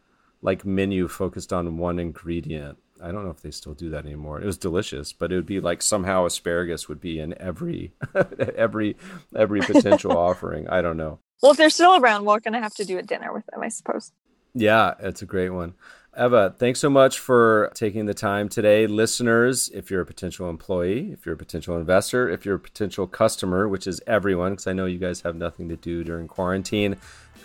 like 0.43 0.63
menu 0.63 1.07
focused 1.07 1.51
on 1.51 1.79
one 1.79 1.97
ingredient. 1.97 2.77
I 3.01 3.11
don't 3.11 3.25
know 3.25 3.31
if 3.31 3.41
they 3.41 3.51
still 3.51 3.73
do 3.73 3.89
that 3.89 4.05
anymore. 4.05 4.41
It 4.41 4.45
was 4.45 4.57
delicious, 4.57 5.11
but 5.13 5.31
it 5.31 5.35
would 5.35 5.45
be 5.45 5.59
like 5.59 5.81
somehow 5.81 6.25
asparagus 6.25 6.87
would 6.87 7.01
be 7.01 7.19
in 7.19 7.39
every 7.41 7.93
every 8.55 8.95
every 9.35 9.61
potential 9.61 10.17
offering. 10.17 10.67
I 10.69 10.81
don't 10.81 10.97
know. 10.97 11.19
Well, 11.41 11.51
if 11.51 11.57
they're 11.57 11.69
still 11.69 11.97
around, 11.97 12.25
we're 12.25 12.39
gonna 12.39 12.61
have 12.61 12.75
to 12.75 12.85
do 12.85 12.97
a 12.97 13.03
dinner 13.03 13.33
with 13.33 13.45
them, 13.47 13.61
I 13.61 13.69
suppose. 13.69 14.11
Yeah, 14.53 14.93
it's 14.99 15.21
a 15.21 15.25
great 15.25 15.49
one. 15.49 15.73
Eva, 16.17 16.55
thanks 16.57 16.79
so 16.79 16.89
much 16.89 17.19
for 17.19 17.69
taking 17.75 18.05
the 18.05 18.13
time 18.13 18.47
today. 18.47 18.87
Listeners, 18.87 19.69
if 19.73 19.91
you're 19.91 20.01
a 20.01 20.05
potential 20.05 20.49
employee, 20.49 21.11
if 21.11 21.25
you're 21.25 21.35
a 21.35 21.37
potential 21.37 21.75
investor, 21.75 22.29
if 22.29 22.45
you're 22.45 22.55
a 22.55 22.59
potential 22.59 23.05
customer, 23.05 23.67
which 23.67 23.85
is 23.85 23.99
everyone, 24.07 24.53
because 24.53 24.67
I 24.67 24.71
know 24.71 24.85
you 24.85 24.97
guys 24.97 25.19
have 25.21 25.35
nothing 25.35 25.67
to 25.67 25.75
do 25.75 26.05
during 26.05 26.29
quarantine, 26.29 26.95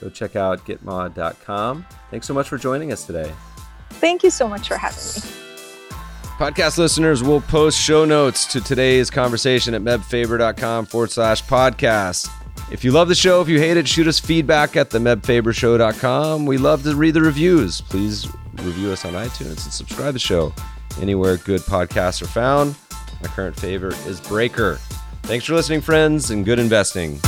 go 0.01 0.09
check 0.09 0.36
out 0.36 0.64
getmaude.com. 0.66 1.84
Thanks 2.12 2.28
so 2.28 2.34
much 2.34 2.48
for 2.48 2.59
joining 2.59 2.92
us 2.92 3.05
today. 3.05 3.32
Thank 4.01 4.22
you 4.22 4.30
so 4.30 4.48
much 4.48 4.68
for 4.68 4.76
having 4.76 4.98
me. 4.98 5.36
Podcast 6.38 6.78
listeners 6.78 7.22
will 7.22 7.42
post 7.42 7.78
show 7.78 8.07
notes 8.07 8.46
to 8.46 8.62
today's 8.62 9.11
conversation 9.11 9.74
at 9.74 9.82
mebfaber.com 9.82 10.86
forward 10.86 11.11
slash 11.11 11.44
podcast. 11.44 12.30
If 12.72 12.82
you 12.82 12.92
love 12.92 13.09
the 13.09 13.14
show, 13.14 13.42
if 13.42 13.48
you 13.48 13.59
hate 13.59 13.76
it, 13.76 13.86
shoot 13.86 14.07
us 14.07 14.18
feedback 14.18 14.74
at 14.74 14.88
the 14.88 14.98
mebfabershow.com. 14.98 16.46
We 16.46 16.57
love 16.57 16.82
to 16.84 16.94
read 16.94 17.12
the 17.12 17.20
reviews. 17.20 17.82
Please 17.82 18.26
review 18.55 18.90
us 18.90 19.05
on 19.05 19.12
iTunes 19.12 19.64
and 19.64 19.72
subscribe 19.72 20.09
to 20.09 20.12
the 20.12 20.18
show 20.18 20.55
anywhere 21.01 21.36
good 21.36 21.61
podcasts 21.62 22.22
are 22.22 22.26
found. 22.28 22.74
My 23.22 23.28
current 23.28 23.55
favorite 23.59 23.98
is 24.07 24.20
Breaker. 24.20 24.76
Thanks 25.24 25.44
for 25.44 25.55
listening, 25.55 25.82
friends, 25.82 26.30
and 26.30 26.44
good 26.44 26.59
investing. 26.59 27.20